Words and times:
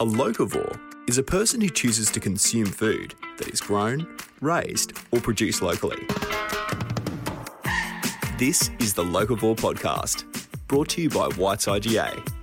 A 0.00 0.06
locavore 0.06 0.78
is 1.08 1.18
a 1.18 1.24
person 1.24 1.60
who 1.60 1.68
chooses 1.68 2.08
to 2.12 2.20
consume 2.20 2.66
food 2.66 3.16
that 3.36 3.48
is 3.48 3.60
grown, 3.60 4.06
raised, 4.40 4.92
or 5.10 5.18
produced 5.18 5.60
locally. 5.60 5.98
This 8.38 8.70
is 8.78 8.94
the 8.94 9.02
Locavore 9.02 9.56
Podcast, 9.56 10.22
brought 10.68 10.90
to 10.90 11.02
you 11.02 11.10
by 11.10 11.26
White's 11.30 11.66
IGA. 11.66 12.37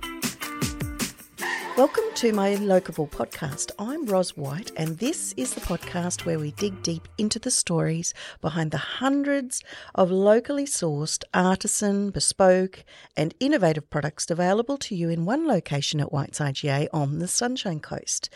Welcome 1.76 2.04
to 2.14 2.32
my 2.32 2.54
Locavore 2.54 3.10
podcast. 3.10 3.70
I'm 3.78 4.06
Ros 4.06 4.34
White, 4.34 4.72
and 4.78 4.96
this 4.96 5.34
is 5.36 5.52
the 5.52 5.60
podcast 5.60 6.24
where 6.24 6.38
we 6.38 6.52
dig 6.52 6.82
deep 6.82 7.06
into 7.18 7.38
the 7.38 7.50
stories 7.50 8.14
behind 8.40 8.70
the 8.70 8.78
hundreds 8.78 9.62
of 9.94 10.10
locally 10.10 10.64
sourced, 10.64 11.22
artisan, 11.34 12.08
bespoke, 12.08 12.82
and 13.14 13.34
innovative 13.40 13.90
products 13.90 14.30
available 14.30 14.78
to 14.78 14.94
you 14.94 15.10
in 15.10 15.26
one 15.26 15.46
location 15.46 16.00
at 16.00 16.14
White's 16.14 16.38
IGA 16.38 16.88
on 16.94 17.18
the 17.18 17.28
Sunshine 17.28 17.80
Coast. 17.80 18.30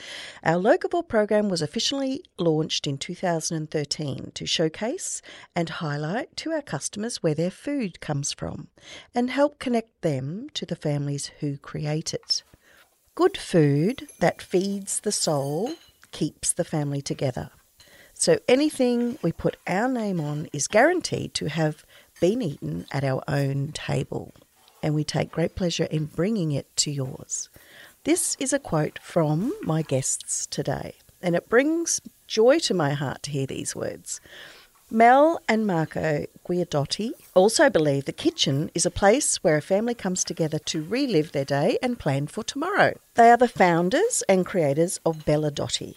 Our 0.45 0.61
Locavore 0.61 1.09
program 1.09 1.49
was 1.49 1.63
officially 1.63 2.23
launched 2.37 2.87
in 2.87 2.99
2013 2.99 4.33
to 4.35 4.45
showcase 4.45 5.23
and 5.57 5.71
highlight 5.71 6.37
to 6.37 6.51
our 6.51 6.61
customers 6.61 7.23
where 7.23 7.35
their 7.35 7.51
food 7.51 8.01
comes 8.01 8.35
from 8.35 8.69
and 9.15 9.31
help 9.31 9.59
connect 9.59 10.03
them 10.03 10.49
to 10.53 10.67
the 10.67 10.77
families 10.77 11.31
who 11.41 11.57
create 11.57 12.13
it. 12.13 12.43
Good 13.17 13.37
food 13.37 14.09
that 14.21 14.41
feeds 14.41 15.01
the 15.01 15.13
soul 15.13 15.75
keeps 16.13 16.53
the 16.53 16.65
family 16.65 17.03
together. 17.03 17.51
So 18.15 18.39
anything 18.49 19.19
we 19.21 19.33
put 19.33 19.57
our 19.67 19.89
name 19.89 20.21
on 20.21 20.49
is 20.53 20.69
guaranteed 20.69 21.35
to 21.35 21.49
have 21.49 21.85
been 22.21 22.41
eaten 22.41 22.87
at 22.93 23.03
our 23.03 23.23
own 23.27 23.73
table, 23.73 24.33
and 24.83 24.95
we 24.95 25.05
take 25.05 25.33
great 25.33 25.57
pleasure 25.57 25.85
in 25.85 26.05
bringing 26.07 26.53
it 26.53 26.75
to 26.77 26.91
yours. 26.91 27.49
This 28.05 28.37
is 28.39 28.53
a 28.53 28.59
quote 28.59 28.99
from 29.03 29.53
my 29.63 29.83
guests 29.83 30.47
today, 30.47 30.95
and 31.21 31.35
it 31.35 31.49
brings 31.49 32.01
joy 32.27 32.59
to 32.61 32.75
my 32.75 32.93
heart 32.93 33.25
to 33.25 33.33
hear 33.33 33.47
these 33.47 33.75
words. 33.75 34.21
Mel 34.93 35.41
and 35.49 35.69
Marco 35.69 36.27
Guidotti 36.45 37.13
also 37.35 37.71
believe 37.71 38.07
the 38.07 38.13
kitchen 38.13 38.73
is 38.75 38.85
a 38.85 38.91
place 38.91 39.37
where 39.37 39.57
a 39.57 39.63
family 39.63 39.95
comes 39.95 40.25
together 40.25 40.59
to 40.59 40.83
relive 40.83 41.31
their 41.31 41.45
day 41.45 41.79
and 41.81 41.97
plan 41.97 42.27
for 42.27 42.43
tomorrow. 42.43 42.99
They 43.15 43.31
are 43.31 43.37
the 43.37 43.47
founders 43.47 44.25
and 44.29 44.45
creators 44.45 44.99
of 45.07 45.25
Belladotti, 45.25 45.95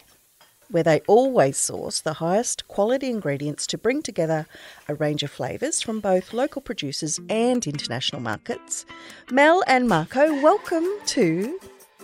where 0.69 0.83
they 0.83 0.99
always 1.07 1.57
source 1.57 2.01
the 2.01 2.13
highest 2.13 2.67
quality 2.67 3.09
ingredients 3.09 3.65
to 3.67 3.79
bring 3.79 4.03
together 4.03 4.45
a 4.87 4.93
range 4.93 5.23
of 5.23 5.31
flavours 5.31 5.81
from 5.81 5.99
both 5.99 6.31
local 6.31 6.61
producers 6.61 7.19
and 7.29 7.65
international 7.65 8.21
markets. 8.21 8.85
Mel 9.31 9.63
and 9.65 9.87
Marco, 9.87 10.39
welcome 10.39 10.87
to 11.07 11.59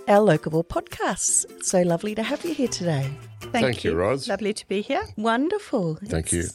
our 0.09 0.25
Locavore 0.25 0.67
podcasts. 0.67 1.45
So 1.63 1.83
lovely 1.83 2.15
to 2.15 2.23
have 2.23 2.43
you 2.43 2.55
here 2.55 2.67
today. 2.67 3.07
Thank, 3.39 3.51
Thank 3.51 3.83
you, 3.83 3.95
Roz. 3.95 4.27
Lovely 4.27 4.53
to 4.53 4.67
be 4.67 4.81
here. 4.81 5.03
Wonderful. 5.15 5.99
Thank 6.03 6.31
you. 6.31 6.45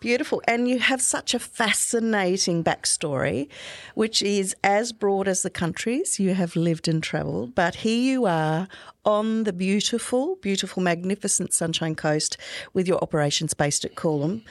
Beautiful. 0.00 0.42
And 0.48 0.68
you 0.68 0.80
have 0.80 1.00
such 1.00 1.32
a 1.32 1.38
fascinating 1.38 2.64
backstory, 2.64 3.48
which 3.94 4.22
is 4.22 4.56
as 4.64 4.92
broad 4.92 5.28
as 5.28 5.42
the 5.42 5.50
countries 5.50 6.18
you 6.18 6.34
have 6.34 6.56
lived 6.56 6.88
and 6.88 7.00
travelled. 7.02 7.54
But 7.54 7.76
here 7.76 7.98
you 7.98 8.26
are 8.26 8.66
on 9.04 9.44
the 9.44 9.52
beautiful, 9.52 10.36
beautiful, 10.42 10.82
magnificent 10.82 11.52
Sunshine 11.52 11.94
Coast 11.94 12.36
with 12.74 12.88
your 12.88 12.98
operations 12.98 13.54
based 13.54 13.84
at 13.84 13.94
Coolum. 13.94 14.42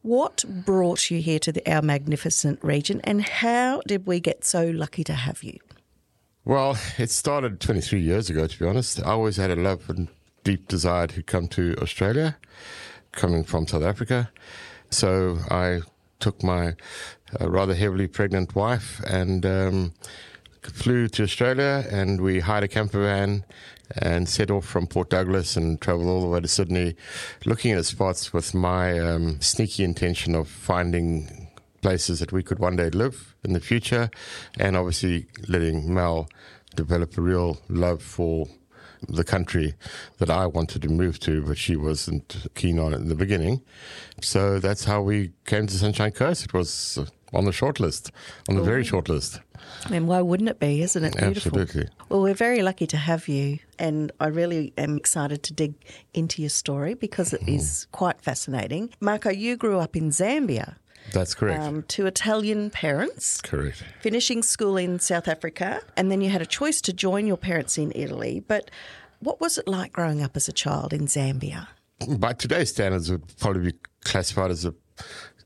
What 0.00 0.44
brought 0.48 1.10
you 1.10 1.20
here 1.20 1.38
to 1.40 1.52
the, 1.52 1.70
our 1.70 1.82
magnificent 1.82 2.62
region 2.64 3.02
and 3.04 3.22
how 3.22 3.82
did 3.86 4.06
we 4.06 4.20
get 4.20 4.44
so 4.44 4.66
lucky 4.66 5.04
to 5.04 5.12
have 5.12 5.42
you? 5.42 5.58
Well, 6.48 6.78
it 6.96 7.10
started 7.10 7.60
23 7.60 8.00
years 8.00 8.30
ago, 8.30 8.46
to 8.46 8.58
be 8.58 8.64
honest. 8.64 9.00
I 9.00 9.10
always 9.10 9.36
had 9.36 9.50
a 9.50 9.54
love 9.54 9.90
and 9.90 10.08
deep 10.44 10.66
desire 10.66 11.06
to 11.08 11.22
come 11.22 11.46
to 11.48 11.76
Australia, 11.76 12.38
coming 13.12 13.44
from 13.44 13.66
South 13.66 13.82
Africa. 13.82 14.30
So 14.88 15.40
I 15.50 15.82
took 16.20 16.42
my 16.42 16.74
uh, 17.38 17.50
rather 17.50 17.74
heavily 17.74 18.06
pregnant 18.06 18.54
wife 18.54 18.98
and 19.06 19.44
um, 19.44 19.92
flew 20.62 21.06
to 21.08 21.22
Australia, 21.24 21.84
and 21.90 22.22
we 22.22 22.40
hired 22.40 22.64
a 22.64 22.68
camper 22.68 23.02
van 23.02 23.44
and 23.98 24.26
set 24.26 24.50
off 24.50 24.64
from 24.64 24.86
Port 24.86 25.10
Douglas 25.10 25.54
and 25.54 25.78
traveled 25.82 26.08
all 26.08 26.22
the 26.22 26.28
way 26.28 26.40
to 26.40 26.48
Sydney, 26.48 26.96
looking 27.44 27.72
at 27.72 27.84
spots 27.84 28.32
with 28.32 28.54
my 28.54 28.98
um, 28.98 29.38
sneaky 29.42 29.84
intention 29.84 30.34
of 30.34 30.48
finding 30.48 31.48
places 31.82 32.20
that 32.20 32.32
we 32.32 32.42
could 32.42 32.58
one 32.58 32.76
day 32.76 32.90
live 32.90 33.34
in 33.44 33.52
the 33.52 33.60
future, 33.60 34.10
and 34.58 34.76
obviously 34.76 35.26
letting 35.46 35.92
Mel 35.92 36.28
develop 36.78 37.18
a 37.18 37.20
real 37.20 37.58
love 37.68 38.00
for 38.00 38.46
the 39.08 39.24
country 39.24 39.74
that 40.18 40.30
I 40.30 40.46
wanted 40.46 40.82
to 40.82 40.88
move 40.88 41.18
to, 41.20 41.42
but 41.42 41.58
she 41.58 41.76
wasn't 41.76 42.46
keen 42.54 42.78
on 42.78 42.92
it 42.92 42.96
in 42.96 43.08
the 43.08 43.14
beginning. 43.14 43.62
So 44.22 44.58
that's 44.58 44.84
how 44.84 45.02
we 45.02 45.32
came 45.44 45.66
to 45.66 45.74
Sunshine 45.74 46.12
Coast. 46.12 46.44
It 46.44 46.52
was 46.52 46.98
on 47.32 47.44
the 47.44 47.52
short 47.52 47.78
list, 47.80 48.10
on 48.48 48.56
the 48.56 48.62
very 48.62 48.84
short 48.84 49.08
list. 49.08 49.40
And 49.90 50.08
why 50.08 50.20
wouldn't 50.22 50.48
it 50.48 50.60
be? 50.60 50.82
Isn't 50.82 51.04
it 51.04 51.16
beautiful? 51.16 51.60
Absolutely. 51.60 51.88
Well, 52.08 52.22
we're 52.22 52.34
very 52.34 52.62
lucky 52.62 52.86
to 52.86 52.96
have 52.96 53.28
you, 53.28 53.58
and 53.78 54.12
I 54.18 54.28
really 54.28 54.72
am 54.78 54.96
excited 54.96 55.42
to 55.44 55.52
dig 55.52 55.74
into 56.14 56.42
your 56.42 56.48
story 56.50 56.94
because 56.94 57.32
it 57.32 57.42
mm. 57.42 57.56
is 57.56 57.86
quite 57.92 58.20
fascinating. 58.20 58.90
Marco, 59.00 59.30
you 59.30 59.56
grew 59.56 59.78
up 59.78 59.96
in 59.96 60.10
Zambia 60.10 60.76
That's 61.12 61.34
correct. 61.34 61.62
um, 61.62 61.82
to 61.84 62.06
Italian 62.06 62.70
parents, 62.70 63.40
correct. 63.40 63.84
finishing 64.00 64.42
school 64.42 64.76
in 64.76 64.98
South 64.98 65.28
Africa, 65.28 65.80
and 65.96 66.10
then 66.10 66.20
you 66.20 66.30
had 66.30 66.42
a 66.42 66.46
choice 66.46 66.80
to 66.82 66.92
join 66.92 67.26
your 67.26 67.36
parents 67.36 67.78
in 67.78 67.92
Italy. 67.94 68.42
But 68.46 68.70
what 69.20 69.40
was 69.40 69.58
it 69.58 69.66
like 69.66 69.92
growing 69.92 70.22
up 70.22 70.36
as 70.36 70.48
a 70.48 70.52
child 70.52 70.92
in 70.92 71.06
Zambia? 71.06 71.68
By 72.18 72.32
today's 72.32 72.70
standards, 72.70 73.10
it 73.10 73.14
would 73.14 73.36
probably 73.38 73.72
be 73.72 73.78
classified 74.04 74.50
as 74.50 74.64
a 74.64 74.74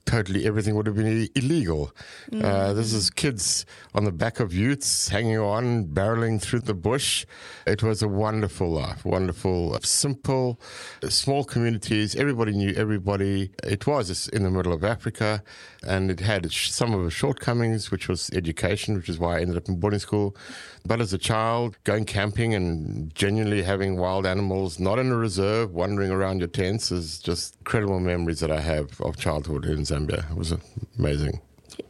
totally 0.06 0.46
everything 0.46 0.74
would 0.74 0.86
have 0.86 0.96
been 0.96 1.28
illegal. 1.34 1.92
Uh, 2.32 2.72
this 2.72 2.92
is 2.92 3.10
kids 3.10 3.66
on 3.94 4.04
the 4.04 4.12
back 4.12 4.40
of 4.40 4.52
youths 4.52 5.08
hanging 5.08 5.38
on, 5.38 5.86
barreling 5.86 6.40
through 6.40 6.60
the 6.60 6.74
bush. 6.74 7.24
It 7.66 7.82
was 7.82 8.02
a 8.02 8.08
wonderful 8.08 8.70
life, 8.70 9.04
wonderful, 9.04 9.78
simple, 9.82 10.60
small 11.08 11.44
communities. 11.44 12.16
Everybody 12.16 12.52
knew 12.52 12.72
everybody. 12.74 13.50
It 13.64 13.86
was 13.86 14.28
in 14.28 14.42
the 14.42 14.50
middle 14.50 14.72
of 14.72 14.84
Africa, 14.84 15.42
and 15.86 16.10
it 16.10 16.20
had 16.20 16.50
some 16.52 16.94
of 16.94 17.06
its 17.06 17.14
shortcomings, 17.14 17.90
which 17.90 18.08
was 18.08 18.30
education, 18.32 18.96
which 18.96 19.08
is 19.08 19.18
why 19.18 19.38
I 19.38 19.40
ended 19.42 19.56
up 19.56 19.68
in 19.68 19.78
boarding 19.78 20.00
school. 20.00 20.36
But 20.84 21.00
as 21.00 21.12
a 21.12 21.18
child, 21.18 21.78
going 21.84 22.04
camping 22.04 22.54
and 22.54 23.14
genuinely 23.14 23.62
having 23.62 23.96
wild 23.96 24.26
animals, 24.26 24.80
not 24.80 24.98
in 24.98 25.12
a 25.12 25.16
reserve, 25.16 25.72
wandering 25.72 26.10
around 26.10 26.40
your 26.40 26.48
tents, 26.48 26.90
is 26.90 27.18
just 27.20 27.56
incredible 27.56 28.00
memories 28.00 28.40
that 28.40 28.50
I 28.50 28.60
have 28.60 29.00
of 29.00 29.16
childhood 29.16 29.64
in 29.64 29.84
Zambia. 29.92 30.30
It 30.30 30.36
was 30.36 30.54
amazing. 30.98 31.40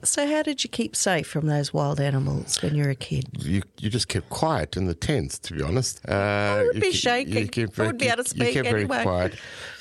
So, 0.04 0.26
how 0.26 0.42
did 0.42 0.62
you 0.62 0.70
keep 0.70 0.94
safe 0.94 1.26
from 1.26 1.46
those 1.46 1.72
wild 1.74 2.00
animals 2.00 2.60
when 2.62 2.74
you 2.74 2.84
were 2.84 2.90
a 2.90 2.94
kid? 2.94 3.24
You 3.38 3.62
you 3.78 3.90
just 3.90 4.08
kept 4.08 4.28
quiet 4.30 4.76
in 4.76 4.86
the 4.86 4.94
tents, 4.94 5.38
to 5.40 5.54
be 5.54 5.62
honest. 5.62 6.00
Uh, 6.08 6.12
I 6.12 6.62
would 6.64 6.80
be 6.80 6.92
shaking. 6.92 7.50
I 7.56 7.82
wouldn't 7.82 7.98
be 7.98 8.06
able 8.08 8.22
to 8.22 8.28
speak 8.28 8.48
You 8.48 8.62
kept 8.62 8.68
anyway. 8.68 8.86
very 8.86 9.02
quiet. 9.04 9.34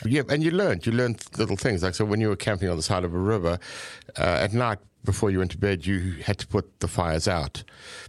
Yeah, 0.05 0.23
and 0.29 0.43
you 0.43 0.51
learned. 0.51 0.85
You 0.85 0.91
learned 0.91 1.23
little 1.37 1.55
things. 1.57 1.83
Like 1.83 1.95
so, 1.95 2.05
when 2.05 2.19
you 2.21 2.29
were 2.29 2.35
camping 2.35 2.69
on 2.69 2.77
the 2.77 2.83
side 2.83 3.03
of 3.03 3.13
a 3.13 3.19
river 3.19 3.59
uh, 4.17 4.21
at 4.45 4.53
night 4.53 4.79
before 5.03 5.29
you 5.31 5.39
went 5.39 5.51
to 5.51 5.57
bed, 5.57 5.85
you 5.85 6.13
had 6.23 6.37
to 6.39 6.47
put 6.47 6.79
the 6.79 6.87
fires 6.87 7.27
out 7.27 7.63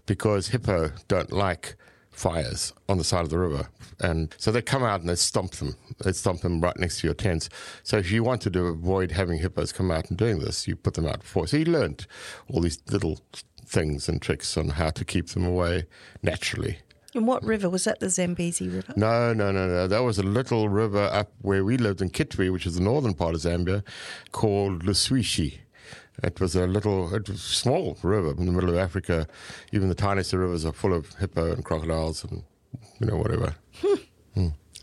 because 0.07 0.49
hippo 0.49 0.93
don't 1.09 1.33
like 1.33 1.77
fires 2.13 2.73
on 2.89 2.99
the 2.99 3.05
side 3.05 3.23
of 3.23 3.31
the 3.31 3.39
river. 3.39 3.69
And 4.01 4.35
so 4.39 4.53
they 4.53 4.63
come 4.63 4.83
out 4.83 5.01
and 5.01 5.09
they 5.09 5.15
stomp 5.15 5.53
them. 5.53 5.77
They 6.05 6.13
stomp 6.13 6.43
them 6.43 6.61
right 6.61 6.79
next 6.79 7.01
to 7.01 7.07
your 7.07 7.15
tents. 7.15 7.49
So 7.83 7.97
if 7.97 8.11
you 8.11 8.23
wanted 8.23 8.53
to 8.53 8.67
avoid 8.67 9.13
having 9.13 9.39
hippos 9.39 9.73
come 9.73 9.91
out 9.91 10.09
and 10.09 10.19
doing 10.19 10.39
this, 10.39 10.69
you 10.69 10.77
put 10.77 10.95
them 10.95 11.07
out 11.07 11.21
before. 11.21 11.47
So 11.47 11.57
you 11.57 11.65
learned 11.65 12.07
all 12.49 12.61
these 12.61 12.79
little 12.91 13.21
things 13.65 14.09
and 14.09 14.21
tricks 14.21 14.57
on 14.57 14.71
how 14.71 14.91
to 14.91 15.05
keep 15.05 15.29
them 15.29 15.45
away 15.45 15.87
naturally. 16.23 16.79
And 17.15 17.27
what 17.27 17.45
river 17.45 17.69
was 17.69 17.85
that? 17.85 18.01
The 18.01 18.09
Zambezi 18.09 18.69
River. 18.69 18.95
No, 18.97 19.35
no, 19.35 19.53
no, 19.53 19.67
no. 19.67 19.87
That 19.87 20.03
was 20.03 20.19
a 20.19 20.23
little 20.23 20.69
river 20.69 21.11
up 21.13 21.33
where 21.43 21.65
we 21.65 21.77
lived 21.77 22.01
in 22.01 22.09
Kitwe, 22.11 22.51
which 22.51 22.67
is 22.67 22.77
the 22.77 22.83
northern 22.83 23.13
part 23.13 23.35
of 23.35 23.43
Zambia, 23.43 23.83
called 24.33 24.85
Luswishi. 24.85 25.59
It 26.23 26.41
was 26.41 26.55
a 26.55 26.67
little, 26.67 27.15
it 27.15 27.29
was 27.29 27.39
a 27.39 27.55
small 27.55 27.97
river 28.03 28.31
in 28.33 28.47
the 28.47 28.53
middle 28.53 28.71
of 28.71 28.77
Africa. 28.77 29.27
Even 29.73 29.89
the 29.89 29.95
tiniest 29.95 30.33
rivers 30.33 30.65
are 30.65 30.73
full 30.73 30.93
of 30.95 31.15
hippo 31.15 31.53
and 31.53 31.65
crocodiles 31.65 32.25
and, 32.25 32.43
you 33.01 33.07
know, 33.07 33.17
whatever. 33.17 33.55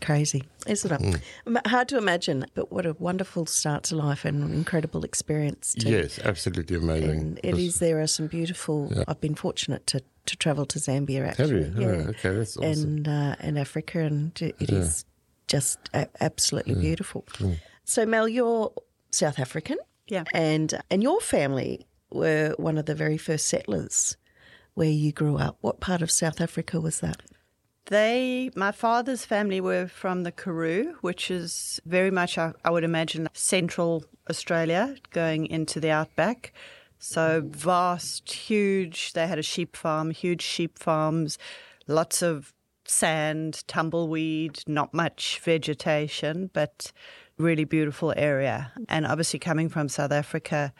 Crazy, 0.00 0.44
isn't 0.66 0.92
it? 0.92 1.20
Um, 1.46 1.58
Hard 1.66 1.88
to 1.88 1.98
imagine, 1.98 2.46
but 2.54 2.72
what 2.72 2.86
a 2.86 2.94
wonderful 2.98 3.44
start 3.44 3.82
to 3.84 3.96
life 3.96 4.24
and 4.24 4.42
an 4.42 4.54
incredible 4.54 5.04
experience. 5.04 5.74
Too. 5.78 5.90
Yes, 5.90 6.18
absolutely 6.24 6.76
amazing. 6.76 7.10
And 7.10 7.40
it 7.42 7.58
is. 7.58 7.80
There 7.80 8.00
are 8.00 8.06
some 8.06 8.26
beautiful. 8.26 8.90
I've 9.06 9.20
been 9.20 9.34
fortunate 9.34 9.86
to, 9.88 10.00
to 10.24 10.36
travel 10.36 10.64
to 10.66 10.78
Zambia. 10.78 11.26
Have 11.26 11.40
Actually, 11.40 11.68
you? 11.78 11.86
Oh, 11.90 12.08
okay, 12.10 12.30
that's 12.34 12.56
awesome. 12.56 12.64
And 12.64 13.08
uh, 13.08 13.36
and 13.40 13.58
Africa, 13.58 13.98
and 13.98 14.40
it 14.40 14.70
is 14.70 15.04
just 15.48 15.78
a- 15.92 16.08
absolutely 16.22 16.76
beautiful. 16.76 17.26
So, 17.84 18.06
Mel, 18.06 18.26
you're 18.26 18.72
South 19.10 19.38
African, 19.38 19.76
Yeah. 20.10 20.24
and 20.34 20.80
and 20.90 21.02
your 21.02 21.20
family 21.20 21.86
were 22.10 22.54
one 22.58 22.76
of 22.76 22.86
the 22.86 22.94
very 22.94 23.16
first 23.16 23.46
settlers 23.46 24.16
where 24.74 24.90
you 24.90 25.12
grew 25.12 25.36
up. 25.36 25.56
What 25.60 25.80
part 25.80 26.02
of 26.02 26.10
South 26.10 26.40
Africa 26.40 26.80
was 26.80 27.00
that? 27.00 27.22
They, 27.86 28.50
my 28.54 28.70
father's 28.70 29.24
family 29.24 29.60
were 29.60 29.88
from 29.88 30.22
the 30.22 30.30
Karoo, 30.30 30.94
which 31.00 31.30
is 31.30 31.80
very 31.84 32.10
much, 32.10 32.38
I, 32.38 32.52
I 32.64 32.70
would 32.70 32.84
imagine, 32.84 33.28
central 33.32 34.04
Australia, 34.28 34.94
going 35.10 35.46
into 35.46 35.80
the 35.80 35.90
outback. 35.90 36.52
So 36.98 37.42
vast, 37.44 38.30
huge. 38.30 39.12
They 39.14 39.26
had 39.26 39.38
a 39.38 39.42
sheep 39.42 39.74
farm, 39.76 40.12
huge 40.12 40.42
sheep 40.42 40.78
farms, 40.78 41.36
lots 41.88 42.22
of 42.22 42.52
sand, 42.84 43.64
tumbleweed, 43.66 44.62
not 44.66 44.94
much 44.94 45.40
vegetation, 45.42 46.50
but 46.52 46.92
really 47.40 47.64
beautiful 47.64 48.12
area. 48.16 48.72
And 48.88 49.06
obviously, 49.06 49.38
coming 49.38 49.68
from 49.68 49.88
South 49.88 50.12
Africa, 50.12 50.72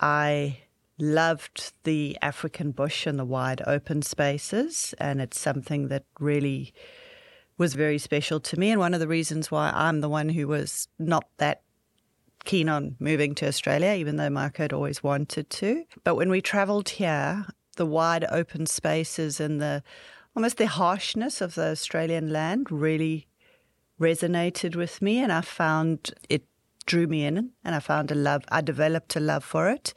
I 0.00 0.58
loved 0.98 1.72
the 1.84 2.16
African 2.22 2.70
bush 2.70 3.06
and 3.06 3.18
the 3.18 3.24
wide 3.24 3.62
open 3.66 4.02
spaces. 4.02 4.94
And 4.98 5.20
it's 5.20 5.38
something 5.38 5.88
that 5.88 6.04
really 6.18 6.72
was 7.58 7.74
very 7.74 7.98
special 7.98 8.40
to 8.40 8.58
me. 8.58 8.70
And 8.70 8.80
one 8.80 8.94
of 8.94 9.00
the 9.00 9.08
reasons 9.08 9.50
why 9.50 9.70
I'm 9.74 10.00
the 10.00 10.08
one 10.08 10.28
who 10.30 10.48
was 10.48 10.88
not 10.98 11.26
that 11.38 11.62
keen 12.44 12.68
on 12.68 12.96
moving 12.98 13.34
to 13.34 13.46
Australia, 13.46 13.94
even 13.94 14.16
though 14.16 14.30
Mark 14.30 14.58
had 14.58 14.72
always 14.72 15.02
wanted 15.02 15.50
to. 15.50 15.84
But 16.04 16.14
when 16.14 16.30
we 16.30 16.40
travelled 16.40 16.88
here, 16.90 17.46
the 17.76 17.86
wide 17.86 18.24
open 18.30 18.66
spaces 18.66 19.40
and 19.40 19.60
the 19.60 19.82
almost 20.34 20.58
the 20.58 20.66
harshness 20.66 21.40
of 21.40 21.54
the 21.54 21.68
Australian 21.68 22.30
land 22.30 22.70
really 22.70 23.26
resonated 24.00 24.76
with 24.76 25.00
me, 25.00 25.18
and 25.18 25.32
I 25.32 25.40
found 25.40 26.12
it 26.28 26.44
drew 26.86 27.06
me 27.06 27.24
in, 27.24 27.50
and 27.64 27.74
I 27.74 27.80
found 27.80 28.10
a 28.10 28.14
love. 28.14 28.44
I 28.48 28.60
developed 28.60 29.16
a 29.16 29.20
love 29.20 29.44
for 29.44 29.68
it. 29.68 29.92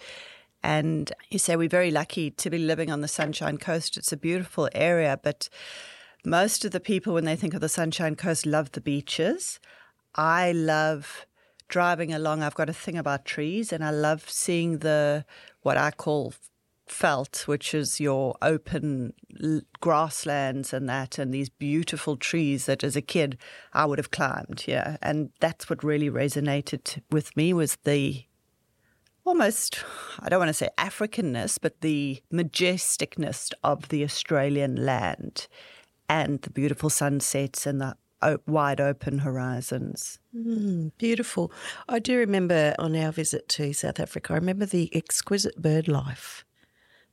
And 0.61 1.11
you 1.29 1.39
say 1.39 1.55
we're 1.55 1.69
very 1.69 1.91
lucky 1.91 2.31
to 2.31 2.49
be 2.49 2.57
living 2.57 2.91
on 2.91 3.01
the 3.01 3.07
Sunshine 3.07 3.57
Coast. 3.57 3.95
It's 3.95 4.11
a 4.11 4.17
beautiful 4.17 4.67
area, 4.73 5.19
but 5.21 5.47
most 6.25 6.65
of 6.65 6.71
the 6.71 6.81
people, 6.81 7.13
when 7.13 7.25
they 7.25 7.37
think 7.37 7.53
of 7.53 7.61
the 7.61 7.69
Sunshine 7.69 8.15
Coast, 8.15 8.45
love 8.45 8.71
the 8.73 8.81
beaches. 8.81 9.59
I 10.15 10.51
love 10.51 11.25
driving 11.69 12.13
along. 12.13 12.43
I've 12.43 12.55
got 12.55 12.69
a 12.69 12.73
thing 12.73 12.97
about 12.97 13.23
trees, 13.23 13.71
and 13.71 13.85
I 13.85 13.91
love 13.91 14.29
seeing 14.29 14.79
the 14.79 15.23
what 15.61 15.77
I 15.77 15.91
call 15.91 16.33
veld, 16.91 17.37
which 17.45 17.73
is 17.73 17.99
your 17.99 18.35
open 18.41 19.13
grasslands 19.79 20.73
and 20.73 20.89
that, 20.89 21.17
and 21.17 21.33
these 21.33 21.49
beautiful 21.49 22.17
trees 22.17 22.65
that 22.65 22.83
as 22.83 22.95
a 22.95 23.01
kid 23.01 23.37
I 23.73 23.85
would 23.85 23.99
have 23.99 24.11
climbed. 24.11 24.65
Yeah, 24.67 24.97
and 25.01 25.31
that's 25.39 25.69
what 25.69 25.83
really 25.83 26.09
resonated 26.09 27.01
with 27.11 27.35
me 27.35 27.53
was 27.53 27.77
the 27.83 28.25
almost 29.25 29.83
I 30.19 30.29
don't 30.29 30.39
want 30.39 30.49
to 30.49 30.53
say 30.53 30.69
Africanness, 30.77 31.57
but 31.61 31.81
the 31.81 32.21
majesticness 32.33 33.51
of 33.63 33.89
the 33.89 34.03
Australian 34.03 34.85
land 34.85 35.47
and 36.07 36.41
the 36.41 36.49
beautiful 36.49 36.89
sunsets 36.89 37.65
and 37.65 37.79
the 37.81 37.95
wide 38.47 38.81
open 38.81 39.19
horizons. 39.19 40.19
Mm, 40.35 40.91
beautiful. 40.97 41.51
I 41.87 41.99
do 41.99 42.17
remember 42.17 42.75
on 42.77 42.95
our 42.95 43.11
visit 43.11 43.47
to 43.49 43.73
South 43.73 43.99
Africa, 43.99 44.33
I 44.33 44.37
remember 44.37 44.65
the 44.65 44.93
exquisite 44.95 45.61
bird 45.61 45.87
life 45.87 46.43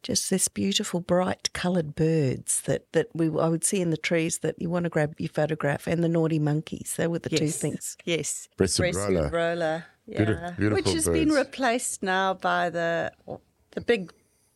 just 0.07 0.31
this 0.31 0.47
beautiful, 0.47 1.01
bright 1.01 1.53
coloured 1.53 1.97
birds 1.97 2.61
that, 2.63 2.93
that 2.93 3.09
we 3.13 3.27
I 3.27 3.49
would 3.49 3.65
see 3.65 3.81
in 3.81 3.91
the 3.91 3.97
trees 3.97 4.39
that 4.39 4.55
you 4.63 4.71
want 4.71 4.85
to 4.85 4.89
grab 4.89 5.17
your 5.19 5.29
photograph, 5.29 5.89
and 5.89 6.05
the 6.05 6.09
naughty 6.09 6.39
monkeys. 6.39 6.95
They 6.97 7.09
were 7.09 7.19
the 7.19 7.31
yes. 7.31 7.41
two 7.41 7.49
things. 7.49 7.97
Yes, 8.05 8.49
breasted 8.57 8.95
roller, 8.95 9.29
roller, 9.29 9.85
yeah, 10.07 10.17
beautiful, 10.19 10.51
beautiful 10.57 10.77
which 10.77 10.95
has 10.95 11.07
birds. 11.07 11.19
been 11.19 11.31
replaced 11.31 12.05
now 12.05 12.35
by 12.35 12.71
the 12.71 13.11
the 13.73 13.81
big 13.81 14.13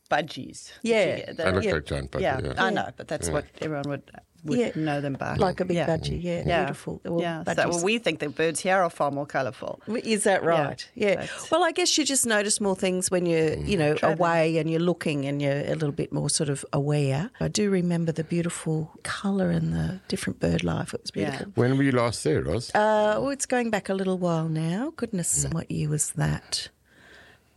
budgies. 0.08 0.70
Yeah, 0.82 1.32
the, 1.32 1.48
I 1.48 1.50
look 1.50 1.64
yeah, 1.64 1.72
like 1.72 1.84
giant 1.84 2.12
budgie. 2.12 2.20
yeah, 2.22 2.40
Yeah, 2.42 2.64
I 2.64 2.70
know, 2.70 2.90
but 2.96 3.08
that's 3.08 3.28
what 3.28 3.44
everyone 3.60 3.88
would 3.88 4.10
would 4.44 4.58
Yeah. 4.58 4.70
know 4.74 5.00
them 5.00 5.14
by. 5.14 5.34
Like 5.36 5.60
a 5.60 5.64
big 5.64 5.76
yeah. 5.76 5.86
budgie, 5.86 6.22
yeah, 6.22 6.42
Yeah. 6.46 6.60
beautiful. 6.64 7.00
Well, 7.04 7.20
yeah, 7.20 7.42
so, 7.44 7.68
well, 7.68 7.82
we 7.84 7.98
think 7.98 8.20
the 8.20 8.28
birds 8.28 8.60
here 8.60 8.76
are 8.76 8.90
far 8.90 9.10
more 9.10 9.26
colourful. 9.26 9.80
Is 9.88 10.24
that 10.24 10.42
right? 10.42 10.86
Yeah. 10.94 11.16
but- 11.16 11.48
Well, 11.50 11.62
I 11.64 11.72
guess 11.72 11.96
you 11.98 12.04
just 12.04 12.26
notice 12.26 12.60
more 12.60 12.76
things 12.76 13.10
when 13.10 13.26
you're, 13.26 13.54
you 13.54 13.76
know, 13.76 13.94
Travelling. 13.94 14.18
away 14.18 14.58
and 14.58 14.70
you're 14.70 14.80
looking 14.80 15.26
and 15.26 15.40
you're 15.42 15.52
a 15.66 15.74
little 15.74 15.92
bit 15.92 16.12
more 16.12 16.30
sort 16.30 16.48
of 16.48 16.64
aware. 16.72 17.30
I 17.40 17.48
do 17.48 17.70
remember 17.70 18.12
the 18.12 18.24
beautiful 18.24 18.90
colour 19.02 19.50
and 19.50 19.72
the 19.72 20.00
different 20.08 20.40
bird 20.40 20.64
life. 20.64 20.94
It 20.94 21.02
was 21.02 21.10
Yeah. 21.14 21.30
beautiful. 21.30 21.52
When 21.56 21.76
were 21.76 21.82
you 21.84 21.92
last 21.92 22.24
there, 22.24 22.42
Ross? 22.42 22.70
Uh, 22.74 23.18
well, 23.20 23.28
it's 23.30 23.46
going 23.46 23.70
back 23.70 23.88
a 23.88 23.94
little 23.94 24.18
while 24.18 24.48
now. 24.48 24.92
Goodness, 24.96 25.44
Mm. 25.44 25.54
what 25.54 25.70
year 25.70 25.88
was 25.88 26.12
that? 26.12 26.68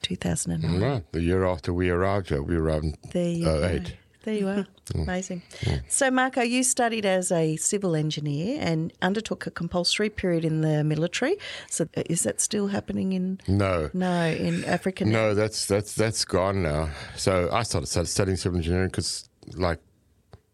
2009. 0.01 0.81
right, 0.81 1.11
the 1.13 1.21
year 1.21 1.45
after 1.45 1.73
we 1.73 1.89
arrived 1.89 2.27
here, 2.29 2.41
we 2.41 2.55
arrived 2.57 2.83
in 2.85 2.95
There 3.13 3.29
you 3.29 3.45
go. 3.45 3.79
08. 4.23 4.31
There 4.31 4.33
you 4.35 4.47
are. 4.47 4.65
Amazing. 4.95 5.41
So, 5.87 6.09
Marco, 6.11 6.41
you 6.41 6.63
studied 6.63 7.05
as 7.05 7.31
a 7.31 7.55
civil 7.57 7.95
engineer 7.95 8.59
and 8.61 8.93
undertook 9.01 9.45
a 9.47 9.51
compulsory 9.51 10.09
period 10.09 10.45
in 10.45 10.61
the 10.61 10.83
military. 10.83 11.37
So, 11.69 11.87
is 11.95 12.23
that 12.23 12.41
still 12.41 12.67
happening 12.67 13.13
in 13.13 13.39
No. 13.47 13.89
no 13.93 14.25
in 14.27 14.63
Africa? 14.65 15.05
now? 15.05 15.11
No, 15.11 15.33
that's 15.33 15.65
that's 15.65 15.93
that's 15.95 16.25
gone 16.25 16.63
now. 16.63 16.89
So 17.15 17.49
I 17.51 17.63
started 17.63 17.87
started 17.87 18.09
studying 18.09 18.37
civil 18.37 18.57
engineering 18.57 18.89
because, 18.89 19.29
like 19.55 19.79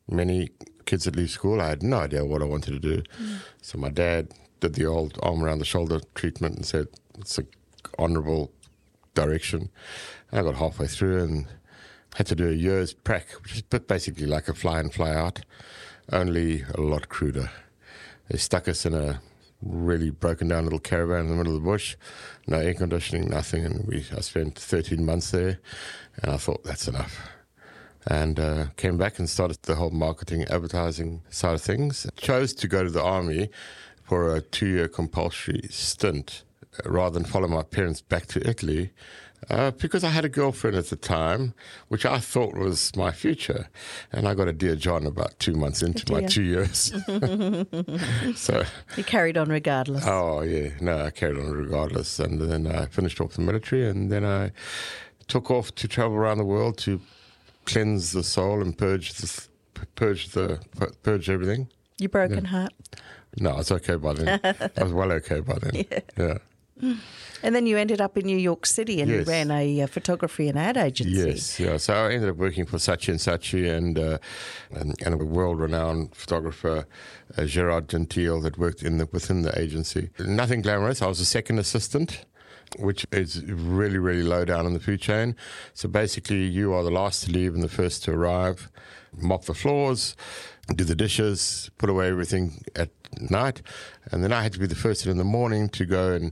many 0.09 0.49
kids 0.85 1.05
that 1.05 1.15
leave 1.15 1.29
school, 1.29 1.61
I 1.61 1.69
had 1.69 1.83
no 1.83 1.99
idea 1.99 2.25
what 2.25 2.41
I 2.41 2.45
wanted 2.45 2.71
to 2.71 2.79
do. 2.79 3.03
Mm. 3.21 3.37
So 3.61 3.77
my 3.77 3.89
dad 3.89 4.33
did 4.59 4.73
the 4.73 4.85
old 4.85 5.17
arm 5.21 5.43
around 5.43 5.59
the 5.59 5.65
shoulder 5.65 5.99
treatment 6.15 6.55
and 6.55 6.65
said 6.65 6.87
it's 7.19 7.37
an 7.37 7.47
honourable 7.97 8.51
direction. 9.13 9.69
And 10.31 10.39
I 10.39 10.43
got 10.43 10.55
halfway 10.55 10.87
through 10.87 11.23
and 11.23 11.47
had 12.15 12.27
to 12.27 12.35
do 12.35 12.49
a 12.49 12.53
year's 12.53 12.93
prac, 12.93 13.27
which 13.41 13.55
is 13.55 13.61
basically 13.61 14.25
like 14.25 14.47
a 14.47 14.53
fly 14.53 14.79
in 14.79 14.89
fly 14.89 15.13
out, 15.13 15.41
only 16.11 16.63
a 16.73 16.81
lot 16.81 17.09
cruder. 17.09 17.51
They 18.29 18.37
stuck 18.37 18.67
us 18.67 18.85
in 18.85 18.93
a 18.93 19.21
really 19.61 20.09
broken 20.09 20.47
down 20.47 20.63
little 20.63 20.79
caravan 20.79 21.21
in 21.21 21.29
the 21.29 21.35
middle 21.35 21.55
of 21.55 21.61
the 21.61 21.65
bush, 21.65 21.95
no 22.47 22.59
air 22.59 22.73
conditioning, 22.73 23.29
nothing, 23.29 23.65
and 23.65 23.85
we 23.87 24.05
I 24.15 24.21
spent 24.21 24.57
13 24.57 25.05
months 25.05 25.31
there, 25.31 25.59
and 26.21 26.31
I 26.31 26.37
thought 26.37 26.63
that's 26.63 26.87
enough. 26.87 27.29
And 28.07 28.39
uh, 28.39 28.67
came 28.77 28.97
back 28.97 29.19
and 29.19 29.29
started 29.29 29.61
the 29.63 29.75
whole 29.75 29.89
marketing, 29.89 30.45
advertising 30.45 31.21
side 31.29 31.55
of 31.55 31.61
things. 31.61 32.05
I 32.05 32.19
chose 32.19 32.53
to 32.55 32.67
go 32.67 32.83
to 32.83 32.89
the 32.89 33.03
army 33.03 33.49
for 34.03 34.35
a 34.35 34.41
two-year 34.41 34.87
compulsory 34.87 35.67
stint 35.69 36.43
uh, 36.83 36.89
rather 36.89 37.13
than 37.13 37.25
follow 37.25 37.47
my 37.47 37.63
parents 37.63 38.01
back 38.01 38.25
to 38.27 38.49
Italy. 38.49 38.91
Uh, 39.49 39.71
because 39.71 40.03
I 40.03 40.09
had 40.09 40.25
a 40.25 40.29
girlfriend 40.29 40.75
at 40.75 40.87
the 40.87 40.95
time, 40.95 41.53
which 41.87 42.05
I 42.05 42.19
thought 42.19 42.55
was 42.55 42.95
my 42.95 43.11
future, 43.11 43.69
and 44.11 44.27
I 44.27 44.33
got 44.33 44.47
a 44.47 44.53
dear 44.53 44.75
John 44.75 45.05
about 45.05 45.39
two 45.39 45.53
months 45.53 45.81
into 45.81 46.11
my 46.11 46.21
two 46.23 46.43
years. 46.43 46.93
so 48.35 48.63
You 48.97 49.03
carried 49.03 49.37
on 49.37 49.49
regardless. 49.49 50.03
Oh 50.05 50.41
yeah, 50.41 50.71
no, 50.81 50.99
I 51.05 51.09
carried 51.11 51.37
on 51.37 51.51
regardless, 51.51 52.19
and 52.19 52.39
then 52.41 52.67
I 52.67 52.85
finished 52.87 53.21
off 53.21 53.33
the 53.33 53.41
military, 53.41 53.87
and 53.87 54.11
then 54.11 54.25
I 54.25 54.51
took 55.27 55.49
off 55.49 55.73
to 55.75 55.87
travel 55.87 56.17
around 56.17 56.37
the 56.39 56.45
world 56.45 56.77
to 56.79 56.99
cleanse 57.65 58.11
the 58.11 58.23
soul 58.23 58.61
and 58.61 58.77
purge 58.77 59.13
the 59.13 59.47
purge 59.95 60.29
the 60.29 60.59
purge 61.03 61.29
everything. 61.29 61.69
Your 61.97 62.09
broken 62.09 62.45
heart. 62.45 62.73
No, 63.37 63.51
I 63.51 63.57
was 63.57 63.71
okay 63.71 63.95
by 63.95 64.13
then. 64.13 64.39
I 64.77 64.83
was 64.83 64.91
well 64.93 65.11
okay 65.13 65.39
by 65.39 65.57
then. 65.59 65.85
Yeah. 66.17 66.37
And 67.41 67.55
then 67.55 67.65
you 67.65 67.77
ended 67.77 68.01
up 68.01 68.17
in 68.17 68.25
New 68.25 68.37
York 68.37 68.65
City 68.65 68.99
and 68.99 69.09
Yes. 69.09 69.25
ran 69.25 69.49
a 69.49 69.83
uh, 69.83 69.87
photography 69.87 70.49
and 70.49 70.59
ad 70.59 70.75
agency. 70.75 71.13
Yes, 71.29 71.57
yeah. 71.57 71.77
So 71.77 71.93
I 71.93 72.11
ended 72.11 72.29
up 72.31 72.35
working 72.35 72.65
for 72.65 72.75
Saatchi 72.77 73.09
and 73.09 73.17
Saatchi 73.19 73.71
and, 73.77 73.97
uh, 73.97 74.17
and 74.71 74.93
and 75.05 75.21
a 75.21 75.23
world-renowned 75.23 76.13
photographer, 76.13 76.85
uh, 77.37 77.45
Gerard 77.45 77.87
Gentile, 77.87 78.41
that 78.41 78.57
worked 78.57 78.83
in 78.83 78.97
the, 78.97 79.07
within 79.13 79.43
the 79.43 79.57
agency. 79.57 80.09
Nothing 80.19 80.61
glamorous. 80.61 81.01
I 81.01 81.07
was 81.07 81.21
a 81.21 81.25
second 81.25 81.59
assistant, 81.59 82.25
which 82.77 83.05
is 83.13 83.41
really 83.45 83.99
really 83.99 84.23
low 84.23 84.43
down 84.43 84.65
in 84.65 84.73
the 84.73 84.81
food 84.81 84.99
chain. 84.99 85.33
So 85.73 85.87
basically, 85.87 86.43
you 86.43 86.73
are 86.73 86.83
the 86.83 86.91
last 86.91 87.23
to 87.23 87.31
leave 87.31 87.53
and 87.53 87.63
the 87.63 87.69
first 87.69 88.03
to 88.03 88.11
arrive. 88.11 88.69
Mop 89.17 89.45
the 89.45 89.53
floors, 89.53 90.15
do 90.75 90.83
the 90.83 90.93
dishes, 90.95 91.71
put 91.77 91.89
away 91.89 92.09
everything 92.09 92.63
at 92.75 92.89
night, 93.19 93.61
and 94.11 94.23
then 94.23 94.31
I 94.33 94.43
had 94.43 94.53
to 94.53 94.59
be 94.59 94.67
the 94.67 94.75
first 94.75 95.05
in 95.05 95.17
the 95.17 95.23
morning 95.23 95.69
to 95.69 95.85
go 95.85 96.11
and 96.13 96.31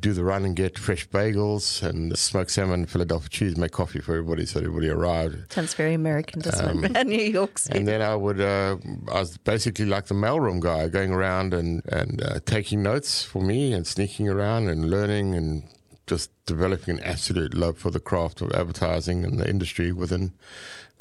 do 0.00 0.12
the 0.12 0.24
run 0.24 0.44
and 0.44 0.56
get 0.56 0.78
fresh 0.78 1.06
bagels 1.08 1.82
and 1.82 2.16
smoked 2.18 2.50
salmon, 2.50 2.86
Philadelphia 2.86 3.28
cheese, 3.28 3.56
make 3.56 3.72
coffee 3.72 4.00
for 4.00 4.12
everybody 4.16 4.46
so 4.46 4.60
everybody 4.60 4.88
arrived. 4.88 5.52
Sounds 5.52 5.74
very 5.74 5.92
American, 5.94 6.40
doesn't 6.40 6.84
it? 6.96 7.06
New 7.06 7.16
York 7.22 7.58
City. 7.58 7.74
Um, 7.74 7.78
And 7.80 7.88
then 7.88 8.00
I 8.02 8.14
would, 8.16 8.40
uh, 8.40 8.76
I 9.12 9.18
was 9.20 9.36
basically 9.38 9.84
like 9.86 10.06
the 10.06 10.14
mailroom 10.14 10.60
guy, 10.60 10.88
going 10.88 11.12
around 11.12 11.52
and 11.54 11.82
and 11.92 12.22
uh, 12.22 12.40
taking 12.46 12.82
notes 12.82 13.22
for 13.22 13.42
me 13.42 13.72
and 13.74 13.86
sneaking 13.86 14.28
around 14.28 14.68
and 14.68 14.90
learning 14.90 15.34
and 15.34 15.64
just 16.06 16.30
developing 16.46 16.98
an 16.98 17.04
absolute 17.04 17.54
love 17.54 17.78
for 17.78 17.90
the 17.90 18.00
craft 18.00 18.40
of 18.42 18.52
advertising 18.52 19.24
and 19.24 19.38
the 19.38 19.48
industry 19.48 19.90
within. 19.92 20.32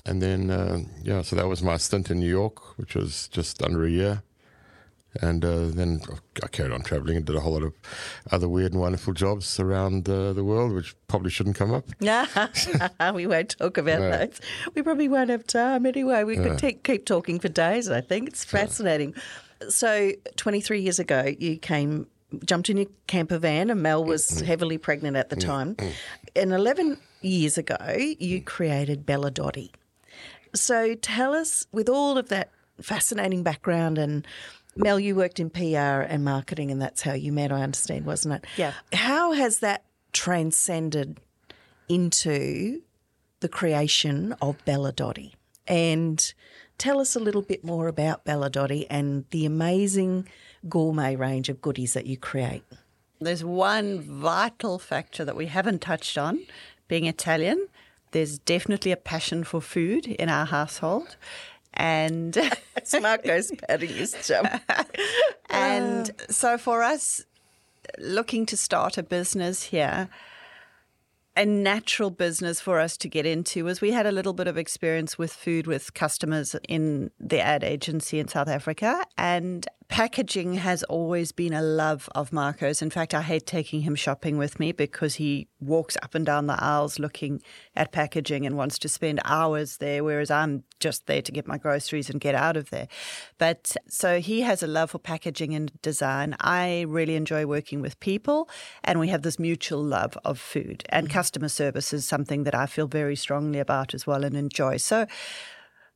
And 0.06 0.22
then, 0.22 0.50
uh, 0.50 0.80
yeah, 1.02 1.22
so 1.22 1.36
that 1.38 1.48
was 1.48 1.62
my 1.64 1.78
stint 1.78 2.12
in 2.12 2.20
New 2.20 2.30
York, 2.30 2.78
which 2.78 2.96
was 2.96 3.30
just 3.30 3.62
under 3.64 3.86
a 3.86 3.90
year. 3.90 4.24
And 5.22 5.46
uh, 5.46 5.68
then 5.68 6.02
I 6.42 6.48
carried 6.48 6.72
on 6.72 6.82
traveling 6.82 7.18
and 7.18 7.26
did 7.26 7.36
a 7.36 7.40
whole 7.40 7.54
lot 7.54 7.64
of 7.64 7.74
other 8.32 8.50
weird 8.50 8.72
and 8.72 8.82
wonderful 8.82 9.14
jobs 9.14 9.60
around 9.60 10.10
uh, 10.10 10.34
the 10.34 10.44
world, 10.44 10.74
which 10.74 10.96
probably 11.08 11.30
shouldn't 11.30 11.56
come 11.56 11.72
up. 11.72 11.86
we 13.16 13.28
won't 13.28 13.56
talk 13.58 13.78
about 13.78 14.00
No. 14.00 14.10
those. 14.18 14.42
We 14.76 14.82
probably 14.82 15.08
won't 15.08 15.30
have 15.30 15.46
time 15.46 15.86
anyway. 15.86 16.24
We 16.24 16.38
could 16.38 16.58
te- 16.58 16.74
keep 16.74 17.06
talking 17.06 17.40
for 17.40 17.50
days, 17.50 17.90
I 17.90 18.02
think. 18.02 18.30
It's 18.30 18.44
fascinating. 18.44 19.14
So, 19.70 20.12
23 20.36 20.82
years 20.82 21.00
ago, 21.00 21.32
you 21.40 21.58
came, 21.58 22.08
jumped 22.46 22.70
in 22.70 22.78
your 22.78 22.88
camper 23.08 23.38
van, 23.38 23.70
and 23.70 23.82
Mel 23.82 24.04
was 24.04 24.42
heavily 24.42 24.78
pregnant 24.78 25.16
at 25.16 25.30
the 25.30 25.36
time. 25.36 25.78
And 26.36 26.52
11 26.52 26.98
years 27.22 27.58
ago, 27.58 27.78
you 27.98 28.42
created 28.42 29.06
Belladotti. 29.06 29.70
So, 30.56 30.96
tell 30.96 31.34
us, 31.34 31.68
with 31.72 31.88
all 31.88 32.18
of 32.18 32.30
that 32.30 32.50
fascinating 32.82 33.44
background 33.44 33.98
and 34.00 34.26
Mel, 34.76 35.00
you 35.00 35.16
worked 35.16 35.40
in 35.40 35.50
PR 35.50 36.02
and 36.02 36.24
marketing, 36.24 36.72
and 36.72 36.82
that's 36.82 37.02
how 37.02 37.14
you 37.14 37.32
met, 37.32 37.52
I 37.52 37.62
understand, 37.62 38.06
wasn't 38.06 38.36
it? 38.36 38.46
Yeah. 38.58 38.74
How 38.94 39.34
has 39.34 39.60
that 39.60 39.86
transcended 40.12 41.20
into 41.88 42.82
the 43.40 43.50
creation 43.50 44.34
of 44.42 44.64
Belladotti? 44.66 45.34
And 45.68 46.34
tell 46.78 47.00
us 47.00 47.16
a 47.16 47.20
little 47.20 47.42
bit 47.42 47.64
more 47.64 47.88
about 47.88 48.26
Belladotti 48.26 48.88
and 48.90 49.26
the 49.30 49.46
amazing 49.46 50.28
gourmet 50.68 51.16
range 51.16 51.50
of 51.50 51.62
goodies 51.62 51.94
that 51.94 52.06
you 52.06 52.18
create. 52.18 52.64
There's 53.22 53.44
one 53.44 54.02
vital 54.02 54.80
factor 54.80 55.24
that 55.24 55.36
we 55.36 55.46
haven't 55.46 55.82
touched 55.82 56.18
on 56.18 56.42
being 56.88 57.06
Italian. 57.06 57.68
There's 58.12 58.38
definitely 58.38 58.92
a 58.92 58.98
passion 58.98 59.44
for 59.44 59.62
food 59.62 60.08
in 60.08 60.30
our 60.30 60.46
household. 60.46 61.16
And 61.76 62.38
Marco's 63.02 63.52
patting 63.68 63.90
his 63.90 64.16
jump. 64.26 64.50
and 65.50 66.12
ah. 66.20 66.24
so 66.30 66.58
for 66.58 66.84
us 66.84 67.26
looking 67.98 68.46
to 68.48 68.58
start 68.58 68.98
a 68.98 69.04
business 69.04 69.64
here, 69.64 70.10
a 71.36 71.46
natural 71.46 72.12
business 72.12 72.62
for 72.62 72.80
us 72.80 72.96
to 72.98 73.10
get 73.10 73.26
into 73.26 73.66
was 73.66 73.82
we 73.82 73.92
had 73.92 74.06
a 74.06 74.12
little 74.12 74.34
bit 74.34 74.48
of 74.48 74.58
experience 74.58 75.18
with 75.18 75.34
food 75.34 75.66
with 75.66 75.94
customers 75.94 76.56
in 76.70 77.10
the 77.20 77.40
ad 77.40 77.64
agency 77.64 78.20
in 78.20 78.28
South 78.28 78.48
Africa 78.48 79.04
and 79.18 79.68
packaging 79.88 80.56
has 80.56 80.84
always 80.84 81.32
been 81.32 81.54
a 81.54 81.62
love 81.62 82.10
of 82.16 82.32
Marco's. 82.32 82.82
In 82.82 82.90
fact, 82.90 83.14
I 83.14 83.22
hate 83.22 83.46
taking 83.46 83.82
him 83.82 83.96
shopping 83.96 84.38
with 84.38 84.60
me 84.60 84.72
because 84.72 85.16
he 85.16 85.48
walks 85.60 85.98
up 86.02 86.16
and 86.16 86.26
down 86.26 86.48
the 86.48 86.62
aisles 86.62 87.00
looking 87.00 87.42
at 87.76 87.92
packaging 87.92 88.46
and 88.46 88.58
wants 88.58 88.78
to 88.80 88.90
spend 88.90 89.20
hours 89.26 89.78
there, 89.78 90.04
whereas 90.04 90.32
I'm 90.32 90.64
just 90.80 91.08
there 91.08 91.22
to 91.22 91.32
get 91.32 91.48
my 91.48 91.58
groceries 91.58 92.10
and 92.10 92.20
get 92.20 92.36
out 92.36 92.58
of 92.58 92.70
there. 92.70 92.88
But 93.38 93.76
so 93.88 94.20
he 94.20 94.42
has 94.42 94.64
a 94.64 94.68
love 94.68 94.92
for 94.92 95.00
packaging 95.00 95.54
and 95.54 95.72
design. 95.82 96.36
I 96.40 96.86
really 96.88 97.16
enjoy 97.16 97.46
working 97.46 97.82
with 97.82 98.00
people, 98.00 98.50
and 98.84 99.00
we 99.00 99.10
have 99.10 99.22
this 99.22 99.40
mutual 99.40 99.84
love 99.84 100.18
of 100.26 100.40
food. 100.40 100.84
And 100.90 101.08
mm-hmm. 101.08 101.14
customer 101.14 101.50
service 101.50 101.94
is 101.94 102.06
something 102.06 102.44
that 102.44 102.56
I 102.56 102.66
feel 102.66 102.88
very 102.88 103.16
strongly 103.16 103.60
about 103.60 103.94
as 103.94 104.08
well 104.08 104.24
and 104.24 104.36
enjoy. 104.36 104.78
So 104.78 105.08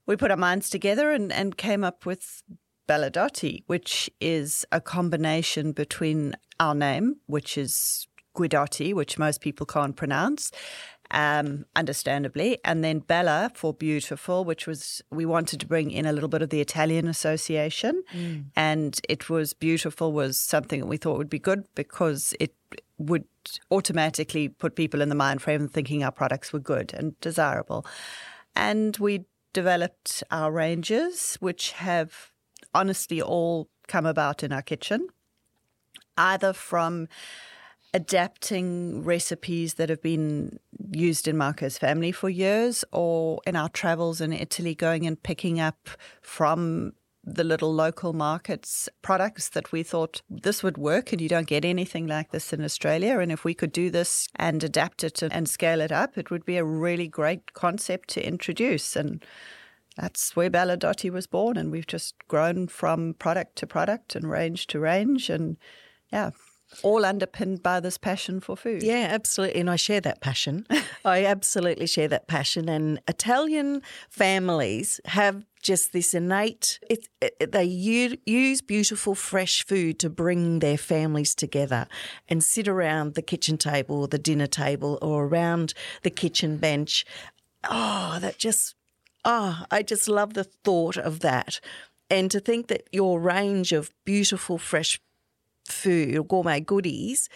we 0.05 0.15
put 0.15 0.31
our 0.31 0.37
minds 0.37 0.69
together 0.69 1.11
and, 1.11 1.31
and 1.31 1.57
came 1.57 1.83
up 1.83 2.05
with 2.05 2.43
Belladotti, 2.87 3.63
which 3.67 4.09
is 4.19 4.65
a 4.71 4.81
combination 4.81 5.71
between 5.71 6.35
our 6.59 6.73
name, 6.73 7.17
which 7.27 7.57
is 7.57 8.07
Guidotti, 8.35 8.93
which 8.93 9.17
most 9.17 9.41
people 9.41 9.65
can't 9.65 9.95
pronounce, 9.95 10.51
um, 11.11 11.65
understandably, 11.75 12.59
and 12.63 12.83
then 12.83 12.99
Bella 12.99 13.51
for 13.55 13.73
beautiful, 13.73 14.43
which 14.45 14.67
was 14.67 15.01
we 15.09 15.25
wanted 15.25 15.59
to 15.61 15.65
bring 15.65 15.91
in 15.91 16.05
a 16.05 16.11
little 16.11 16.29
bit 16.29 16.41
of 16.41 16.49
the 16.49 16.61
Italian 16.61 17.07
association, 17.07 18.03
and 18.55 18.99
it 19.09 19.29
was 19.29 19.53
beautiful 19.53 20.11
was 20.11 20.39
something 20.39 20.81
that 20.81 20.87
we 20.87 20.97
thought 20.97 21.17
would 21.17 21.29
be 21.29 21.39
good 21.39 21.65
because 21.75 22.33
it 22.39 22.53
would 22.97 23.25
automatically 23.71 24.49
put 24.49 24.75
people 24.75 25.01
in 25.01 25.09
the 25.09 25.15
mind 25.15 25.41
frame 25.41 25.63
of 25.63 25.71
thinking 25.71 26.03
our 26.03 26.11
products 26.11 26.51
were 26.51 26.59
good 26.59 26.93
and 26.93 27.19
desirable, 27.21 27.85
and 28.55 28.97
we 28.97 29.25
developed 29.53 30.23
our 30.29 30.51
ranges, 30.51 31.37
which 31.39 31.71
have 31.71 32.31
honestly 32.77 33.21
all 33.21 33.67
come 33.87 34.05
about 34.05 34.43
in 34.43 34.53
our 34.53 34.61
kitchen, 34.61 35.07
either 36.15 36.53
from 36.53 37.07
adapting 37.93 39.03
recipes 39.03 39.75
that 39.75 39.89
have 39.89 40.01
been 40.01 40.59
used 40.91 41.27
in 41.27 41.35
Marco's 41.35 41.77
family 41.77 42.11
for 42.11 42.29
years 42.29 42.85
or 42.91 43.41
in 43.47 43.55
our 43.55 43.69
travels 43.69 44.21
in 44.21 44.31
Italy, 44.31 44.75
going 44.75 45.07
and 45.07 45.21
picking 45.23 45.59
up 45.59 45.89
from 46.21 46.93
the 47.23 47.43
little 47.43 47.73
local 47.73 48.13
markets 48.13 48.87
products 49.01 49.49
that 49.49 49.71
we 49.71 49.83
thought 49.83 50.21
this 50.29 50.63
would 50.63 50.77
work 50.77 51.11
and 51.11 51.19
you 51.19 51.27
don't 51.27 51.47
get 51.47 51.65
anything 51.65 52.07
like 52.07 52.31
this 52.31 52.53
in 52.53 52.63
Australia. 52.63 53.19
And 53.19 53.31
if 53.31 53.43
we 53.43 53.53
could 53.53 53.73
do 53.73 53.89
this 53.89 54.29
and 54.35 54.63
adapt 54.63 55.03
it 55.03 55.21
and 55.21 55.49
scale 55.49 55.81
it 55.81 55.91
up 55.91 56.17
it 56.17 56.31
would 56.31 56.45
be 56.45 56.55
a 56.55 56.63
really 56.63 57.07
great 57.07 57.53
concept 57.53 58.09
to 58.09 58.25
introduce. 58.25 58.95
And 58.95 59.25
that's 59.97 60.35
where 60.35 60.49
Belladotti 60.49 61.09
was 61.09 61.27
born 61.27 61.57
and 61.57 61.71
we've 61.71 61.87
just 61.87 62.15
grown 62.27 62.67
from 62.67 63.15
product 63.15 63.55
to 63.57 63.67
product 63.67 64.15
and 64.15 64.29
range 64.29 64.67
to 64.67 64.79
range 64.79 65.29
and 65.29 65.57
yeah 66.11 66.31
all 66.83 67.05
underpinned 67.05 67.63
by 67.63 67.79
this 67.79 67.97
passion 67.97 68.39
for 68.39 68.57
food. 68.57 68.83
Yeah, 68.83 69.07
absolutely. 69.09 69.59
And 69.59 69.69
I 69.69 69.75
share 69.77 70.01
that 70.01 70.21
passion. 70.21 70.67
I 71.05 71.25
absolutely 71.25 71.87
share 71.87 72.07
that 72.09 72.27
passion. 72.27 72.67
And 72.67 72.99
Italian 73.07 73.81
families 74.09 74.99
have 75.05 75.45
just 75.61 75.93
this 75.93 76.13
innate, 76.13 76.79
it, 76.89 77.07
it, 77.21 77.51
they 77.51 77.63
u- 77.63 78.17
use 78.25 78.61
beautiful, 78.61 79.15
fresh 79.15 79.65
food 79.65 79.99
to 79.99 80.09
bring 80.09 80.59
their 80.59 80.77
families 80.77 81.33
together 81.33 81.87
and 82.27 82.43
sit 82.43 82.67
around 82.67 83.15
the 83.15 83.21
kitchen 83.21 83.57
table 83.57 84.01
or 84.01 84.07
the 84.07 84.19
dinner 84.19 84.47
table 84.47 84.99
or 85.01 85.25
around 85.25 85.73
the 86.03 86.09
kitchen 86.09 86.57
bench. 86.57 87.05
Oh, 87.69 88.17
that 88.19 88.37
just, 88.37 88.75
oh, 89.27 89.65
I 89.69 89.83
just 89.83 90.07
love 90.07 90.33
the 90.33 90.45
thought 90.45 90.97
of 90.97 91.19
that. 91.19 91.59
And 92.09 92.31
to 92.31 92.39
think 92.39 92.67
that 92.67 92.87
your 92.91 93.19
range 93.19 93.73
of 93.73 93.91
beautiful, 94.05 94.57
fresh 94.57 94.99
food 95.65 96.27
gourmet 96.29 96.61
goodies, 96.61 97.29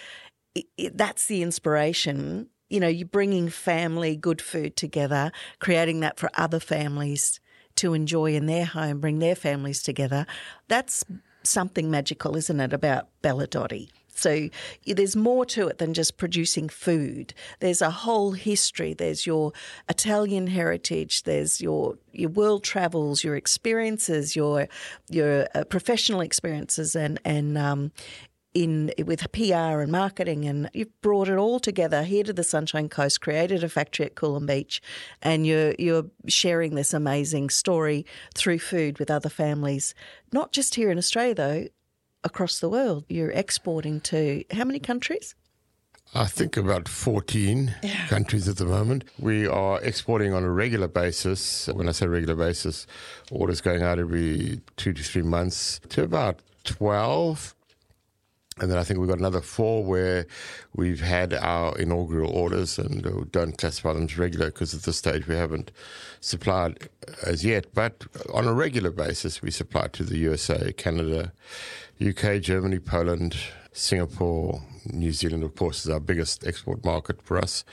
i 0.58 0.64
i 0.80 0.90
that's 0.96 1.28
the 1.28 1.44
inspiration. 1.44 2.48
You 2.70 2.80
know, 2.80 2.88
you're 2.88 3.08
bringing 3.20 3.50
family 3.50 4.16
good 4.16 4.42
food 4.42 4.78
together, 4.78 5.32
creating 5.60 6.00
that 6.00 6.18
for 6.18 6.30
other 6.36 6.60
families 6.60 7.42
to 7.76 7.94
enjoy 7.94 8.34
in 8.34 8.46
their 8.46 8.66
home, 8.66 9.02
bring 9.02 9.20
their 9.20 9.36
families 9.36 9.84
together. 9.84 10.26
That's 10.70 11.04
something 11.44 11.92
magical, 11.92 12.38
isn't 12.38 12.60
it, 12.60 12.72
about 12.72 13.10
Belladotti? 13.22 13.90
So 14.14 14.50
there's 14.86 15.16
more 15.16 15.46
to 15.48 15.68
it 15.68 15.78
than 15.78 15.94
just 15.94 16.18
producing 16.18 16.70
food. 16.70 17.34
There's 17.60 17.82
a 17.82 17.90
whole 17.90 18.32
history. 18.32 18.94
There's 18.94 19.26
your 19.26 19.54
Italian 19.90 20.48
heritage. 20.48 21.24
There's 21.24 21.62
your 21.62 21.98
your 22.12 22.30
world 22.30 22.64
travels, 22.64 23.24
your 23.24 23.36
experiences, 23.36 24.36
your 24.36 24.68
your 25.10 25.48
uh, 25.56 25.64
professional 25.66 26.22
experiences, 26.22 26.96
and 26.96 27.20
and 27.26 27.58
um, 27.58 27.92
in 28.54 28.92
with 29.06 29.32
PR 29.32 29.80
and 29.82 29.92
marketing, 29.92 30.46
and 30.46 30.70
you've 30.74 31.02
brought 31.02 31.30
it 31.30 31.38
all 31.38 31.60
together 31.60 32.04
here 32.04 32.24
to 32.24 32.34
the 32.34 32.44
Sunshine 32.44 32.90
Coast. 32.90 33.22
Created 33.22 33.64
a 33.64 33.70
factory 33.70 34.06
at 34.06 34.16
Coolum 34.16 34.46
Beach, 34.46 34.82
and 35.22 35.48
you're 35.48 35.74
you're 35.80 36.06
sharing 36.28 36.76
this 36.76 36.94
amazing 36.94 37.50
story 37.50 38.06
through 38.36 38.60
food 38.60 39.00
with 39.00 39.10
other 39.10 39.30
families, 39.30 39.96
not 40.34 40.52
just 40.52 40.76
here 40.76 40.92
in 40.92 40.98
Australia 40.98 41.36
though 41.36 41.68
across 42.24 42.60
the 42.60 42.70
world. 42.70 43.06
You're 43.10 43.32
exporting 43.32 44.02
to 44.02 44.44
how 44.52 44.64
many 44.64 44.80
countries? 44.80 45.36
I 46.14 46.26
think 46.26 46.58
about 46.58 46.90
14 46.90 47.74
countries 48.10 48.50
at 48.50 48.58
the 48.58 48.66
moment. 48.66 49.06
We 49.18 49.48
are 49.48 49.82
exporting 49.82 50.34
on 50.34 50.44
a 50.44 50.50
regular 50.50 50.90
basis. 50.90 51.68
When 51.68 51.88
I 51.88 51.94
say 51.94 52.06
regular 52.06 52.36
basis, 52.36 52.86
orders 53.32 53.62
going 53.62 53.82
out 53.82 53.98
every 53.98 54.60
two 54.76 54.92
to 54.92 55.04
three 55.04 55.22
months 55.22 55.80
to 55.90 56.04
about 56.04 56.42
12. 56.66 57.56
And 58.62 58.70
then 58.70 58.78
I 58.78 58.84
think 58.84 59.00
we've 59.00 59.10
got 59.10 59.18
another 59.18 59.42
four 59.42 59.84
where 59.84 60.28
we've 60.76 61.02
had 61.02 61.34
our 61.34 61.76
inaugural 61.80 62.32
orders 62.32 62.78
and 62.78 63.32
don't 63.32 63.58
classify 63.58 63.94
them 63.94 64.04
as 64.04 64.20
regular 64.20 64.46
because 64.46 64.76
at 64.76 64.84
this 64.84 64.98
stage 64.98 65.28
we 65.28 65.36
haven't 65.36 65.72
supplied 66.20 66.88
as 67.26 67.44
yet. 67.44 67.74
But 67.74 68.06
on 68.32 68.48
a 68.48 68.54
regular 68.54 68.92
basis, 68.92 69.42
we 69.42 69.50
supply 69.50 69.88
to 69.88 70.04
the 70.04 70.20
USA, 70.20 70.72
Canada, 70.74 71.34
UK, 72.00 72.40
Germany, 72.40 72.78
Poland, 72.78 73.36
Singapore, 73.74 74.62
New 74.86 75.12
Zealand, 75.12 75.44
of 75.44 75.56
course, 75.56 75.86
is 75.86 75.90
our 75.90 76.00
biggest 76.00 76.46
export 76.46 76.84
market 76.84 77.22
for 77.22 77.38
us, 77.38 77.64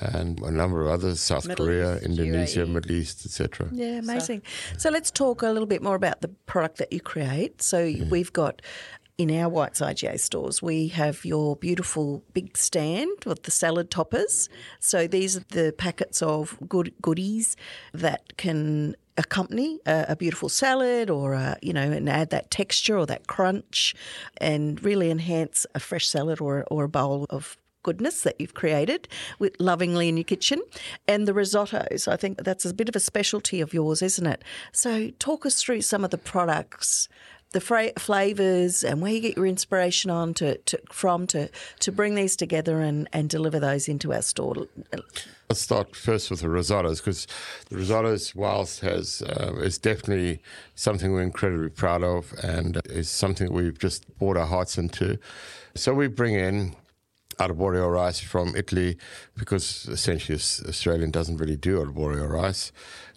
and 0.00 0.40
a 0.40 0.50
number 0.50 0.80
of 0.82 0.88
others: 0.88 1.20
South 1.20 1.46
Middle 1.46 1.66
Korea, 1.66 1.96
East, 1.96 2.06
Indonesia, 2.06 2.60
UAE. 2.60 2.68
Middle 2.68 2.92
East, 2.92 3.26
etc. 3.26 3.68
Yeah, 3.72 3.98
amazing. 3.98 4.42
So, 4.78 4.90
let's 4.90 5.10
talk 5.10 5.42
a 5.42 5.48
little 5.48 5.66
bit 5.66 5.82
more 5.82 5.94
about 5.94 6.20
the 6.22 6.28
product 6.28 6.78
that 6.78 6.92
you 6.92 7.00
create. 7.00 7.62
So 7.62 7.92
we've 8.10 8.32
got 8.32 8.62
in 9.18 9.32
our 9.32 9.48
White's 9.48 9.80
IGA 9.80 10.20
stores, 10.20 10.62
we 10.62 10.88
have 10.88 11.24
your 11.24 11.56
beautiful 11.56 12.22
big 12.32 12.56
stand 12.56 13.24
with 13.26 13.42
the 13.42 13.50
salad 13.50 13.90
toppers. 13.90 14.48
So 14.78 15.08
these 15.08 15.36
are 15.36 15.44
the 15.48 15.74
packets 15.76 16.22
of 16.22 16.56
good 16.68 16.94
goodies 17.02 17.56
that 17.92 18.36
can 18.36 18.94
accompany 19.16 19.80
a, 19.84 20.06
a 20.10 20.16
beautiful 20.16 20.48
salad 20.48 21.10
or 21.10 21.32
a, 21.32 21.58
you 21.60 21.72
know 21.72 21.82
and 21.82 22.08
add 22.08 22.30
that 22.30 22.52
texture 22.52 22.96
or 22.96 23.04
that 23.04 23.26
crunch 23.26 23.92
and 24.36 24.80
really 24.84 25.10
enhance 25.10 25.66
a 25.74 25.80
fresh 25.80 26.06
salad 26.06 26.40
or 26.40 26.64
or 26.70 26.84
a 26.84 26.88
bowl 26.88 27.26
of 27.28 27.56
goodness 27.82 28.22
that 28.22 28.40
you've 28.40 28.54
created 28.54 29.08
with 29.40 29.56
lovingly 29.58 30.08
in 30.08 30.16
your 30.16 30.22
kitchen 30.22 30.60
and 31.08 31.26
the 31.26 31.32
risottos 31.32 32.06
i 32.06 32.16
think 32.16 32.38
that's 32.44 32.64
a 32.64 32.72
bit 32.72 32.88
of 32.88 32.94
a 32.94 33.00
specialty 33.00 33.60
of 33.60 33.74
yours 33.74 34.02
isn't 34.02 34.26
it 34.26 34.44
so 34.72 35.10
talk 35.18 35.44
us 35.44 35.60
through 35.60 35.80
some 35.80 36.04
of 36.04 36.10
the 36.10 36.18
products 36.18 37.08
the 37.52 37.60
fra- 37.60 37.92
flavors 37.98 38.84
and 38.84 39.00
where 39.00 39.12
you 39.12 39.20
get 39.20 39.36
your 39.36 39.46
inspiration 39.46 40.10
on 40.10 40.34
to, 40.34 40.58
to 40.58 40.78
from 40.90 41.26
to 41.28 41.48
to 41.80 41.92
bring 41.92 42.14
these 42.14 42.36
together 42.36 42.80
and 42.80 43.08
and 43.12 43.30
deliver 43.30 43.58
those 43.58 43.88
into 43.88 44.12
our 44.12 44.22
store 44.22 44.66
Let's 45.48 45.62
start 45.62 45.96
first 45.96 46.30
with 46.30 46.40
the 46.40 46.48
risottos 46.48 46.98
because 46.98 47.26
the 47.70 47.76
risottos, 47.76 48.34
whilst 48.34 48.80
has 48.80 49.22
uh, 49.22 49.54
is 49.60 49.78
definitely 49.78 50.42
something 50.74 51.10
we're 51.10 51.22
incredibly 51.22 51.70
proud 51.70 52.02
of 52.02 52.34
and 52.42 52.82
is 52.84 53.08
something 53.08 53.50
we've 53.50 53.78
just 53.78 54.04
poured 54.18 54.36
our 54.36 54.44
hearts 54.44 54.76
into. 54.76 55.18
So 55.74 55.94
we 55.94 56.06
bring 56.08 56.34
in 56.34 56.76
arborio 57.38 57.92
rice 57.92 58.20
from 58.20 58.54
Italy 58.56 58.98
because 59.36 59.86
essentially 59.90 60.36
Australian 60.36 61.10
doesn't 61.10 61.36
really 61.36 61.56
do 61.56 61.78
arborio 61.78 62.28
rice. 62.28 62.72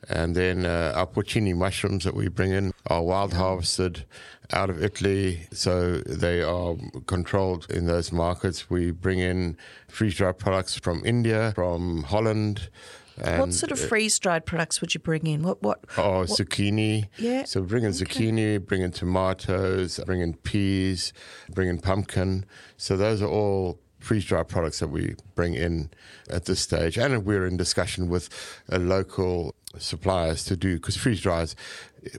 And 0.09 0.35
then 0.35 0.65
uh, 0.65 0.93
our 0.95 1.05
porcini 1.05 1.55
mushrooms 1.55 2.03
that 2.05 2.15
we 2.15 2.27
bring 2.27 2.51
in 2.51 2.71
are 2.87 3.03
wild 3.03 3.33
harvested 3.33 4.05
out 4.53 4.69
of 4.69 4.83
Italy, 4.83 5.47
so 5.51 5.97
they 5.99 6.41
are 6.41 6.75
controlled 7.07 7.69
in 7.69 7.85
those 7.85 8.11
markets. 8.11 8.69
We 8.69 8.91
bring 8.91 9.19
in 9.19 9.57
freeze 9.87 10.15
dried 10.15 10.39
products 10.39 10.77
from 10.77 11.03
India, 11.05 11.53
from 11.55 12.03
Holland. 12.03 12.69
what 13.15 13.53
sort 13.53 13.71
of 13.71 13.79
freeze 13.79 14.17
dried 14.19 14.45
products 14.45 14.81
would 14.81 14.93
you 14.93 14.99
bring 14.99 15.27
in? 15.27 15.43
What 15.43 15.61
what? 15.61 15.85
Oh, 15.97 16.19
what? 16.19 16.29
zucchini. 16.29 17.07
Yeah. 17.17 17.45
So 17.45 17.61
bring 17.61 17.83
in 17.83 17.91
zucchini, 17.91 18.65
bring 18.65 18.81
in 18.81 18.91
tomatoes, 18.91 19.99
bring 20.05 20.21
in 20.21 20.33
peas, 20.33 21.13
bring 21.53 21.69
in 21.69 21.79
pumpkin. 21.79 22.45
So 22.77 22.97
those 22.97 23.21
are 23.21 23.29
all 23.29 23.79
freeze 24.01 24.25
dried 24.25 24.49
products 24.49 24.79
that 24.79 24.89
we 24.89 25.15
bring 25.35 25.53
in 25.53 25.89
at 26.29 26.45
this 26.45 26.59
stage. 26.59 26.97
And 26.97 27.25
we're 27.25 27.45
in 27.47 27.55
discussion 27.55 28.09
with 28.09 28.27
uh, 28.69 28.77
local 28.77 29.55
suppliers 29.77 30.43
to 30.45 30.57
do, 30.57 30.75
because 30.75 30.97
freeze 30.97 31.21
dried 31.21 31.53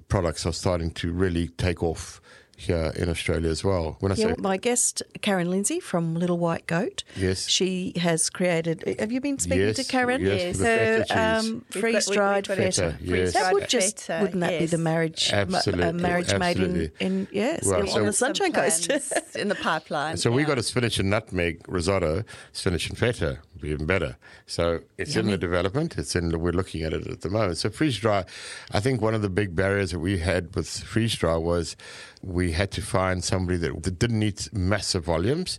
products 0.09 0.47
are 0.47 0.55
starting 0.55 0.91
to 0.93 1.13
really 1.13 1.49
take 1.49 1.83
off 1.83 2.22
here 2.63 2.93
in 2.97 3.09
Australia 3.09 3.51
as 3.51 3.65
well. 3.65 3.97
When 4.01 4.13
I 4.13 4.15
yeah, 4.15 4.29
say 4.29 4.35
my 4.39 4.57
guest 4.57 5.03
Karen 5.21 5.51
Lindsay 5.51 5.81
from 5.81 6.15
Little 6.15 6.39
White 6.39 6.67
Goat. 6.67 7.05
Yes, 7.17 7.49
she 7.49 7.93
has 7.97 8.31
created. 8.31 8.97
Have 8.99 9.13
you 9.13 9.21
been 9.21 9.39
speaking 9.39 9.61
yes, 9.61 9.77
to 9.77 9.85
Karen? 9.85 10.21
Yes, 10.21 10.59
so 10.59 11.05
um, 11.11 11.65
freeze 11.71 12.09
dried 12.09 12.47
feta. 12.47 12.97
Yes. 13.01 13.35
That 13.35 13.53
would 13.53 13.69
just 13.69 14.07
feta, 14.07 14.23
wouldn't 14.23 14.41
that 14.41 14.53
yes. 14.53 14.61
be 14.61 14.67
the 14.67 14.79
marriage? 14.79 15.31
Absolutely, 15.33 15.87
a 15.89 15.93
marriage 15.93 16.33
absolutely. 16.33 16.79
made 16.79 16.93
in, 17.01 17.07
in 17.07 17.29
yes 17.33 17.67
well, 17.67 17.81
on 17.81 17.89
so 17.89 18.05
the 18.05 18.13
Sunshine 18.13 18.53
Coast 18.53 18.91
in 19.37 19.49
the 19.49 19.55
pipeline. 19.55 20.17
So 20.17 20.31
yeah. 20.31 20.37
we 20.37 20.45
got 20.45 20.59
a 20.59 20.63
spinach 20.63 20.99
and 20.99 21.11
nutmeg 21.11 21.65
risotto, 21.69 22.25
spinach 22.53 22.89
and 22.89 22.99
feta, 22.99 23.39
even 23.63 23.87
better. 23.87 24.17
So 24.47 24.81
it's 24.99 25.15
Yummy. 25.15 25.29
in 25.29 25.31
the 25.33 25.39
development. 25.39 25.99
It's 25.99 26.15
in. 26.17 26.39
We're 26.39 26.53
looking 26.53 26.83
at 26.83 26.93
it 26.93 27.07
at 27.07 27.21
the 27.23 27.31
moment. 27.31 27.59
So 27.59 27.71
freeze 27.71 27.99
dry. 27.99 28.25
I 28.71 28.81
think 28.81 29.01
one 29.01 29.15
of 29.15 29.23
the 29.23 29.31
big 29.31 29.55
barriers 29.55 29.91
that 29.93 29.99
we 29.99 30.19
had 30.19 30.55
with 30.55 30.69
freeze 30.69 31.15
dry 31.15 31.37
was 31.37 31.77
we 32.23 32.53
had 32.53 32.71
to 32.73 32.83
find 32.83 33.23
somebody 33.25 33.59
that, 33.59 33.83
that 33.83 33.99
didn't 33.99 34.21
need 34.21 34.41
massive 34.53 35.05
volumes. 35.05 35.59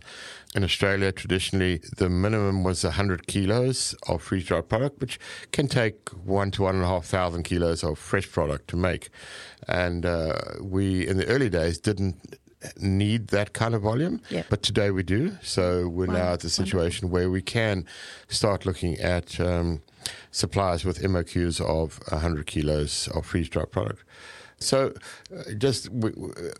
In 0.54 0.64
Australia, 0.64 1.12
traditionally, 1.12 1.82
the 1.96 2.08
minimum 2.08 2.64
was 2.64 2.84
100 2.84 3.26
kilos 3.26 3.94
of 4.08 4.22
freeze 4.22 4.46
dried 4.46 4.68
product, 4.68 5.00
which 5.00 5.18
can 5.52 5.68
take 5.68 6.08
one 6.10 6.50
to 6.52 6.62
one 6.62 6.76
and 6.76 6.84
a 6.84 6.86
half 6.86 7.04
thousand 7.04 7.42
kilos 7.42 7.82
of 7.82 7.98
fresh 7.98 8.30
product 8.30 8.68
to 8.68 8.76
make. 8.76 9.10
And 9.68 10.06
uh, 10.06 10.38
we, 10.60 11.06
in 11.06 11.16
the 11.16 11.26
early 11.26 11.50
days, 11.50 11.78
didn't 11.78 12.38
need 12.78 13.28
that 13.28 13.52
kind 13.52 13.74
of 13.74 13.82
volume. 13.82 14.20
Yep. 14.30 14.46
But 14.48 14.62
today 14.62 14.90
we 14.90 15.02
do. 15.02 15.36
So 15.42 15.88
we're 15.88 16.06
wow. 16.06 16.12
now 16.14 16.32
at 16.34 16.40
the 16.40 16.50
situation 16.50 17.10
where 17.10 17.30
we 17.30 17.42
can 17.42 17.86
start 18.28 18.64
looking 18.64 18.98
at 18.98 19.38
um, 19.40 19.82
suppliers 20.30 20.84
with 20.84 21.02
MOQs 21.02 21.60
of 21.60 22.00
100 22.10 22.46
kilos 22.46 23.08
of 23.08 23.26
freeze 23.26 23.48
dried 23.48 23.70
product. 23.70 24.04
So, 24.64 24.94
uh, 25.34 25.52
just 25.58 25.90
we, 25.90 26.12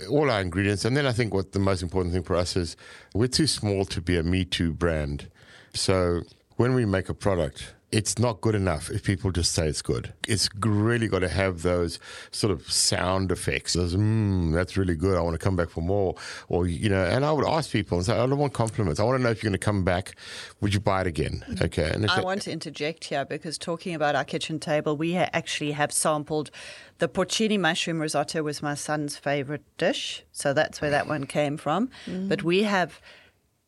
all 0.08 0.30
our 0.30 0.40
ingredients, 0.40 0.84
and 0.84 0.96
then 0.96 1.06
I 1.06 1.12
think 1.12 1.34
what 1.34 1.52
the 1.52 1.58
most 1.58 1.82
important 1.82 2.14
thing 2.14 2.23
for 2.23 2.37
us 2.37 2.56
is 2.56 2.76
we're 3.14 3.28
too 3.28 3.47
small 3.47 3.84
to 3.86 4.00
be 4.00 4.17
a 4.17 4.23
Me 4.23 4.45
Too 4.45 4.73
brand. 4.73 5.28
So, 5.73 6.23
when 6.56 6.75
we 6.75 6.84
make 6.84 7.08
a 7.08 7.14
product, 7.14 7.74
it's 7.95 8.19
not 8.19 8.41
good 8.41 8.57
enough 8.57 8.91
if 8.91 9.04
people 9.04 9.30
just 9.30 9.52
say 9.52 9.69
it's 9.69 9.80
good. 9.80 10.13
It's 10.26 10.49
really 10.59 11.07
got 11.07 11.21
to 11.21 11.28
have 11.28 11.63
those 11.63 12.00
sort 12.33 12.50
of 12.50 12.69
sound 12.71 13.30
effects. 13.30 13.75
Those, 13.75 13.95
mmm, 13.95 14.52
that's 14.52 14.76
really 14.76 14.97
good. 14.97 15.17
I 15.17 15.21
want 15.21 15.35
to 15.35 15.39
come 15.39 15.54
back 15.54 15.69
for 15.69 15.80
more. 15.80 16.17
Or, 16.49 16.67
you 16.67 16.89
know, 16.89 17.04
and 17.04 17.25
I 17.25 17.30
would 17.30 17.47
ask 17.47 17.71
people 17.71 17.97
and 17.97 18.04
say, 18.04 18.13
I 18.13 18.26
don't 18.26 18.37
want 18.37 18.52
compliments. 18.52 18.99
I 18.99 19.04
want 19.04 19.19
to 19.19 19.23
know 19.23 19.30
if 19.30 19.43
you're 19.43 19.49
going 19.49 19.61
to 19.61 19.65
come 19.65 19.85
back. 19.85 20.17
Would 20.61 20.75
you 20.75 20.80
buy 20.80 21.02
it 21.02 21.07
again? 21.07 21.45
Okay. 21.63 21.89
And 21.89 22.11
I 22.11 22.21
want 22.21 22.43
to 22.43 22.50
interject 22.50 23.04
here 23.04 23.25
because 23.25 23.59
talking 23.59 23.95
about 23.95 24.17
our 24.17 24.25
kitchen 24.25 24.59
table, 24.59 24.97
we 24.97 25.15
actually 25.15 25.73
have 25.73 25.93
sampled 25.93 26.50
the 26.99 27.09
porcini 27.09 27.61
mushroom 27.61 28.00
risotto 28.00 28.43
was 28.43 28.61
my 28.61 28.75
son's 28.75 29.17
favorite 29.17 29.65
dish. 29.78 30.25
So 30.33 30.52
that's 30.52 30.80
where 30.80 30.91
that 30.91 31.07
one 31.07 31.26
came 31.26 31.57
from. 31.57 31.91
Mm. 32.07 32.28
But 32.28 32.43
we 32.43 32.65
have 32.65 33.00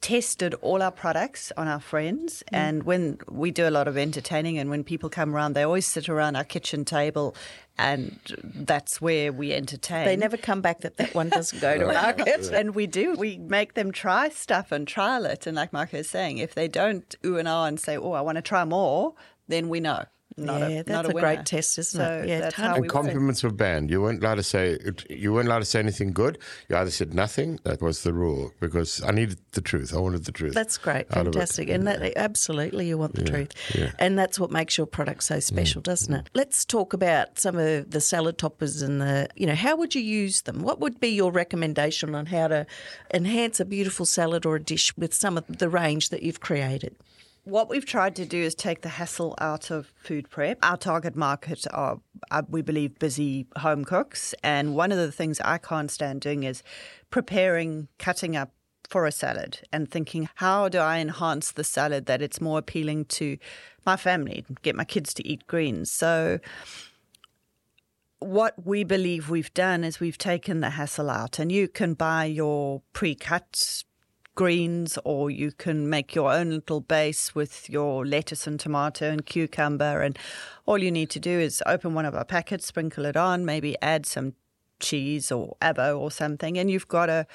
tested 0.01 0.55
all 0.55 0.83
our 0.83 0.91
products 0.91 1.53
on 1.57 1.69
our 1.69 1.81
friends. 1.81 2.43
Mm. 2.53 2.57
And 2.57 2.83
when 2.85 3.19
we 3.31 3.51
do 3.51 3.69
a 3.69 3.71
lot 3.71 3.89
of 3.89 3.97
entertaining 3.97 4.59
and 4.59 4.71
when 4.71 4.85
people 4.85 5.09
come 5.09 5.35
around, 5.35 5.55
they 5.55 5.63
always 5.63 5.87
sit 5.87 6.09
around 6.09 6.37
our 6.37 6.45
kitchen 6.45 6.85
table 6.85 7.35
and 7.79 8.19
that's 8.43 9.01
where 9.01 9.33
we 9.33 9.53
entertain. 9.53 10.07
They 10.07 10.17
never 10.17 10.37
come 10.37 10.61
back 10.61 10.81
that 10.81 10.97
that 10.97 11.15
one 11.15 11.29
doesn't 11.29 11.61
go 11.61 11.79
to 11.79 11.87
market. 11.93 12.51
and 12.53 12.75
we 12.75 12.87
do. 12.87 13.15
We 13.15 13.39
make 13.39 13.75
them 13.75 13.93
try 13.93 14.29
stuff 14.31 14.73
and 14.73 14.87
trial 14.87 15.27
it. 15.27 15.47
And 15.47 15.57
like 15.57 15.73
Marco 15.73 15.99
is 15.99 16.09
saying, 16.09 16.39
if 16.39 16.55
they 16.55 16.69
don't 16.69 17.15
ooh 17.25 17.37
and 17.37 17.49
ah 17.49 17.65
and 17.65 17.79
say, 17.79 17.97
oh, 17.97 18.13
I 18.13 18.21
want 18.21 18.37
to 18.37 18.43
try 18.43 18.65
more, 18.65 19.15
then 19.49 19.69
we 19.69 19.81
know 19.81 20.05
not 20.39 20.61
yeah, 20.61 20.67
a, 20.67 20.85
that's 20.85 20.89
not 20.89 21.07
a, 21.07 21.17
a 21.17 21.21
great 21.21 21.47
test, 21.47 21.79
isn't 21.79 21.99
so 21.99 22.23
it? 22.23 22.29
Yeah, 22.29 22.51
and 22.59 22.89
compliments 22.89 23.43
were 23.43 23.51
banned. 23.51 23.91
You 23.91 24.03
weren't 24.03 24.23
allowed 24.23 24.35
to 24.35 24.43
say 24.43 24.79
you 25.09 25.33
weren't 25.33 25.49
allowed 25.49 25.61
to 25.61 25.65
say 25.65 25.79
anything 25.79 26.13
good. 26.13 26.39
You 26.69 26.77
either 26.77 26.91
said 26.91 27.15
nothing. 27.15 27.59
That 27.65 27.81
was 27.81 28.03
the 28.03 28.13
rule 28.13 28.53
because 28.61 29.03
I 29.03 29.13
needed 29.13 29.39
the 29.53 29.63
truth. 29.63 29.95
I 29.95 29.99
wanted 29.99 30.25
the 30.25 30.33
truth. 30.33 30.55
That's 30.55 30.77
great, 30.77 31.09
fantastic, 31.09 31.71
and 31.71 31.87
that, 31.87 32.17
absolutely 32.17 32.87
you 32.89 32.99
want 32.99 33.15
the 33.15 33.23
yeah, 33.23 33.31
truth, 33.31 33.53
yeah. 33.75 33.93
and 33.99 34.19
that's 34.19 34.39
what 34.39 34.51
makes 34.51 34.77
your 34.77 34.87
product 34.87 35.23
so 35.23 35.41
special, 35.41 35.81
mm. 35.81 35.85
doesn't 35.85 36.13
it? 36.13 36.29
Let's 36.35 36.65
talk 36.65 36.93
about 36.93 37.39
some 37.39 37.57
of 37.57 37.91
the 37.91 38.01
salad 38.01 38.37
toppers 38.37 38.83
and 38.83 39.01
the 39.01 39.29
you 39.37 39.47
know 39.47 39.55
how 39.55 39.77
would 39.77 39.95
you 39.95 40.03
use 40.03 40.43
them? 40.43 40.61
What 40.61 40.81
would 40.81 41.01
be 41.01 41.09
your 41.09 41.33
recommendation 41.33 42.15
on 42.15 42.27
how 42.27 42.49
to 42.49 42.67
enhance 43.15 43.59
a 43.61 43.65
beautiful 43.65 44.05
salad 44.05 44.45
or 44.45 44.57
a 44.57 44.63
dish 44.63 44.97
with 44.97 45.15
some 45.15 45.39
of 45.39 45.45
the 45.47 45.69
range 45.69 46.11
that 46.11 46.23
you've 46.23 46.41
created? 46.41 46.95
What 47.47 47.69
we've 47.69 47.87
tried 47.87 48.17
to 48.17 48.27
do 48.27 48.43
is 48.43 48.57
take 48.57 48.83
the 48.83 48.89
hassle 48.89 49.37
out 49.39 49.71
of 49.71 49.93
food 49.97 50.29
prep. 50.29 50.59
Our 50.65 50.77
target 50.77 51.15
market 51.15 51.65
are, 51.73 52.01
we 52.49 52.61
believe, 52.61 52.99
busy 52.99 53.47
home 53.59 53.85
cooks. 53.85 54.35
And 54.43 54.75
one 54.75 54.91
of 54.91 54.99
the 54.99 55.13
things 55.13 55.41
I 55.41 55.59
can't 55.59 55.89
stand 55.89 56.23
doing 56.23 56.43
is 56.43 56.65
preparing, 57.09 57.87
cutting 57.99 58.35
up 58.35 58.51
for 58.91 59.07
a 59.07 59.13
salad 59.13 59.61
and 59.73 59.89
thinking, 59.89 60.29
how 60.35 60.69
do 60.69 60.79
I 60.79 60.99
enhance 60.99 61.53
the 61.53 61.63
salad 61.63 62.07
that 62.07 62.21
it's 62.21 62.41
more 62.41 62.59
appealing 62.59 63.05
to 63.05 63.39
my 63.85 63.97
family, 63.97 64.45
get 64.63 64.75
my 64.75 64.85
kids 64.85 65.15
to 65.15 65.27
eat 65.27 65.47
greens? 65.47 65.89
So, 65.89 66.41
what 68.19 68.55
we 68.67 68.83
believe 68.83 69.31
we've 69.31 69.55
done 69.55 69.85
is 69.85 70.01
we've 70.01 70.19
taken 70.19 70.61
the 70.61 70.71
hassle 70.71 71.11
out, 71.11 71.39
and 71.39 71.53
you 71.53 71.69
can 71.69 71.95
buy 71.95 72.25
your 72.25 72.83
pre 72.93 73.15
cut 73.15 73.85
greens, 74.37 74.99
or 75.05 75.31
you 75.31 75.51
can 75.51 75.91
make 75.91 76.15
your 76.15 76.33
own 76.33 76.51
little 76.51 76.81
base 76.81 77.35
with 77.35 77.69
your 77.69 78.07
lettuce 78.07 78.47
and 78.47 78.61
tomato 78.61 79.11
and 79.11 79.27
cucumber. 79.27 80.03
And 80.03 80.17
all 80.67 80.79
you 80.79 80.93
need 80.93 81.11
to 81.11 81.21
do 81.21 81.41
is 81.41 81.63
open 81.67 81.95
one 81.95 82.07
of 82.07 82.15
our 82.15 82.25
packets, 82.25 82.67
sprinkle 82.67 83.05
it 83.07 83.17
on, 83.17 83.45
maybe 83.45 83.77
add 83.83 84.07
some 84.07 84.35
cheese 84.79 85.33
or 85.33 85.57
avo 85.61 85.99
or 85.99 86.11
something, 86.11 86.57
and 86.57 86.71
you've 86.71 86.89
got 86.89 87.09
a 87.09 87.27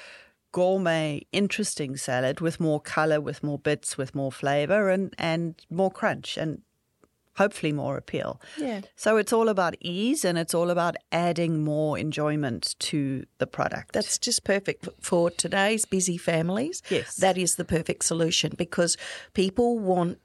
gourmet, 0.52 1.26
interesting 1.32 1.96
salad 1.96 2.40
with 2.40 2.60
more 2.60 2.80
color, 2.80 3.20
with 3.20 3.42
more 3.42 3.58
bits, 3.58 3.98
with 3.98 4.14
more 4.14 4.32
flavor, 4.32 4.90
and 4.90 5.14
and 5.18 5.54
more 5.70 5.90
crunch. 5.90 6.36
And 6.36 6.62
hopefully 7.36 7.72
more 7.72 7.96
appeal. 7.96 8.40
Yeah. 8.58 8.82
So 8.96 9.16
it's 9.16 9.32
all 9.32 9.48
about 9.48 9.74
ease 9.80 10.24
and 10.24 10.36
it's 10.36 10.54
all 10.54 10.70
about 10.70 10.96
adding 11.10 11.62
more 11.64 11.98
enjoyment 11.98 12.74
to 12.80 13.24
the 13.38 13.46
product. 13.46 13.92
That's 13.92 14.18
just 14.18 14.44
perfect 14.44 14.88
for 15.00 15.30
today's 15.30 15.84
busy 15.84 16.18
families. 16.18 16.82
Yes. 16.90 17.16
That 17.16 17.38
is 17.38 17.56
the 17.56 17.64
perfect 17.64 18.04
solution 18.04 18.52
because 18.56 18.96
people 19.34 19.78
want 19.78 20.18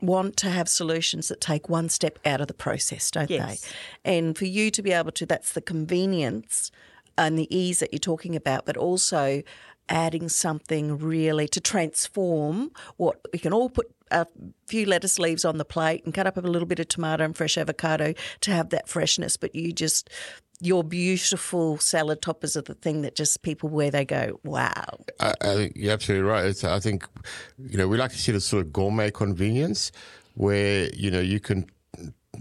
want 0.00 0.36
to 0.36 0.50
have 0.50 0.68
solutions 0.68 1.28
that 1.28 1.40
take 1.40 1.68
one 1.68 1.88
step 1.88 2.18
out 2.26 2.40
of 2.40 2.48
the 2.48 2.54
process, 2.54 3.08
don't 3.08 3.30
yes. 3.30 3.60
they? 3.60 4.12
And 4.16 4.36
for 4.36 4.46
you 4.46 4.68
to 4.72 4.82
be 4.82 4.90
able 4.90 5.12
to 5.12 5.24
that's 5.24 5.52
the 5.52 5.60
convenience 5.60 6.72
and 7.16 7.38
the 7.38 7.56
ease 7.56 7.78
that 7.78 7.92
you're 7.92 8.00
talking 8.00 8.34
about, 8.34 8.66
but 8.66 8.76
also 8.76 9.42
adding 9.88 10.28
something 10.28 10.98
really 10.98 11.46
to 11.48 11.60
transform 11.60 12.70
what 12.96 13.20
we 13.32 13.38
can 13.38 13.52
all 13.52 13.68
put 13.68 13.90
a 14.12 14.26
few 14.66 14.86
lettuce 14.86 15.18
leaves 15.18 15.44
on 15.44 15.58
the 15.58 15.64
plate 15.64 16.04
and 16.04 16.14
cut 16.14 16.26
up 16.26 16.36
a 16.36 16.40
little 16.40 16.66
bit 16.66 16.78
of 16.78 16.88
tomato 16.88 17.24
and 17.24 17.36
fresh 17.36 17.58
avocado 17.58 18.14
to 18.40 18.50
have 18.50 18.70
that 18.70 18.88
freshness. 18.88 19.36
But 19.36 19.54
you 19.54 19.72
just 19.72 20.10
your 20.62 20.84
beautiful 20.84 21.76
salad 21.78 22.22
toppers 22.22 22.56
are 22.56 22.62
the 22.62 22.74
thing 22.74 23.02
that 23.02 23.16
just 23.16 23.42
people 23.42 23.68
where 23.68 23.90
they 23.90 24.04
go, 24.04 24.38
wow. 24.44 24.84
I, 25.18 25.34
I 25.40 25.54
think 25.54 25.72
you're 25.74 25.92
absolutely 25.92 26.28
right. 26.28 26.44
It's, 26.44 26.62
I 26.62 26.78
think, 26.78 27.04
you 27.58 27.76
know, 27.76 27.88
we 27.88 27.96
like 27.96 28.12
to 28.12 28.18
see 28.18 28.30
the 28.30 28.40
sort 28.40 28.64
of 28.64 28.72
gourmet 28.72 29.10
convenience 29.10 29.90
where, 30.34 30.88
you 30.94 31.10
know, 31.10 31.20
you 31.20 31.40
can 31.40 31.68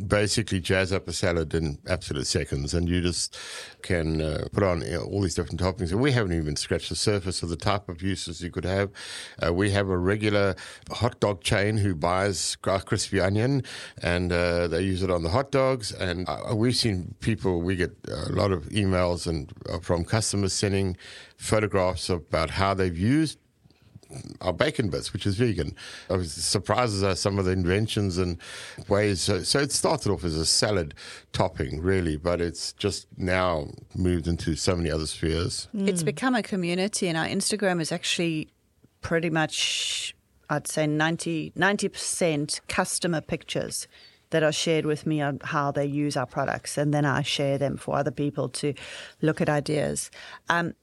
basically 0.07 0.61
jazz 0.61 0.93
up 0.93 1.07
a 1.07 1.13
salad 1.13 1.53
in 1.53 1.77
absolute 1.87 2.25
seconds, 2.25 2.73
and 2.73 2.87
you 2.87 3.01
just 3.01 3.37
can 3.81 4.21
uh, 4.21 4.45
put 4.53 4.63
on 4.63 4.81
you 4.81 4.91
know, 4.91 5.03
all 5.03 5.21
these 5.21 5.35
different 5.35 5.59
toppings. 5.59 5.91
And 5.91 5.99
we 5.99 6.13
haven't 6.13 6.33
even 6.33 6.55
scratched 6.55 6.89
the 6.89 6.95
surface 6.95 7.43
of 7.43 7.49
the 7.49 7.57
type 7.57 7.89
of 7.89 8.01
uses 8.01 8.41
you 8.41 8.51
could 8.51 8.63
have. 8.63 8.89
Uh, 9.45 9.53
we 9.53 9.71
have 9.71 9.89
a 9.89 9.97
regular 9.97 10.55
hot 10.91 11.19
dog 11.19 11.43
chain 11.43 11.77
who 11.77 11.93
buys 11.93 12.55
crispy 12.55 13.19
onion, 13.19 13.63
and 14.01 14.31
uh, 14.31 14.67
they 14.67 14.81
use 14.81 15.03
it 15.03 15.11
on 15.11 15.23
the 15.23 15.29
hot 15.29 15.51
dogs. 15.51 15.91
And 15.91 16.27
uh, 16.27 16.55
we've 16.55 16.75
seen 16.75 17.15
people. 17.19 17.61
We 17.61 17.75
get 17.75 17.95
a 18.07 18.31
lot 18.31 18.51
of 18.51 18.69
emails 18.69 19.27
and 19.27 19.51
uh, 19.69 19.79
from 19.79 20.05
customers 20.05 20.53
sending 20.53 20.95
photographs 21.35 22.09
about 22.09 22.51
how 22.51 22.73
they've 22.73 22.97
used 22.97 23.39
our 24.41 24.53
bacon 24.53 24.89
bits, 24.89 25.13
which 25.13 25.25
is 25.25 25.35
vegan. 25.35 25.75
It 26.09 26.27
surprises 26.27 27.03
us 27.03 27.19
some 27.19 27.39
of 27.39 27.45
the 27.45 27.51
inventions 27.51 28.17
and 28.17 28.37
ways. 28.87 29.21
So, 29.21 29.43
so, 29.43 29.59
it 29.59 29.71
started 29.71 30.11
off 30.11 30.23
as 30.23 30.35
a 30.35 30.45
salad 30.45 30.93
topping, 31.31 31.81
really, 31.81 32.17
but 32.17 32.41
it's 32.41 32.73
just 32.73 33.07
now 33.17 33.67
moved 33.95 34.27
into 34.27 34.55
so 34.55 34.75
many 34.75 34.91
other 34.91 35.07
spheres. 35.07 35.67
Mm. 35.75 35.87
It's 35.87 36.03
become 36.03 36.35
a 36.35 36.43
community, 36.43 37.07
and 37.07 37.17
our 37.17 37.27
Instagram 37.27 37.81
is 37.81 37.91
actually 37.91 38.49
pretty 39.01 39.29
much, 39.29 40.15
I'd 40.49 40.67
say, 40.67 40.87
90, 40.87 41.53
90% 41.57 42.61
customer 42.67 43.21
pictures 43.21 43.87
that 44.31 44.43
are 44.43 44.51
shared 44.51 44.85
with 44.85 45.05
me 45.05 45.21
on 45.21 45.39
how 45.43 45.71
they 45.71 45.85
use 45.85 46.17
our 46.17 46.25
products, 46.25 46.77
and 46.77 46.93
then 46.93 47.05
I 47.05 47.21
share 47.21 47.57
them 47.57 47.77
for 47.77 47.97
other 47.97 48.11
people 48.11 48.49
to 48.49 48.73
look 49.21 49.41
at 49.41 49.49
ideas. 49.49 50.09
Um, 50.49 50.73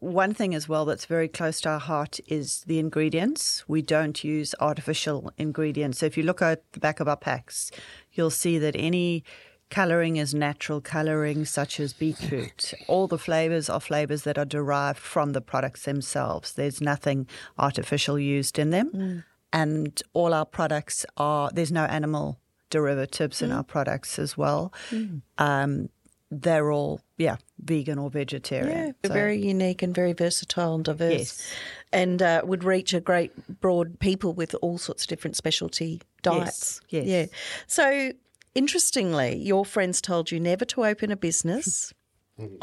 one 0.00 0.32
thing 0.34 0.54
as 0.54 0.68
well 0.68 0.84
that's 0.84 1.04
very 1.04 1.28
close 1.28 1.60
to 1.60 1.68
our 1.68 1.78
heart 1.78 2.18
is 2.26 2.64
the 2.66 2.78
ingredients. 2.78 3.64
We 3.68 3.82
don't 3.82 4.24
use 4.24 4.54
artificial 4.58 5.30
ingredients. 5.36 5.98
So 5.98 6.06
if 6.06 6.16
you 6.16 6.22
look 6.22 6.42
at 6.42 6.72
the 6.72 6.80
back 6.80 7.00
of 7.00 7.08
our 7.08 7.16
packs, 7.16 7.70
you'll 8.12 8.30
see 8.30 8.58
that 8.58 8.74
any 8.76 9.24
coloring 9.68 10.16
is 10.16 10.34
natural 10.34 10.80
coloring, 10.80 11.44
such 11.44 11.78
as 11.78 11.92
beetroot. 11.92 12.74
All 12.88 13.06
the 13.06 13.18
flavors 13.18 13.70
are 13.70 13.78
flavors 13.78 14.22
that 14.24 14.38
are 14.38 14.44
derived 14.44 14.98
from 14.98 15.32
the 15.32 15.40
products 15.40 15.84
themselves. 15.84 16.54
There's 16.54 16.80
nothing 16.80 17.28
artificial 17.58 18.18
used 18.18 18.58
in 18.58 18.70
them. 18.70 18.90
Mm. 18.90 19.24
And 19.52 20.02
all 20.12 20.32
our 20.32 20.46
products 20.46 21.04
are, 21.16 21.50
there's 21.52 21.72
no 21.72 21.84
animal 21.84 22.40
derivatives 22.70 23.40
mm. 23.40 23.44
in 23.44 23.52
our 23.52 23.64
products 23.64 24.18
as 24.18 24.36
well. 24.36 24.72
Mm. 24.90 25.22
Um, 25.38 25.88
they're 26.30 26.70
all 26.70 27.00
yeah 27.18 27.36
vegan 27.62 27.98
or 27.98 28.10
vegetarian. 28.10 28.86
Yeah, 28.86 29.08
so. 29.08 29.12
very 29.12 29.38
unique 29.38 29.82
and 29.82 29.94
very 29.94 30.12
versatile 30.12 30.74
and 30.74 30.84
diverse, 30.84 31.12
yes. 31.12 31.52
and 31.92 32.22
uh, 32.22 32.42
would 32.44 32.64
reach 32.64 32.94
a 32.94 33.00
great 33.00 33.32
broad 33.60 33.98
people 33.98 34.32
with 34.32 34.54
all 34.62 34.78
sorts 34.78 35.04
of 35.04 35.08
different 35.08 35.36
specialty 35.36 36.00
diets. 36.22 36.80
Yes. 36.88 37.06
yes. 37.06 37.28
Yeah. 37.28 37.36
So 37.66 38.12
interestingly, 38.54 39.36
your 39.36 39.64
friends 39.64 40.00
told 40.00 40.30
you 40.30 40.40
never 40.40 40.64
to 40.66 40.84
open 40.84 41.10
a 41.10 41.16
business. 41.16 41.92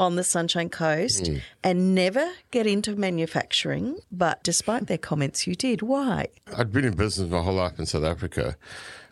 on 0.00 0.16
the 0.16 0.24
Sunshine 0.24 0.68
Coast 0.68 1.22
mm. 1.22 1.40
and 1.62 1.94
never 1.94 2.28
get 2.50 2.66
into 2.66 2.96
manufacturing. 2.96 3.96
But 4.10 4.42
despite 4.42 4.88
their 4.88 4.98
comments, 4.98 5.46
you 5.46 5.54
did. 5.54 5.82
Why? 5.82 6.26
I'd 6.56 6.72
been 6.72 6.84
in 6.84 6.96
business 6.96 7.30
my 7.30 7.42
whole 7.42 7.54
life 7.54 7.78
in 7.78 7.86
South 7.86 8.02
Africa. 8.02 8.56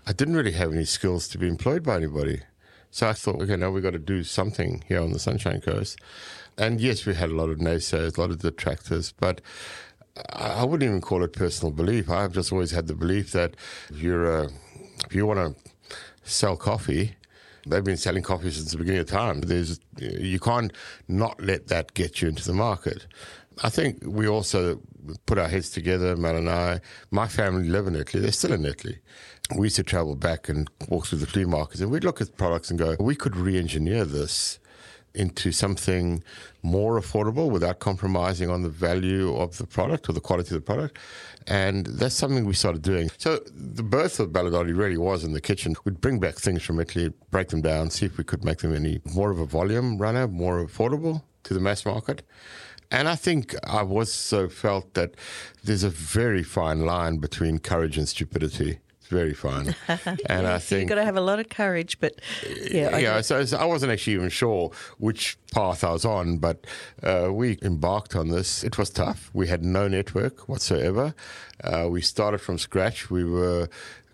I 0.06 0.12
didn't 0.12 0.34
really 0.34 0.52
have 0.52 0.72
any 0.72 0.84
skills 0.84 1.28
to 1.28 1.38
be 1.38 1.46
employed 1.46 1.84
by 1.84 1.96
anybody. 1.96 2.40
So 2.96 3.06
I 3.06 3.12
thought, 3.12 3.42
okay, 3.42 3.56
now 3.56 3.70
we've 3.70 3.82
got 3.82 3.92
to 3.92 3.98
do 3.98 4.24
something 4.24 4.82
here 4.88 5.02
on 5.02 5.12
the 5.12 5.18
Sunshine 5.18 5.60
Coast. 5.60 6.00
And 6.56 6.80
yes, 6.80 7.04
we 7.04 7.14
had 7.14 7.28
a 7.28 7.34
lot 7.34 7.50
of 7.50 7.58
naysayers, 7.58 8.16
a 8.16 8.20
lot 8.22 8.30
of 8.30 8.38
detractors, 8.38 9.12
but 9.12 9.42
I 10.30 10.64
wouldn't 10.64 10.88
even 10.88 11.02
call 11.02 11.22
it 11.22 11.34
personal 11.34 11.72
belief. 11.72 12.08
I've 12.08 12.32
just 12.32 12.50
always 12.52 12.70
had 12.70 12.86
the 12.86 12.94
belief 12.94 13.32
that 13.32 13.54
if 13.90 14.00
you're 14.00 14.44
a, 14.44 14.48
if 15.04 15.14
you 15.14 15.26
want 15.26 15.40
to 15.40 15.70
sell 16.22 16.56
coffee, 16.56 17.16
they've 17.66 17.84
been 17.84 17.98
selling 17.98 18.22
coffee 18.22 18.50
since 18.50 18.72
the 18.72 18.78
beginning 18.78 19.02
of 19.02 19.08
time. 19.08 19.42
There's 19.42 19.78
you 19.98 20.40
can't 20.40 20.72
not 21.06 21.38
let 21.38 21.66
that 21.66 21.92
get 21.92 22.22
you 22.22 22.30
into 22.30 22.46
the 22.46 22.54
market. 22.54 23.06
I 23.62 23.68
think 23.68 23.98
we 24.06 24.26
also 24.26 24.80
put 25.26 25.38
our 25.38 25.48
heads 25.48 25.70
together, 25.70 26.16
Mel 26.16 26.36
and 26.36 26.48
I. 26.48 26.80
My 27.10 27.28
family 27.28 27.68
live 27.68 27.86
in 27.86 27.96
Italy. 27.96 28.22
They're 28.22 28.32
still 28.32 28.52
in 28.52 28.64
Italy. 28.64 28.98
We 29.56 29.66
used 29.66 29.76
to 29.76 29.82
travel 29.82 30.16
back 30.16 30.48
and 30.48 30.68
walk 30.88 31.06
through 31.06 31.18
the 31.18 31.26
flea 31.26 31.44
markets, 31.44 31.80
and 31.80 31.90
we'd 31.90 32.04
look 32.04 32.20
at 32.20 32.36
products 32.36 32.70
and 32.70 32.78
go, 32.78 32.96
we 32.98 33.14
could 33.14 33.36
re-engineer 33.36 34.04
this 34.04 34.58
into 35.14 35.50
something 35.50 36.22
more 36.62 37.00
affordable 37.00 37.50
without 37.50 37.78
compromising 37.78 38.50
on 38.50 38.62
the 38.62 38.68
value 38.68 39.34
of 39.34 39.56
the 39.56 39.66
product 39.66 40.08
or 40.08 40.12
the 40.12 40.20
quality 40.20 40.54
of 40.54 40.60
the 40.60 40.66
product. 40.66 40.98
And 41.46 41.86
that's 41.86 42.14
something 42.14 42.44
we 42.44 42.54
started 42.54 42.82
doing. 42.82 43.10
So 43.18 43.40
the 43.54 43.82
birth 43.82 44.20
of 44.20 44.30
Belladotti 44.30 44.76
really 44.76 44.98
was 44.98 45.24
in 45.24 45.32
the 45.32 45.40
kitchen. 45.40 45.74
We'd 45.84 46.00
bring 46.00 46.18
back 46.18 46.34
things 46.34 46.62
from 46.62 46.80
Italy, 46.80 47.12
break 47.30 47.48
them 47.48 47.62
down, 47.62 47.90
see 47.90 48.06
if 48.06 48.18
we 48.18 48.24
could 48.24 48.44
make 48.44 48.58
them 48.58 48.74
any 48.74 49.00
more 49.14 49.30
of 49.30 49.38
a 49.38 49.46
volume 49.46 49.96
runner, 49.96 50.28
more 50.28 50.64
affordable 50.64 51.22
to 51.46 51.54
the 51.54 51.60
mass 51.60 51.84
market. 51.84 52.22
And 52.90 53.08
I 53.08 53.16
think 53.16 53.54
I 53.64 53.82
also 53.82 54.48
felt 54.48 54.94
that 54.94 55.14
there's 55.64 55.82
a 55.82 55.90
very 55.90 56.42
fine 56.42 56.80
line 56.86 57.18
between 57.18 57.58
courage 57.58 57.98
and 57.98 58.08
stupidity. 58.08 58.78
It's 59.00 59.08
very 59.08 59.34
fine. 59.34 59.74
And 60.28 60.46
I 60.46 60.58
think 60.58 60.80
you've 60.82 60.88
got 60.88 60.96
to 60.96 61.04
have 61.04 61.16
a 61.16 61.20
lot 61.20 61.38
of 61.38 61.48
courage, 61.48 61.98
but 62.00 62.20
yeah. 62.70 62.96
Yeah, 62.96 63.20
so, 63.20 63.44
so, 63.44 63.56
I 63.56 63.64
wasn't 63.64 63.92
actually 63.92 64.14
even 64.14 64.28
sure 64.28 64.70
which 64.98 65.36
path 65.52 65.82
I 65.84 65.92
was 65.92 66.04
on, 66.04 66.38
but 66.38 66.66
uh, 67.02 67.28
we 67.32 67.58
embarked 67.62 68.14
on 68.16 68.28
this. 68.28 68.64
It 68.64 68.78
was 68.78 68.90
tough. 68.90 69.30
We 69.32 69.48
had 69.48 69.64
no 69.64 69.88
network 69.88 70.48
whatsoever. 70.48 71.14
Uh, 71.62 71.88
we 71.90 72.02
started 72.02 72.38
from 72.38 72.58
scratch. 72.58 73.10
We 73.10 73.24
were 73.24 73.68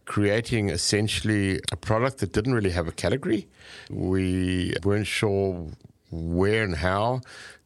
creating 0.04 0.70
essentially 0.70 1.60
a 1.70 1.76
product 1.76 2.18
that 2.18 2.32
didn't 2.32 2.54
really 2.54 2.70
have 2.70 2.88
a 2.88 2.92
category. 2.92 3.48
We 3.90 4.74
weren't 4.84 5.06
sure 5.06 5.68
where 6.12 6.62
and 6.62 6.76
how 6.76 7.22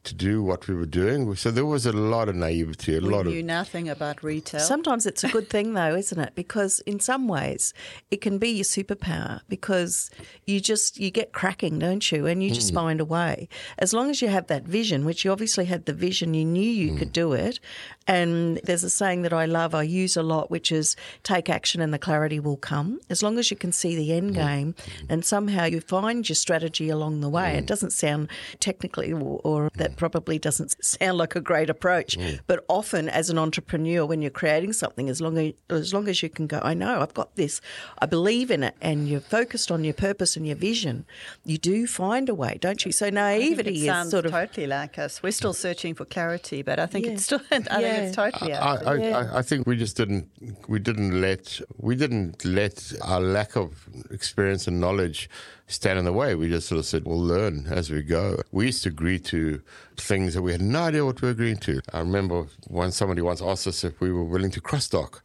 to 0.06 0.14
do 0.14 0.42
what 0.42 0.68
we 0.68 0.74
were 0.74 0.86
doing. 0.86 1.34
So 1.36 1.50
there 1.50 1.66
was 1.66 1.86
a 1.86 1.92
lot 1.92 2.28
of 2.28 2.34
naivety, 2.34 2.96
a 2.96 3.00
we 3.00 3.08
lot 3.08 3.26
knew 3.26 3.40
of 3.40 3.44
nothing 3.44 3.88
about 3.88 4.22
retail. 4.22 4.60
Sometimes 4.60 5.06
it's 5.06 5.24
a 5.24 5.28
good 5.28 5.50
thing 5.50 5.74
though, 5.74 5.94
isn't 5.94 6.18
it? 6.18 6.34
Because 6.34 6.80
in 6.80 7.00
some 7.00 7.28
ways 7.28 7.74
it 8.10 8.20
can 8.20 8.38
be 8.38 8.50
your 8.50 8.64
superpower 8.64 9.40
because 9.48 10.10
you 10.46 10.60
just 10.60 10.98
you 10.98 11.10
get 11.10 11.32
cracking, 11.32 11.78
don't 11.78 12.10
you? 12.10 12.26
And 12.26 12.42
you 12.42 12.50
just 12.50 12.72
mm. 12.72 12.74
find 12.74 13.00
a 13.00 13.04
way. 13.04 13.48
As 13.78 13.92
long 13.92 14.10
as 14.10 14.22
you 14.22 14.28
have 14.28 14.46
that 14.46 14.64
vision, 14.64 15.04
which 15.04 15.24
you 15.24 15.32
obviously 15.32 15.64
had 15.66 15.86
the 15.86 15.92
vision, 15.92 16.34
you 16.34 16.44
knew 16.44 16.70
you 16.70 16.92
mm. 16.92 16.98
could 16.98 17.12
do 17.12 17.32
it. 17.32 17.60
And 18.06 18.60
there's 18.64 18.84
a 18.84 18.90
saying 18.90 19.22
that 19.22 19.32
I 19.32 19.46
love, 19.46 19.74
I 19.74 19.82
use 19.82 20.16
a 20.16 20.22
lot, 20.22 20.50
which 20.50 20.70
is 20.70 20.96
take 21.22 21.50
action 21.50 21.80
and 21.80 21.92
the 21.92 21.98
clarity 21.98 22.38
will 22.38 22.56
come. 22.56 23.00
As 23.10 23.22
long 23.22 23.38
as 23.38 23.50
you 23.50 23.56
can 23.56 23.72
see 23.72 23.96
the 23.96 24.12
end 24.12 24.32
mm. 24.32 24.34
game 24.34 24.74
and 25.08 25.24
somehow 25.24 25.64
you 25.64 25.80
find 25.80 26.28
your 26.28 26.36
strategy 26.36 26.88
along 26.88 27.20
the 27.20 27.28
way. 27.28 27.56
It 27.56 27.64
mm. 27.64 27.66
doesn't 27.66 27.92
sound 27.92 28.28
technically 28.60 29.12
or, 29.12 29.40
or 29.42 29.70
that 29.74 29.95
probably 29.96 30.38
doesn't 30.38 30.76
sound 30.84 31.18
like 31.18 31.36
a 31.36 31.40
great 31.40 31.70
approach. 31.70 32.16
Mm. 32.16 32.40
But 32.46 32.64
often, 32.68 33.08
as 33.08 33.30
an 33.30 33.38
entrepreneur, 33.38 34.06
when 34.06 34.22
you're 34.22 34.30
creating 34.30 34.72
something, 34.72 35.08
as 35.08 35.20
long 35.20 35.38
as, 35.38 35.52
as 35.70 35.94
long 35.94 36.08
as 36.08 36.22
you 36.22 36.28
can 36.28 36.46
go, 36.46 36.60
I 36.62 36.74
know 36.74 37.00
I've 37.00 37.14
got 37.14 37.34
this, 37.36 37.60
I 37.98 38.06
believe 38.06 38.50
in 38.50 38.62
it, 38.62 38.74
and 38.80 39.08
you're 39.08 39.20
focused 39.20 39.70
on 39.70 39.84
your 39.84 39.94
purpose 39.94 40.36
and 40.36 40.46
your 40.46 40.56
vision, 40.56 41.06
you 41.44 41.58
do 41.58 41.86
find 41.86 42.28
a 42.28 42.34
way, 42.34 42.58
don't 42.60 42.84
you? 42.84 42.92
So 42.92 43.10
naivety 43.10 43.88
is 43.88 44.10
sort 44.10 44.26
of 44.26 44.32
totally 44.32 44.66
like 44.66 44.98
us. 44.98 45.22
We're 45.22 45.32
still 45.32 45.54
searching 45.54 45.94
for 45.94 46.04
clarity, 46.04 46.62
but 46.62 46.78
I 46.78 46.86
think 46.86 47.06
yeah. 47.06 47.12
it's 47.12 47.24
still. 47.24 47.40
I 47.50 47.56
yeah. 47.56 47.78
think 47.78 47.98
it's 48.04 48.16
totally. 48.16 48.52
I, 48.52 48.74
I, 48.74 48.94
yeah. 48.96 49.30
I, 49.32 49.38
I 49.38 49.42
think 49.42 49.66
we 49.66 49.76
just 49.76 49.96
didn't. 49.96 50.28
We 50.68 50.78
didn't 50.78 51.20
let. 51.20 51.60
We 51.78 51.96
didn't 51.96 52.44
let 52.44 52.92
our 53.02 53.20
lack 53.20 53.56
of 53.56 53.88
experience 54.10 54.66
and 54.66 54.80
knowledge 54.80 55.28
stand 55.66 55.98
in 55.98 56.04
the 56.04 56.12
way. 56.12 56.34
We 56.34 56.48
just 56.48 56.68
sort 56.68 56.78
of 56.78 56.86
said, 56.86 57.04
we'll 57.04 57.20
learn 57.20 57.66
as 57.66 57.90
we 57.90 58.02
go. 58.02 58.40
We 58.52 58.66
used 58.66 58.82
to 58.84 58.88
agree 58.88 59.18
to 59.20 59.60
things 59.96 60.34
that 60.34 60.42
we 60.42 60.52
had 60.52 60.60
no 60.60 60.84
idea 60.84 61.04
what 61.04 61.20
we 61.20 61.26
were 61.26 61.32
agreeing 61.32 61.58
to. 61.58 61.80
I 61.92 62.00
remember 62.00 62.46
when 62.68 62.92
somebody 62.92 63.22
once 63.22 63.42
asked 63.42 63.66
us 63.66 63.84
if 63.84 64.00
we 64.00 64.12
were 64.12 64.24
willing 64.24 64.50
to 64.52 64.60
cross 64.60 64.88
dock. 64.88 65.22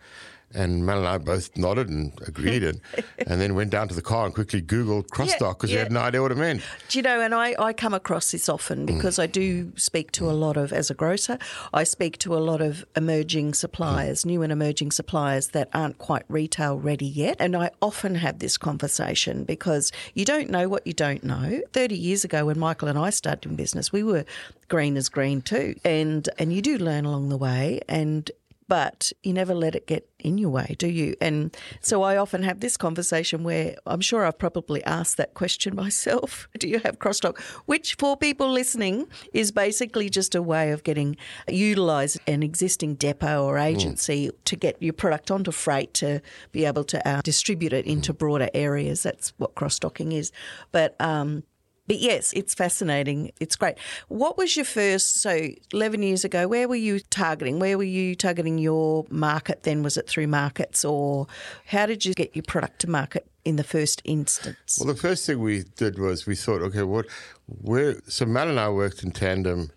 And 0.53 0.85
Mel 0.85 0.99
and 0.99 1.07
I 1.07 1.17
both 1.17 1.55
nodded 1.57 1.89
and 1.89 2.13
agreed, 2.27 2.63
and, 2.63 2.81
and 3.27 3.41
then 3.41 3.55
went 3.55 3.71
down 3.71 3.87
to 3.87 3.95
the 3.95 4.01
car 4.01 4.25
and 4.25 4.33
quickly 4.33 4.61
Googled 4.61 5.07
crossdock 5.07 5.57
because 5.57 5.71
yeah, 5.71 5.77
yeah. 5.77 5.81
we 5.81 5.83
had 5.83 5.91
no 5.91 5.99
idea 6.01 6.21
what 6.21 6.31
it 6.31 6.37
meant. 6.37 6.61
Do 6.89 6.99
you 6.99 7.03
know, 7.03 7.21
and 7.21 7.33
I, 7.33 7.55
I 7.59 7.73
come 7.73 7.93
across 7.93 8.31
this 8.31 8.49
often 8.49 8.83
mm. 8.83 8.87
because 8.87 9.15
mm. 9.15 9.23
I 9.23 9.27
do 9.27 9.71
speak 9.75 10.11
to 10.13 10.29
a 10.29 10.33
lot 10.33 10.57
of, 10.57 10.73
as 10.73 10.89
a 10.89 10.93
grocer, 10.93 11.37
I 11.73 11.83
speak 11.83 12.17
to 12.19 12.35
a 12.35 12.39
lot 12.39 12.61
of 12.61 12.85
emerging 12.95 13.53
suppliers, 13.53 14.21
mm. 14.21 14.25
new 14.25 14.41
and 14.41 14.51
emerging 14.51 14.91
suppliers 14.91 15.49
that 15.49 15.69
aren't 15.73 15.97
quite 15.97 16.23
retail 16.29 16.77
ready 16.77 17.05
yet. 17.05 17.37
And 17.39 17.55
I 17.55 17.71
often 17.81 18.15
have 18.15 18.39
this 18.39 18.57
conversation 18.57 19.43
because 19.43 19.91
you 20.13 20.25
don't 20.25 20.49
know 20.49 20.67
what 20.67 20.85
you 20.85 20.93
don't 20.93 21.23
know. 21.23 21.61
30 21.73 21.95
years 21.95 22.23
ago, 22.23 22.45
when 22.45 22.59
Michael 22.59 22.87
and 22.87 22.97
I 22.97 23.09
started 23.09 23.49
in 23.49 23.55
business, 23.55 23.91
we 23.91 24.03
were 24.03 24.25
green 24.67 24.97
as 24.97 25.09
green 25.09 25.41
too. 25.41 25.75
And, 25.83 26.27
and 26.37 26.53
you 26.53 26.61
do 26.61 26.77
learn 26.77 27.05
along 27.05 27.29
the 27.29 27.37
way. 27.37 27.81
And 27.87 28.29
but 28.71 29.11
you 29.21 29.33
never 29.33 29.53
let 29.53 29.75
it 29.75 29.85
get 29.85 30.07
in 30.17 30.37
your 30.37 30.49
way, 30.49 30.77
do 30.79 30.87
you? 30.87 31.13
And 31.19 31.57
so 31.81 32.03
I 32.03 32.15
often 32.15 32.41
have 32.43 32.61
this 32.61 32.77
conversation 32.77 33.43
where 33.43 33.75
I'm 33.85 33.99
sure 33.99 34.25
I've 34.25 34.39
probably 34.39 34.81
asked 34.85 35.17
that 35.17 35.33
question 35.33 35.75
myself. 35.85 36.47
Do 36.57 36.69
you 36.69 36.79
have 36.79 36.97
crossdock? 36.97 37.37
Which, 37.65 37.95
for 37.95 38.15
people 38.15 38.49
listening, 38.49 39.09
is 39.33 39.51
basically 39.51 40.09
just 40.09 40.35
a 40.35 40.41
way 40.41 40.71
of 40.71 40.85
getting 40.85 41.17
utilise 41.49 42.17
an 42.27 42.43
existing 42.43 42.95
depot 42.95 43.43
or 43.43 43.57
agency 43.57 44.27
mm. 44.27 44.31
to 44.45 44.55
get 44.55 44.81
your 44.81 44.93
product 44.93 45.31
onto 45.31 45.51
freight 45.51 45.93
to 45.95 46.21
be 46.53 46.63
able 46.63 46.85
to 46.85 47.05
uh, 47.05 47.19
distribute 47.23 47.73
it 47.73 47.85
into 47.85 48.13
broader 48.13 48.47
areas. 48.53 49.03
That's 49.03 49.33
what 49.35 49.53
cross-docking 49.55 50.13
is. 50.13 50.31
But 50.71 50.95
um, 51.01 51.43
but 51.91 51.99
yes, 51.99 52.31
it's 52.31 52.53
fascinating. 52.53 53.33
It's 53.41 53.57
great. 53.57 53.77
What 54.07 54.37
was 54.37 54.55
your 54.55 54.63
first, 54.63 55.21
so 55.21 55.49
11 55.73 56.01
years 56.01 56.23
ago, 56.23 56.47
where 56.47 56.69
were 56.69 56.77
you 56.77 57.01
targeting? 57.01 57.59
Where 57.59 57.77
were 57.77 57.83
you 57.83 58.15
targeting 58.15 58.57
your 58.59 59.05
market 59.09 59.63
then? 59.63 59.83
Was 59.83 59.97
it 59.97 60.07
through 60.07 60.27
markets 60.27 60.85
or 60.85 61.27
how 61.65 61.85
did 61.85 62.05
you 62.05 62.13
get 62.13 62.33
your 62.33 62.43
product 62.43 62.79
to 62.79 62.89
market 62.89 63.27
in 63.43 63.57
the 63.57 63.65
first 63.65 64.01
instance? 64.05 64.79
Well, 64.79 64.87
the 64.87 65.01
first 65.01 65.25
thing 65.25 65.39
we 65.39 65.65
did 65.75 65.99
was 65.99 66.25
we 66.25 66.33
thought, 66.33 66.61
okay, 66.61 66.83
what, 66.83 67.07
where, 67.47 67.99
so 68.07 68.25
Mel 68.25 68.47
and 68.47 68.57
I 68.57 68.69
worked 68.69 69.03
in 69.03 69.11
tandem. 69.11 69.69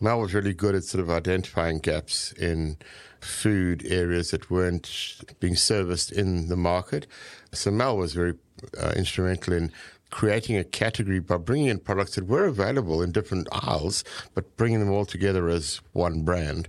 Mel 0.00 0.22
was 0.22 0.32
really 0.32 0.54
good 0.54 0.74
at 0.74 0.84
sort 0.84 1.02
of 1.02 1.10
identifying 1.10 1.80
gaps 1.80 2.32
in 2.32 2.78
food 3.20 3.84
areas 3.84 4.30
that 4.30 4.50
weren't 4.50 5.20
being 5.38 5.54
serviced 5.54 6.12
in 6.12 6.48
the 6.48 6.56
market. 6.56 7.06
So 7.52 7.70
Mel 7.70 7.98
was 7.98 8.14
very 8.14 8.36
uh, 8.80 8.94
instrumental 8.96 9.52
in 9.52 9.70
creating 10.10 10.56
a 10.56 10.64
category 10.64 11.18
by 11.18 11.36
bringing 11.36 11.68
in 11.68 11.78
products 11.78 12.14
that 12.14 12.26
were 12.26 12.46
available 12.46 13.02
in 13.02 13.12
different 13.12 13.48
aisles, 13.52 14.04
but 14.34 14.56
bringing 14.56 14.80
them 14.80 14.90
all 14.90 15.04
together 15.04 15.48
as 15.48 15.80
one 15.92 16.22
brand. 16.22 16.68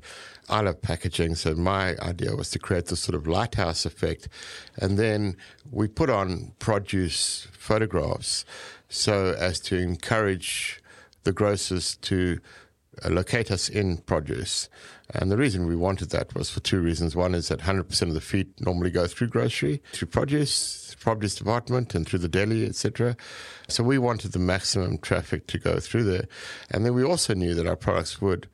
I 0.50 0.62
love 0.62 0.82
packaging, 0.82 1.36
so 1.36 1.54
my 1.54 1.96
idea 2.00 2.36
was 2.36 2.50
to 2.52 2.60
create 2.60 2.88
this 2.88 3.00
sort 3.00 3.16
of 3.16 3.28
lighthouse 3.28 3.86
effect. 3.86 4.28
And 4.78 4.98
then 4.98 5.38
we 5.72 5.88
put 5.88 6.10
on 6.10 6.54
produce 6.58 7.48
photographs 7.52 8.46
so 8.90 9.36
as 9.38 9.60
to 9.62 9.78
encourage 9.78 10.82
the 11.24 11.32
grocers 11.32 11.98
to 11.98 12.40
uh, 13.06 13.10
locate 13.10 13.52
us 13.52 13.70
in 13.70 13.98
produce. 13.98 14.70
And 15.14 15.32
the 15.32 15.38
reason 15.38 15.68
we 15.68 15.76
wanted 15.76 16.10
that 16.12 16.34
was 16.36 16.50
for 16.50 16.60
two 16.60 16.82
reasons. 16.82 17.16
One 17.16 17.36
is 17.36 17.48
that 17.50 17.60
100% 17.60 18.02
of 18.04 18.14
the 18.14 18.22
feet 18.22 18.48
normally 18.60 18.90
go 18.90 19.08
through 19.08 19.28
grocery, 19.28 19.82
through 19.94 20.08
produce, 20.10 20.89
produce 21.00 21.36
department, 21.36 21.96
and 21.96 22.08
through 22.08 22.20
the 22.20 22.28
deli, 22.28 22.66
etc. 22.66 23.16
So 23.68 23.84
we 23.84 23.98
wanted 23.98 24.32
the 24.32 24.40
maximum 24.40 24.98
traffic 24.98 25.48
to 25.48 25.58
go 25.58 25.80
through 25.80 26.04
there. 26.04 26.28
And 26.72 26.86
then 26.86 26.94
we 26.94 27.04
also 27.04 27.34
knew 27.34 27.54
that 27.56 27.68
our 27.68 27.76
products 27.76 28.22
would 28.22 28.48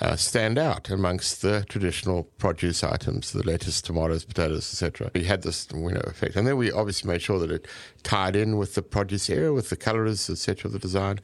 uh, 0.00 0.16
stand 0.16 0.58
out 0.58 0.90
amongst 0.90 1.42
the 1.42 1.64
traditional 1.68 2.24
produce 2.38 2.82
items, 2.82 3.32
the 3.32 3.42
lettuce, 3.42 3.82
tomatoes, 3.82 4.24
potatoes, 4.24 4.72
etc. 4.72 5.10
We 5.14 5.24
had 5.24 5.42
this 5.42 5.70
know, 5.72 6.00
effect, 6.06 6.34
and 6.34 6.46
then 6.46 6.56
we 6.56 6.72
obviously 6.72 7.10
made 7.10 7.22
sure 7.22 7.38
that 7.38 7.50
it 7.50 7.68
tied 8.02 8.34
in 8.34 8.56
with 8.56 8.74
the 8.74 8.82
produce 8.82 9.28
area, 9.28 9.52
with 9.52 9.68
the 9.68 9.76
colours, 9.76 10.30
etc. 10.30 10.68
of 10.68 10.72
the 10.72 10.78
design. 10.78 11.20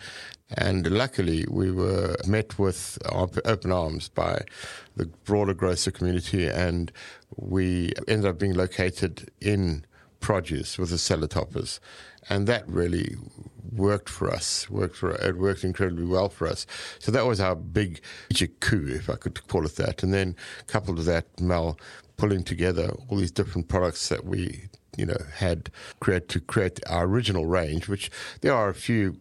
And 0.57 0.91
luckily, 0.91 1.45
we 1.51 1.71
were 1.71 2.17
met 2.27 2.59
with 2.59 2.99
open 3.13 3.73
arms 3.73 4.09
by 4.09 4.43
the 4.97 5.07
broader 5.25 5.55
grocer 5.55 5.91
community, 5.91 6.47
and 6.47 6.93
we 7.37 7.93
ended 8.07 8.27
up 8.27 8.39
being 8.39 8.55
located 8.55 9.31
in 9.41 9.85
produce 10.21 10.79
with 10.79 10.91
the 10.91 10.99
cellar 10.99 11.27
toppers, 11.27 11.81
and 12.29 12.47
that 12.47 12.69
really 12.69 13.17
worked 13.73 14.09
for 14.09 14.31
us. 14.31 14.69
Worked 14.71 14.97
for 14.97 15.11
it 15.11 15.37
worked 15.37 15.65
incredibly 15.65 16.05
well 16.05 16.29
for 16.29 16.47
us. 16.47 16.67
So 16.99 17.13
that 17.13 17.27
was 17.27 17.41
our 17.41 17.55
big 17.55 18.01
coup, 18.61 18.87
if 18.89 19.09
I 19.11 19.15
could 19.15 19.47
call 19.49 19.65
it 19.65 19.77
that. 19.77 20.03
And 20.03 20.13
then 20.13 20.37
coupled 20.67 20.99
with 20.99 21.07
that, 21.07 21.41
Mel 21.41 21.79
pulling 22.17 22.43
together 22.43 22.91
all 23.09 23.19
these 23.19 23.31
different 23.31 23.69
products 23.69 24.09
that 24.09 24.25
we 24.25 24.69
you 24.97 25.07
know 25.07 25.19
had 25.37 25.71
create 26.01 26.29
to 26.31 26.41
create 26.41 26.81
our 26.89 27.05
original 27.05 27.47
range, 27.47 27.89
which 27.89 28.11
there 28.41 28.55
are 28.55 28.69
a 28.69 28.75
few 28.75 29.19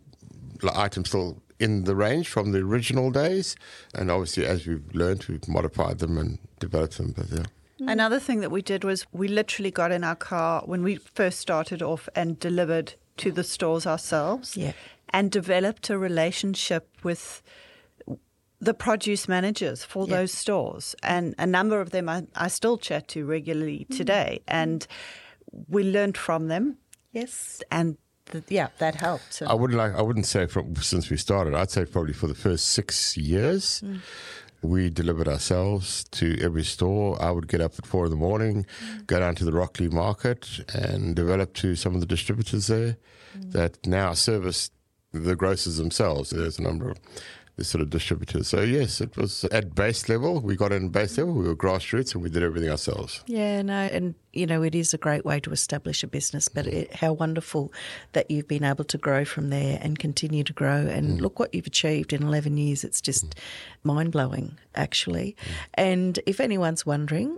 items 0.74 1.10
still 1.10 1.42
in 1.60 1.84
the 1.86 1.96
range 1.96 2.28
from 2.28 2.52
the 2.52 2.60
original 2.60 3.12
days. 3.12 3.56
And 3.96 4.12
obviously, 4.12 4.46
as 4.46 4.68
we've 4.68 4.94
learned, 4.94 5.26
we've 5.28 5.48
modified 5.48 6.00
them 6.00 6.18
and 6.18 6.40
developed 6.60 6.98
them. 6.98 7.14
But 7.16 7.32
yeah. 7.32 7.46
Mm. 7.80 7.92
Another 7.92 8.20
thing 8.20 8.42
that 8.42 8.52
we 8.52 8.62
did 8.62 8.84
was 8.84 9.06
we 9.12 9.28
literally 9.28 9.72
got 9.72 9.92
in 9.92 10.04
our 10.04 10.16
car 10.16 10.64
when 10.66 10.84
we 10.84 10.96
first 10.96 11.40
started 11.40 11.82
off 11.82 12.10
and 12.16 12.40
delivered 12.40 12.96
to 13.18 13.32
the 13.32 13.44
stores 13.44 13.86
ourselves 13.86 14.56
yeah. 14.56 14.74
and 15.10 15.32
developed 15.32 15.90
a 15.90 15.98
relationship 15.98 16.90
with 17.04 17.42
the 18.60 18.74
produce 18.74 19.28
managers 19.28 19.84
for 19.84 20.08
yeah. 20.08 20.18
those 20.18 20.32
stores. 20.32 20.96
And 21.04 21.36
a 21.38 21.46
number 21.46 21.80
of 21.80 21.92
them 21.92 22.10
I, 22.10 22.26
I 22.36 22.48
still 22.48 22.78
chat 22.78 23.08
to 23.10 23.26
regularly 23.26 23.86
mm. 23.90 23.96
today. 23.96 24.42
And 24.48 24.86
we 25.68 25.84
learned 25.84 26.18
from 26.18 26.48
them. 26.48 26.78
Yes. 27.12 27.62
And 27.72 27.98
yeah, 28.50 28.68
that 28.80 28.96
helped. 28.96 29.42
I 29.46 29.54
wouldn't 29.54 29.78
like. 29.78 29.94
I 29.96 30.02
wouldn't 30.02 30.26
say 30.26 30.48
from 30.48 30.76
since 30.76 31.10
we 31.10 31.18
started. 31.18 31.54
I'd 31.54 31.72
say 31.72 31.86
probably 31.86 32.14
for 32.14 32.28
the 32.28 32.36
first 32.36 32.68
six 32.68 33.16
years. 33.16 33.82
Mm. 33.86 34.02
We 34.68 34.90
delivered 34.90 35.30
ourselves 35.30 36.04
to 36.12 36.38
every 36.42 36.66
store. 36.66 37.22
I 37.22 37.32
would 37.32 37.48
get 37.48 37.62
up 37.62 37.74
at 37.80 37.86
four 37.86 38.06
in 38.06 38.12
the 38.12 38.18
morning, 38.18 38.66
mm. 38.66 39.08
go 39.08 39.20
down 39.20 39.36
to 39.36 39.46
the 39.46 39.52
Rocklea 39.52 39.92
market, 39.94 40.60
and 40.74 41.16
develop 41.16 41.54
to 41.56 41.76
some 41.76 41.96
of 41.96 42.02
the 42.02 42.06
distributors 42.06 42.68
there 42.68 42.98
mm. 43.38 43.52
that 43.54 43.86
now 43.88 44.12
service 44.12 44.70
the 45.14 45.38
grocers 45.38 45.78
themselves. 45.78 46.32
There's 46.32 46.60
a 46.60 46.64
number 46.64 46.90
of 46.90 46.98
the 47.58 47.64
sort 47.64 47.82
of 47.82 47.90
distributors. 47.90 48.48
So 48.48 48.62
yes, 48.62 49.02
it 49.02 49.18
was 49.18 49.44
at 49.46 49.74
base 49.74 50.08
level. 50.08 50.40
We 50.40 50.56
got 50.56 50.72
in 50.72 50.90
base 50.90 51.18
level. 51.18 51.34
We 51.34 51.48
were 51.48 51.56
grassroots, 51.56 52.14
and 52.14 52.24
we 52.24 52.30
did 52.30 52.44
everything 52.44 52.70
ourselves. 52.70 53.24
Yeah, 53.26 53.64
no, 53.64 53.74
and 53.74 54.14
you 54.32 54.46
know 54.46 54.62
it 54.62 54.76
is 54.76 54.94
a 54.94 54.98
great 54.98 55.26
way 55.26 55.40
to 55.40 55.52
establish 55.52 56.04
a 56.04 56.08
business. 56.08 56.48
But 56.48 56.68
it, 56.68 56.96
how 56.96 57.14
wonderful 57.14 57.74
that 58.14 58.30
you've 58.30 58.48
been 58.48 58.64
able 58.64 58.86
to 58.86 58.98
grow 58.98 59.26
from 59.26 59.50
there 59.50 59.80
and 59.82 59.98
continue 59.98 60.44
to 60.44 60.54
grow. 60.54 60.86
And 60.88 61.18
mm. 61.18 61.22
look 61.22 61.40
what 61.40 61.54
you've 61.54 61.68
achieved 61.68 62.14
in 62.14 62.22
eleven 62.22 62.58
years. 62.58 62.84
It's 62.84 63.02
just 63.02 63.32
mm. 63.32 63.40
mind 63.84 64.12
blowing, 64.12 64.58
actually. 64.76 65.36
Mm. 65.40 65.54
And 65.74 66.20
if 66.28 66.40
anyone's 66.40 66.86
wondering, 66.86 67.38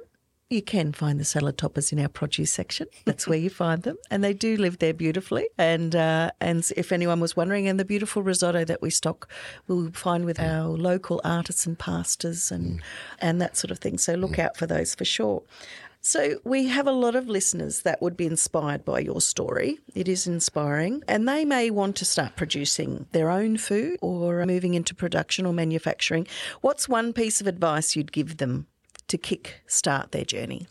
you 0.50 0.62
can 0.64 0.92
find 0.92 1.20
the 1.20 1.26
salad 1.26 1.58
toppers 1.58 1.92
in 1.92 2.00
our 2.00 2.08
produce 2.08 2.52
section. 2.52 2.88
That's 3.06 3.28
where 3.28 3.38
you 3.38 3.50
find 3.50 3.84
them, 3.84 3.98
and 4.10 4.24
they 4.24 4.34
do 4.34 4.58
live 4.58 4.80
there 4.80 4.94
beautifully. 4.94 5.48
And 5.58 5.96
uh, 5.96 6.32
and 6.42 6.70
if 6.76 6.92
anyone 6.92 7.20
was 7.20 7.36
wondering, 7.36 7.68
and 7.68 7.80
the 7.80 7.86
beautiful 7.86 8.24
risotto 8.24 8.66
that 8.66 8.82
we 8.82 8.90
stock, 8.90 9.30
we'll 9.68 9.92
find 9.92 10.26
with 10.26 10.40
our 10.40 10.68
local 10.70 11.22
artisan 11.24 11.76
pastas 11.76 12.52
and 12.52 12.80
mm. 12.80 12.84
and 13.20 13.40
that 13.42 13.58
sort 13.58 13.72
of 13.72 13.80
thing. 13.80 13.98
So 13.98 14.16
look 14.16 14.32
mm. 14.32 14.40
out 14.40 14.58
for 14.58 14.66
those 14.66 14.96
for 14.96 15.06
sure. 15.06 15.44
So, 16.02 16.40
we 16.46 16.68
have 16.70 16.88
a 16.88 16.94
lot 16.94 17.16
of 17.16 17.28
listeners 17.28 17.82
that 17.82 18.02
would 18.02 18.16
be 18.16 18.26
inspired 18.26 18.86
by 18.86 19.00
your 19.00 19.20
story. 19.20 19.80
It 19.94 20.08
is 20.08 20.28
inspiring, 20.28 21.04
and 21.10 21.28
they 21.28 21.44
may 21.44 21.70
want 21.70 21.98
to 21.98 22.06
start 22.06 22.38
producing 22.38 23.08
their 23.12 23.30
own 23.30 23.58
food 23.58 23.98
or 24.02 24.46
moving 24.46 24.76
into 24.76 24.96
production 24.96 25.46
or 25.46 25.52
manufacturing. 25.52 26.26
What's 26.62 26.88
one 26.88 27.12
piece 27.12 27.42
of 27.42 27.48
advice 27.48 27.98
you'd 27.98 28.14
give 28.14 28.38
them 28.38 28.68
to 29.10 29.18
kick 29.18 29.62
start 29.68 30.12
their 30.12 30.26
journey? 30.26 30.68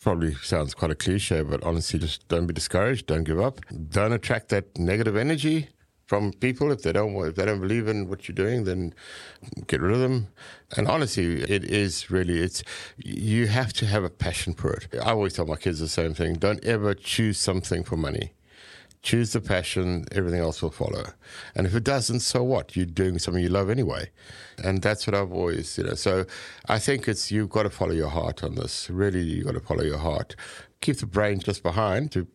Probably 0.00 0.34
sounds 0.34 0.74
quite 0.74 0.90
a 0.90 0.94
cliche, 0.94 1.42
but 1.42 1.62
honestly, 1.64 1.98
just 1.98 2.26
don't 2.28 2.46
be 2.46 2.54
discouraged. 2.54 3.06
Don't 3.06 3.24
give 3.24 3.40
up. 3.40 3.60
Don't 3.90 4.12
attract 4.12 4.48
that 4.50 4.78
negative 4.78 5.16
energy 5.16 5.68
from 6.06 6.32
people. 6.32 6.70
If 6.70 6.82
they 6.82 6.92
don't, 6.92 7.16
if 7.26 7.34
they 7.34 7.44
don't 7.44 7.60
believe 7.60 7.88
in 7.88 8.08
what 8.08 8.28
you're 8.28 8.34
doing, 8.34 8.64
then 8.64 8.94
get 9.66 9.80
rid 9.80 9.92
of 9.92 10.00
them. 10.00 10.28
And 10.76 10.86
honestly, 10.86 11.42
it 11.42 11.64
is 11.64 12.08
really 12.08 12.38
it's 12.38 12.62
you 12.96 13.48
have 13.48 13.72
to 13.74 13.86
have 13.86 14.04
a 14.04 14.10
passion 14.10 14.54
for 14.54 14.74
it. 14.74 14.88
I 14.94 15.10
always 15.10 15.32
tell 15.34 15.46
my 15.46 15.56
kids 15.56 15.80
the 15.80 15.88
same 15.88 16.14
thing: 16.14 16.34
don't 16.34 16.64
ever 16.64 16.94
choose 16.94 17.38
something 17.38 17.82
for 17.82 17.96
money 17.96 18.32
choose 19.06 19.32
the 19.32 19.40
passion, 19.40 20.04
everything 20.10 20.40
else 20.40 20.60
will 20.60 20.72
follow. 20.72 21.04
And 21.54 21.64
if 21.64 21.76
it 21.76 21.84
doesn't, 21.84 22.20
so 22.20 22.42
what? 22.42 22.74
You're 22.74 22.86
doing 22.86 23.20
something 23.20 23.40
you 23.40 23.48
love 23.48 23.70
anyway. 23.70 24.10
And 24.64 24.82
that's 24.82 25.06
what 25.06 25.14
I've 25.14 25.32
always, 25.32 25.78
you 25.78 25.84
know. 25.84 25.94
So 25.94 26.26
I 26.68 26.80
think 26.80 27.06
it's 27.06 27.30
you've 27.30 27.48
got 27.48 27.62
to 27.62 27.70
follow 27.70 27.92
your 27.92 28.08
heart 28.08 28.42
on 28.42 28.56
this. 28.56 28.90
Really, 28.90 29.22
you've 29.22 29.46
got 29.46 29.52
to 29.52 29.60
follow 29.60 29.84
your 29.84 29.98
heart. 29.98 30.34
Keep 30.80 30.98
the 30.98 31.06
brain 31.06 31.38
just 31.38 31.62
behind 31.62 32.10
to 32.12 32.26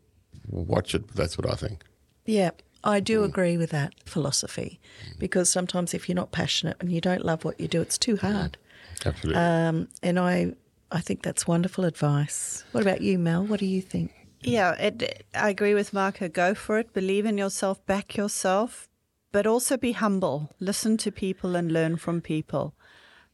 watch 0.47 0.95
it. 0.95 1.09
That's 1.09 1.37
what 1.37 1.49
I 1.51 1.55
think. 1.55 1.83
Yeah. 2.25 2.51
I 2.85 3.01
do 3.01 3.21
mm. 3.21 3.25
agree 3.25 3.57
with 3.57 3.71
that 3.71 3.93
philosophy 4.05 4.79
because 5.19 5.51
sometimes 5.51 5.93
if 5.93 6.07
you're 6.07 6.15
not 6.15 6.31
passionate 6.31 6.77
and 6.79 6.91
you 6.91 7.01
don't 7.01 7.23
love 7.23 7.43
what 7.43 7.59
you 7.59 7.67
do, 7.67 7.81
it's 7.81 7.97
too 7.97 8.15
hard. 8.15 8.57
Absolutely. 9.05 9.39
Um, 9.39 9.89
and 10.01 10.17
I, 10.17 10.53
I 10.91 11.01
think 11.01 11.21
that's 11.21 11.45
wonderful 11.45 11.83
advice. 11.83 12.63
What 12.71 12.81
about 12.81 13.01
you, 13.01 13.19
Mel? 13.19 13.45
What 13.45 13.59
do 13.59 13.67
you 13.67 13.81
think? 13.81 14.20
Yeah, 14.43 14.73
it, 14.73 15.25
I 15.35 15.49
agree 15.49 15.73
with 15.73 15.93
Marco. 15.93 16.27
Go 16.27 16.53
for 16.55 16.79
it. 16.79 16.93
Believe 16.93 17.25
in 17.25 17.37
yourself. 17.37 17.85
Back 17.85 18.17
yourself. 18.17 18.87
But 19.31 19.47
also 19.47 19.77
be 19.77 19.93
humble. 19.93 20.49
Listen 20.59 20.97
to 20.97 21.11
people 21.11 21.55
and 21.55 21.71
learn 21.71 21.97
from 21.97 22.21
people. 22.21 22.73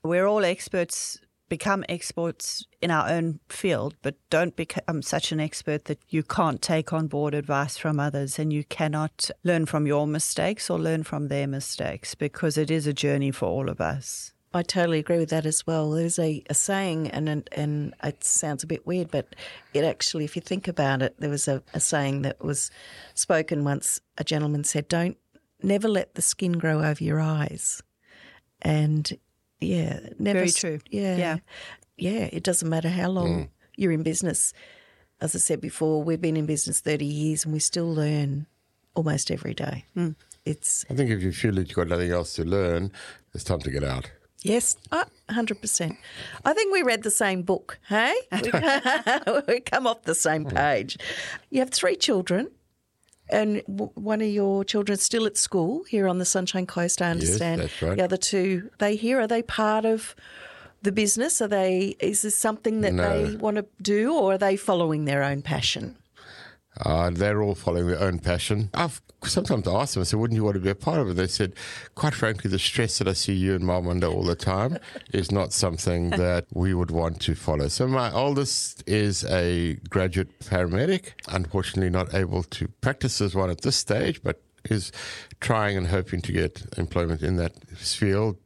We're 0.04 0.28
all 0.28 0.46
experts, 0.46 1.20
become 1.50 1.84
experts 1.89 2.65
in 2.82 2.91
our 2.91 3.10
own 3.10 3.39
field, 3.50 3.96
but 4.02 4.15
don't 4.30 4.56
become 4.56 5.02
such 5.02 5.32
an 5.32 5.39
expert 5.39 5.86
that 5.86 6.00
you 6.10 6.22
can't 6.22 6.62
take 6.62 6.93
on 6.93 7.08
board 7.08 7.34
advice 7.34 7.78
from 7.78 8.00
others 8.00 8.38
and 8.38 8.54
you 8.54 8.63
cannot 8.65 9.32
learn 9.43 9.65
from 9.65 9.88
your 9.88 10.06
mistakes 10.06 10.70
or 10.70 10.78
learn 10.78 11.04
from 11.04 11.30
their 11.30 11.48
mistakes 11.48 12.13
because 12.13 12.58
it 12.58 12.70
is 12.70 12.86
a 12.86 12.93
journey 12.93 13.32
for 13.32 13.48
all 13.48 13.70
of 13.70 13.82
us. 13.82 14.34
I 14.53 14.63
totally 14.63 14.99
agree 14.99 15.17
with 15.19 15.29
that 15.29 15.45
as 15.45 15.67
well. 15.67 15.91
There's 15.91 16.17
a, 16.17 16.43
a 16.49 16.53
saying, 16.53 17.10
and 17.12 17.27
and- 17.29 17.49
and 17.51 17.93
it 18.03 18.23
sounds 18.23 18.63
a 18.63 18.67
bit 18.67 18.88
weird, 18.88 19.12
but 19.12 19.36
it 19.73 19.83
actually, 19.83 20.23
if 20.25 20.36
you 20.36 20.41
think 20.41 20.67
about 20.67 21.01
it, 21.01 21.15
there 21.19 21.29
was 21.29 21.47
a, 21.47 21.62
a 21.73 21.79
saying 21.79 22.21
that 22.23 22.43
was 22.43 22.71
spoken 23.13 23.63
once. 23.63 23.99
A 24.17 24.23
gentleman 24.23 24.63
said, 24.63 24.88
"Don't 24.88 25.17
never 25.62 25.88
let 25.88 26.15
the 26.15 26.21
skin 26.21 26.53
grow 26.53 26.81
over 26.83 27.03
your 27.03 27.19
eyes," 27.19 27.81
and 28.62 29.12
yeah, 29.60 29.99
never. 30.17 30.39
Very 30.39 30.51
true. 30.51 30.79
Yeah, 30.89 31.17
Yeah. 31.17 31.38
yeah. 31.97 32.29
It 32.31 32.43
doesn't 32.43 32.69
matter 32.69 32.89
how 32.89 33.10
long 33.10 33.27
mm. 33.27 33.49
you're 33.75 33.91
in 33.91 34.03
business. 34.03 34.53
As 35.19 35.36
I 35.36 35.39
said 35.39 35.62
before, 35.62 36.03
we've 36.03 36.21
been 36.21 36.38
in 36.38 36.45
business 36.45 36.79
thirty 36.79 37.05
years, 37.05 37.43
and 37.43 37.53
we 37.53 37.60
still 37.60 37.93
learn 37.93 38.47
almost 38.95 39.29
every 39.29 39.53
day. 39.53 39.86
Mm. 39.95 40.15
It's 40.45 40.86
I 40.89 40.93
think 40.93 41.10
if 41.12 41.21
you 41.21 41.31
feel 41.31 41.53
that 41.55 41.67
you've 41.67 41.75
got 41.75 41.89
nothing 41.89 42.12
else 42.12 42.33
to 42.36 42.43
learn, 42.45 42.91
it's 43.33 43.43
time 43.43 43.60
to 43.60 43.71
get 43.71 43.83
out. 43.83 44.10
Yes, 44.43 44.78
uh, 44.91 45.04
hundred 45.30 45.62
percent. 45.62 45.97
I 46.45 46.54
think 46.54 46.71
we 46.71 46.82
read 46.84 47.04
the 47.04 47.12
same 47.12 47.41
book. 47.41 47.80
Hey, 47.89 48.13
we, 49.47 49.60
come 49.62 49.88
off 49.88 50.04
the 50.04 50.15
same 50.15 50.45
page. 50.45 50.97
You 51.50 51.60
have 51.60 51.71
three 51.71 51.95
children, 51.95 52.52
and 53.30 53.63
w- 53.67 53.91
one 53.95 54.21
of 54.21 54.28
your 54.28 54.63
children 54.63 54.93
is 54.93 55.04
still 55.04 55.26
at 55.26 55.38
school 55.38 55.84
here 55.86 56.08
on 56.08 56.19
the 56.19 56.26
Sunshine 56.26 56.67
Coast. 56.67 57.02
I 57.02 57.10
understand. 57.10 57.62
Yes, 57.62 57.71
that's 57.71 57.82
right. 57.82 57.97
The 57.97 58.04
other 58.04 58.17
two, 58.17 58.69
they 58.78 58.95
here. 58.95 59.19
Are 59.19 59.28
they 59.28 59.41
part 59.41 59.86
of 59.86 60.15
the 60.84 60.91
business? 60.91 61.41
Are 61.41 61.47
they? 61.47 61.95
Is 62.00 62.21
this 62.21 62.36
something 62.38 62.82
that 62.82 62.93
No. 62.93 63.23
they 63.26 63.36
want 63.38 63.58
to 63.58 63.65
do, 63.82 64.13
or 64.13 64.34
are 64.34 64.38
they 64.38 64.56
following 64.56 65.06
their 65.06 65.23
own 65.23 65.41
passion? 65.41 65.97
Uh, 66.80 67.10
they're 67.10 67.41
all 67.41 67.56
following 67.56 67.88
their 67.88 68.00
own 68.02 68.19
passion. 68.19 68.69
I've 68.76 69.02
sometimes 69.23 69.67
I 69.67 69.82
ask 69.82 69.93
them, 69.93 70.01
I 70.01 70.03
said, 70.03 70.19
wouldn't 70.19 70.36
you 70.36 70.43
want 70.43 70.56
to 70.56 70.62
be 70.62 70.69
a 70.69 70.75
part 70.75 70.99
of 70.99 71.10
it? 71.10 71.13
They 71.15 71.27
said, 71.27 71.53
quite 71.95 72.13
frankly, 72.13 72.49
the 72.49 72.60
stress 72.60 72.97
that 72.99 73.08
I 73.08 73.13
see 73.13 73.34
you 73.34 73.56
and 73.56 73.65
mum 73.65 73.88
under 73.88 74.08
all 74.08 74.23
the 74.23 74.36
time 74.36 74.77
is 75.13 75.32
not 75.32 75.53
something 75.53 76.12
that 76.12 76.45
we 76.53 76.73
would 76.73 76.91
want 76.91 77.21
to 77.21 77.36
follow. 77.36 77.67
So 77.67 77.88
my 77.88 78.12
oldest 78.12 78.84
is 78.88 79.23
a 79.25 79.75
graduate 79.89 80.39
paramedic, 80.39 81.13
unfortunately 81.27 81.89
not 81.89 82.13
able 82.13 82.43
to 82.43 82.67
practice 82.82 83.21
as 83.21 83.36
one 83.36 83.49
at 83.49 83.62
this 83.62 83.75
stage, 83.75 84.21
but 84.23 84.41
is 84.65 84.91
trying 85.39 85.77
and 85.77 85.88
hoping 85.88 86.21
to 86.21 86.32
get 86.32 86.65
employment 86.77 87.21
in 87.21 87.38
that 87.38 87.53
field. 87.77 88.38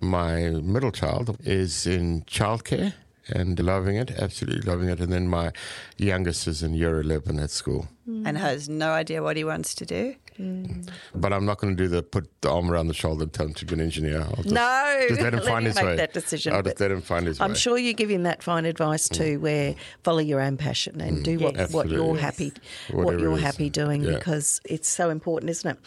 My 0.00 0.50
middle 0.50 0.92
child 0.92 1.36
is 1.44 1.86
in 1.86 2.22
childcare 2.22 2.94
and 3.28 3.58
loving 3.60 3.96
it, 3.96 4.10
absolutely 4.12 4.62
loving 4.62 4.88
it. 4.88 5.00
And 5.00 5.12
then 5.12 5.28
my 5.28 5.52
youngest 5.96 6.46
is 6.48 6.62
in 6.62 6.74
year 6.74 7.00
11 7.00 7.38
at 7.38 7.50
school. 7.50 7.88
Mm. 8.08 8.26
and 8.26 8.36
has 8.36 8.68
no 8.68 8.90
idea 8.90 9.22
what 9.22 9.36
he 9.36 9.44
wants 9.44 9.76
to 9.76 9.86
do. 9.86 10.16
Mm. 10.36 10.88
But 11.14 11.32
I'm 11.32 11.44
not 11.44 11.58
going 11.58 11.76
to 11.76 11.80
do 11.80 11.88
the 11.88 12.02
put 12.02 12.28
the 12.40 12.50
arm 12.50 12.68
around 12.68 12.88
the 12.88 12.94
shoulder 12.94 13.22
and 13.22 13.32
tell 13.32 13.46
him 13.46 13.54
to 13.54 13.64
be 13.64 13.74
an 13.74 13.80
engineer. 13.80 14.22
I'll 14.22 14.42
just, 14.42 14.48
No, 14.52 15.04
just 15.08 15.20
let 15.20 15.34
him 15.34 15.40
find 15.52 15.58
him 15.64 15.64
his 15.66 15.76
make 15.76 15.84
way. 15.84 15.96
that 15.98 16.12
decision, 16.12 16.52
I'll 16.52 16.62
just 16.62 16.80
let 16.80 16.90
him 16.90 17.00
find 17.00 17.28
his 17.28 17.40
I'm 17.40 17.50
way. 17.50 17.56
sure 17.56 17.78
you 17.78 17.92
give 17.92 18.10
him 18.10 18.24
that 18.24 18.42
fine 18.42 18.64
advice 18.64 19.08
too, 19.08 19.38
mm. 19.38 19.42
where 19.42 19.76
follow 20.02 20.18
your 20.18 20.40
own 20.40 20.56
passion 20.56 21.00
and 21.00 21.24
do 21.24 21.38
what, 21.38 21.54
what 21.70 21.88
you're 21.88 22.16
Absolutely. 22.16 22.20
happy 22.20 22.52
what 22.90 23.20
you're 23.20 23.36
happy 23.38 23.70
doing 23.70 24.02
Yeah. 24.02 24.14
because 24.16 24.60
it's 24.64 24.88
so 24.88 25.08
important, 25.10 25.50
isn't 25.50 25.70
it? 25.70 25.78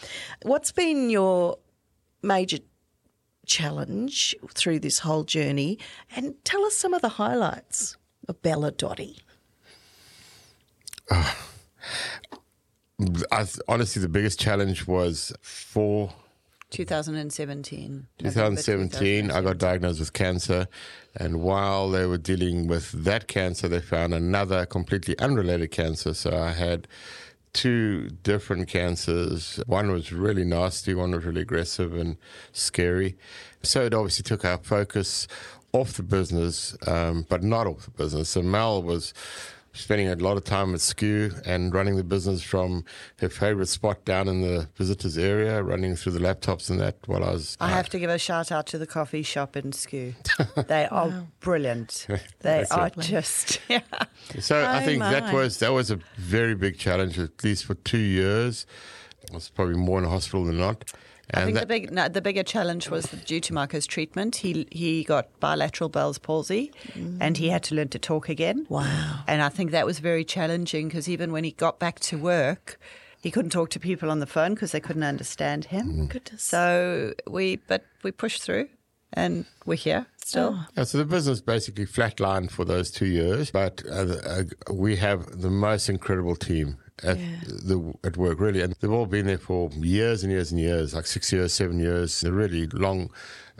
What's 0.42 0.72
been 0.72 1.10
your 1.10 1.58
major 2.22 2.60
challenge 3.46 4.34
through 4.54 4.80
this 4.80 5.00
whole 5.00 5.24
journey? 5.24 5.78
And 6.14 6.34
tell 6.44 6.64
us 6.64 6.76
some 6.76 6.94
of 6.94 7.02
the 7.02 7.10
highlights 7.10 7.96
of 8.28 8.40
Belladotti. 8.42 9.20
Uh, 11.10 11.34
I, 13.30 13.44
th- 13.44 13.58
honestly, 13.68 14.02
the 14.02 14.08
biggest 14.08 14.40
challenge 14.40 14.86
was 14.86 15.32
for 15.40 16.12
2017. 16.70 18.06
November 18.20 18.60
2017, 18.60 19.30
I 19.30 19.40
got 19.40 19.58
diagnosed 19.58 20.00
with 20.00 20.12
cancer. 20.12 20.66
And 21.14 21.40
while 21.42 21.90
they 21.90 22.06
were 22.06 22.18
dealing 22.18 22.66
with 22.66 22.90
that 22.92 23.28
cancer, 23.28 23.68
they 23.68 23.80
found 23.80 24.12
another 24.14 24.66
completely 24.66 25.18
unrelated 25.18 25.70
cancer. 25.70 26.12
So 26.12 26.36
I 26.36 26.52
had 26.52 26.88
two 27.56 28.10
different 28.22 28.68
cancers. 28.68 29.56
One 29.66 29.90
was 29.90 30.12
really 30.12 30.44
nasty, 30.44 30.92
one 30.92 31.12
was 31.12 31.24
really 31.24 31.40
aggressive 31.40 31.96
and 31.96 32.18
scary. 32.52 33.16
So 33.62 33.86
it 33.86 33.94
obviously 33.94 34.22
took 34.22 34.44
our 34.44 34.58
focus 34.58 35.26
off 35.72 35.94
the 35.94 36.02
business, 36.02 36.76
um, 36.86 37.26
but 37.28 37.42
not 37.42 37.66
off 37.66 37.86
the 37.86 37.90
business. 37.92 38.28
So 38.28 38.42
Mel 38.42 38.82
was 38.82 39.14
spending 39.76 40.08
a 40.08 40.16
lot 40.16 40.36
of 40.36 40.44
time 40.44 40.74
at 40.74 40.80
SKU 40.80 41.42
and 41.46 41.72
running 41.74 41.96
the 41.96 42.04
business 42.04 42.42
from 42.42 42.84
her 43.20 43.28
favorite 43.28 43.66
spot 43.68 44.04
down 44.04 44.26
in 44.28 44.40
the 44.40 44.68
visitors 44.76 45.16
area, 45.18 45.62
running 45.62 45.94
through 45.96 46.12
the 46.12 46.18
laptops 46.20 46.70
and 46.70 46.80
that 46.80 46.96
while 47.06 47.22
I 47.22 47.32
was. 47.32 47.56
I 47.60 47.68
have 47.68 47.88
to 47.90 47.98
give 47.98 48.10
a 48.10 48.18
shout 48.18 48.50
out 48.50 48.66
to 48.68 48.78
the 48.78 48.86
coffee 48.86 49.22
shop 49.22 49.56
in 49.56 49.70
SKU. 49.72 50.14
They 50.66 50.86
are 50.90 51.26
brilliant. 51.40 52.06
They 52.40 52.58
That's 52.60 52.70
are 52.72 52.86
it. 52.88 52.98
just 52.98 53.60
yeah. 53.68 53.80
So 54.40 54.60
I 54.60 54.82
Oh, 54.82 54.84
think 54.84 55.00
that 55.02 55.32
was 55.32 55.58
that 55.58 55.72
was 55.72 55.90
a 55.90 55.98
very 56.16 56.54
big 56.54 56.78
challenge, 56.78 57.18
at 57.18 57.42
least 57.44 57.64
for 57.64 57.74
two 57.74 57.98
years. 57.98 58.66
I 59.30 59.34
was 59.34 59.48
probably 59.48 59.74
more 59.76 59.98
in 59.98 60.04
the 60.04 60.10
hospital 60.10 60.44
than 60.44 60.58
not. 60.58 60.92
I 61.34 61.40
And 61.40 61.46
think 61.46 61.60
the 61.60 61.66
big 61.66 61.92
no, 61.92 62.08
the 62.08 62.22
bigger 62.22 62.42
challenge 62.42 62.88
was 62.88 63.06
that 63.06 63.26
due 63.26 63.40
to 63.40 63.52
Marco's 63.52 63.86
treatment. 63.86 64.36
He 64.36 64.66
he 64.70 65.02
got 65.04 65.40
bilateral 65.40 65.88
Bell's 65.88 66.18
palsy, 66.18 66.72
and 67.20 67.36
he 67.36 67.48
had 67.48 67.62
to 67.64 67.74
learn 67.74 67.88
to 67.88 67.98
talk 67.98 68.28
again. 68.28 68.66
Wow. 68.68 69.24
And 69.26 69.42
I 69.42 69.48
think 69.48 69.72
that 69.72 69.86
was 69.86 69.98
very 69.98 70.24
challenging 70.24 70.88
because 70.88 71.08
even 71.08 71.32
when 71.32 71.44
he 71.44 71.50
got 71.50 71.78
back 71.78 71.98
to 72.00 72.18
work, 72.18 72.78
he 73.20 73.30
couldn't 73.32 73.50
talk 73.50 73.70
to 73.70 73.80
people 73.80 74.10
on 74.10 74.20
the 74.20 74.26
phone 74.26 74.54
because 74.54 74.70
they 74.70 74.80
couldn't 74.80 75.02
understand 75.02 75.66
him. 75.66 76.06
Goodness. 76.06 76.42
So 76.42 77.12
we, 77.26 77.56
but 77.56 77.84
we 78.04 78.12
pushed 78.12 78.42
through, 78.42 78.68
and 79.12 79.46
we're 79.64 79.74
here 79.74 80.06
still. 80.24 80.64
yeah, 80.76 80.84
so 80.84 80.98
the 80.98 81.04
business 81.04 81.40
basically 81.40 81.86
flatlined 81.86 82.50
for 82.52 82.64
those 82.64 82.90
two 82.90 83.06
years, 83.06 83.50
but 83.50 83.82
uh, 83.90 84.16
uh, 84.24 84.42
we 84.72 84.96
have 84.96 85.40
the 85.40 85.50
most 85.50 85.88
incredible 85.88 86.36
team. 86.36 86.76
At, 87.02 87.18
the, 87.18 87.92
at 88.04 88.16
work, 88.16 88.40
really, 88.40 88.62
and 88.62 88.74
they've 88.80 88.90
all 88.90 89.04
been 89.04 89.26
there 89.26 89.36
for 89.36 89.68
years 89.72 90.22
and 90.22 90.32
years 90.32 90.50
and 90.50 90.58
years, 90.58 90.94
like 90.94 91.06
six 91.06 91.30
years, 91.30 91.52
seven 91.52 91.78
years. 91.78 92.22
They're 92.22 92.32
really 92.32 92.66
long, 92.68 93.10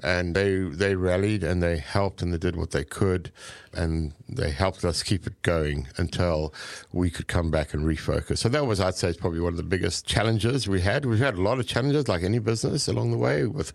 and 0.03 0.35
they 0.35 0.57
they 0.61 0.94
rallied 0.94 1.44
and 1.44 1.62
they 1.62 1.77
helped 1.77 2.22
and 2.22 2.33
they 2.33 2.38
did 2.38 2.57
what 2.57 2.70
they 2.70 2.83
could, 2.83 3.31
and 3.75 4.14
they 4.27 4.51
helped 4.51 4.87
us 4.87 5.03
keep 5.03 5.27
it 5.27 5.42
going 5.42 5.87
until 5.99 6.55
we 6.92 7.11
could 7.11 7.29
come 7.29 7.51
back 7.51 7.75
and 7.75 7.85
refocus. 7.85 8.38
So 8.38 8.49
that 8.49 8.66
was, 8.66 8.81
I'd 8.81 8.94
say, 8.94 9.12
probably 9.12 9.40
one 9.40 9.53
of 9.53 9.59
the 9.59 9.62
biggest 9.62 10.07
challenges 10.07 10.66
we 10.66 10.81
had. 10.81 11.05
We've 11.05 11.18
had 11.18 11.35
a 11.35 11.42
lot 11.42 11.59
of 11.59 11.66
challenges, 11.66 12.09
like 12.09 12.22
any 12.22 12.38
business 12.38 12.88
along 12.88 13.11
the 13.11 13.18
way, 13.18 13.44
with 13.44 13.72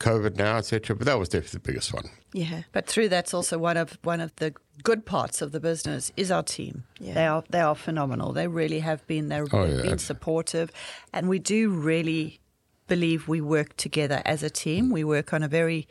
COVID 0.00 0.36
now, 0.36 0.56
etc. 0.56 0.96
But 0.96 1.06
that 1.06 1.20
was 1.20 1.28
definitely 1.28 1.58
the 1.58 1.72
biggest 1.72 1.94
one. 1.94 2.10
Yeah. 2.32 2.62
But 2.72 2.88
through 2.88 3.10
that's 3.10 3.32
also 3.32 3.58
one 3.58 3.76
of 3.76 3.96
one 4.02 4.20
of 4.20 4.34
the 4.36 4.54
good 4.82 5.06
parts 5.06 5.40
of 5.40 5.52
the 5.52 5.60
business 5.60 6.12
is 6.16 6.30
our 6.30 6.42
team. 6.42 6.84
Yeah. 6.98 7.14
They 7.14 7.26
are 7.26 7.44
they 7.50 7.60
are 7.60 7.74
phenomenal. 7.74 8.32
They 8.32 8.48
really 8.48 8.80
have 8.80 9.06
been. 9.06 9.28
They're, 9.28 9.46
Oh, 9.52 9.66
they've 9.66 9.76
yeah. 9.78 9.82
been 9.90 9.98
supportive, 9.98 10.70
and 11.12 11.28
we 11.28 11.38
do 11.38 11.70
really 11.70 12.40
believe 12.88 13.28
we 13.28 13.40
work 13.40 13.76
together 13.76 14.20
as 14.24 14.42
a 14.42 14.50
team. 14.50 14.90
We 14.90 15.04
work 15.04 15.32
on 15.32 15.42
a 15.42 15.48
very 15.48 15.86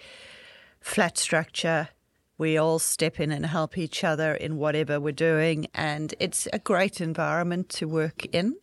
flat 0.80 1.18
structure. 1.18 1.90
We 2.38 2.58
all 2.58 2.80
step 2.80 3.20
in 3.20 3.32
and 3.32 3.46
help 3.46 3.78
each 3.78 4.04
other 4.04 4.34
in 4.34 4.58
whatever 4.58 5.00
we're 5.00 5.14
doing, 5.14 5.68
and 5.74 6.14
it's 6.20 6.48
a 6.52 6.60
great 6.60 7.00
environment 7.00 7.70
to 7.70 7.88
work 7.88 8.26
in. 8.26 8.56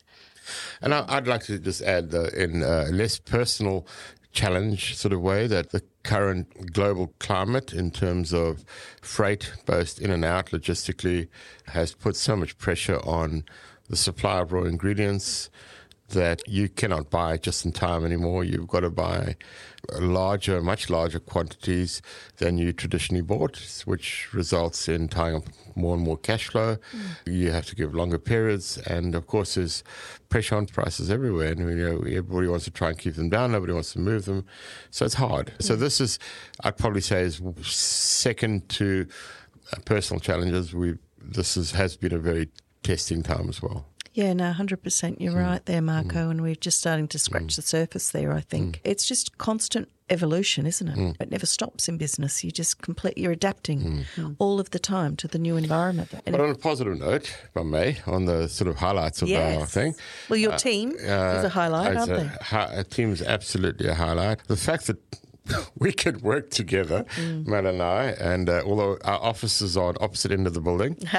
And 0.82 0.92
I, 0.92 1.04
I'd 1.08 1.28
like 1.28 1.44
to 1.44 1.58
just 1.58 1.80
add, 1.82 2.12
uh, 2.14 2.24
in 2.36 2.62
a 2.62 2.86
less 2.90 3.18
personal 3.18 3.86
challenge 4.32 4.96
sort 4.96 5.12
of 5.12 5.20
way, 5.20 5.46
that 5.46 5.70
the 5.70 5.82
current 6.02 6.72
global 6.72 7.12
climate 7.18 7.72
in 7.72 7.90
terms 7.90 8.32
of 8.32 8.64
freight, 9.02 9.52
both 9.66 10.00
in 10.00 10.10
and 10.10 10.24
out 10.24 10.46
logistically, 10.46 11.28
has 11.66 11.94
put 11.94 12.16
so 12.16 12.36
much 12.36 12.56
pressure 12.58 12.98
on 13.04 13.44
the 13.88 13.96
supply 13.96 14.38
of 14.40 14.52
raw 14.52 14.62
ingredients 14.62 15.50
that 16.10 16.42
you 16.46 16.68
cannot 16.68 17.10
buy 17.10 17.36
just 17.36 17.64
in 17.64 17.72
time 17.72 18.04
anymore. 18.04 18.44
You've 18.44 18.68
got 18.68 18.80
to 18.80 18.90
buy 18.90 19.36
larger, 19.98 20.60
much 20.62 20.90
larger 20.90 21.18
quantities 21.18 22.02
than 22.36 22.58
you 22.58 22.72
traditionally 22.72 23.22
bought, 23.22 23.82
which 23.84 24.32
results 24.32 24.88
in 24.88 25.08
tying 25.08 25.36
up 25.36 25.44
more 25.74 25.94
and 25.94 26.04
more 26.04 26.16
cash 26.16 26.48
flow. 26.48 26.76
Mm. 26.92 27.32
You 27.32 27.50
have 27.50 27.66
to 27.66 27.76
give 27.76 27.94
longer 27.94 28.18
periods, 28.18 28.78
and 28.78 29.14
of 29.14 29.26
course, 29.26 29.54
there's 29.54 29.82
pressure 30.28 30.56
on 30.56 30.66
prices 30.66 31.10
everywhere. 31.10 31.52
And 31.52 31.60
you 31.60 31.88
know, 31.88 31.98
everybody 31.98 32.48
wants 32.48 32.64
to 32.66 32.70
try 32.70 32.90
and 32.90 32.98
keep 32.98 33.14
them 33.14 33.30
down. 33.30 33.52
Nobody 33.52 33.72
wants 33.72 33.92
to 33.94 33.98
move 33.98 34.26
them, 34.26 34.46
so 34.90 35.04
it's 35.04 35.14
hard. 35.14 35.52
Mm. 35.58 35.62
So 35.62 35.76
this 35.76 36.00
is, 36.00 36.18
I'd 36.62 36.76
probably 36.76 37.00
say, 37.00 37.22
is 37.22 37.40
second 37.62 38.68
to 38.70 39.06
personal 39.84 40.20
challenges. 40.20 40.74
We 40.74 40.98
this 41.22 41.56
is, 41.56 41.72
has 41.72 41.96
been 41.96 42.14
a 42.14 42.18
very 42.18 42.48
testing 42.82 43.22
time 43.22 43.48
as 43.48 43.62
well. 43.62 43.86
Yeah, 44.12 44.32
no, 44.32 44.50
100%. 44.52 45.20
You're 45.20 45.32
Hmm. 45.32 45.38
right 45.38 45.66
there, 45.66 45.80
Marco. 45.80 46.30
And 46.30 46.42
we're 46.42 46.56
just 46.56 46.78
starting 46.80 47.06
to 47.08 47.18
scratch 47.18 47.56
the 47.56 47.62
surface 47.62 48.10
there, 48.10 48.32
I 48.32 48.40
think. 48.40 48.76
Hmm. 48.76 48.90
It's 48.90 49.06
just 49.06 49.38
constant 49.38 49.88
evolution, 50.08 50.66
isn't 50.66 50.88
it? 50.88 51.16
It 51.20 51.30
never 51.30 51.46
stops 51.46 51.88
in 51.88 51.96
business. 51.96 52.42
You 52.42 52.50
just 52.50 52.82
complete, 52.82 53.16
you're 53.16 53.30
adapting 53.30 54.04
all 54.40 54.58
of 54.58 54.70
the 54.70 54.80
time 54.80 55.14
to 55.16 55.28
the 55.28 55.38
new 55.38 55.56
environment. 55.56 56.12
And 56.12 56.22
Hmm. 56.26 56.32
But 56.32 56.40
on 56.40 56.50
a 56.50 56.54
positive 56.56 56.98
note, 56.98 57.28
if 57.44 57.56
I 57.56 57.62
may, 57.62 57.98
on 58.06 58.24
the 58.24 58.48
sort 58.48 58.66
of 58.68 58.76
highlights 58.78 59.22
of 59.22 59.30
our 59.30 59.64
thing. 59.66 59.94
Well, 60.28 60.38
your 60.40 60.56
team 60.56 60.90
is 60.96 61.04
a 61.44 61.48
highlight, 61.48 61.92
it's 61.92 62.00
aren't 62.00 62.12
a, 62.12 62.16
they? 62.16 62.30
hi- 62.42 62.72
a 62.72 62.82
team's 62.84 63.22
absolutely 63.22 63.86
a 63.88 63.94
highlight. 63.94 64.44
The 64.48 64.56
fact 64.56 64.88
that 64.88 64.98
we 65.78 65.92
could 65.92 66.22
work 66.22 66.50
together, 66.50 67.04
Mm. 67.16 67.46
Mel 67.46 67.66
and 67.66 67.82
I. 67.82 68.04
And 68.20 68.48
uh, 68.48 68.62
although 68.64 68.98
our 69.04 69.20
offices 69.20 69.76
are 69.76 69.88
on 69.88 69.96
opposite 70.00 70.32
end 70.32 70.46
of 70.46 70.54
the 70.54 70.60
building, 70.60 70.96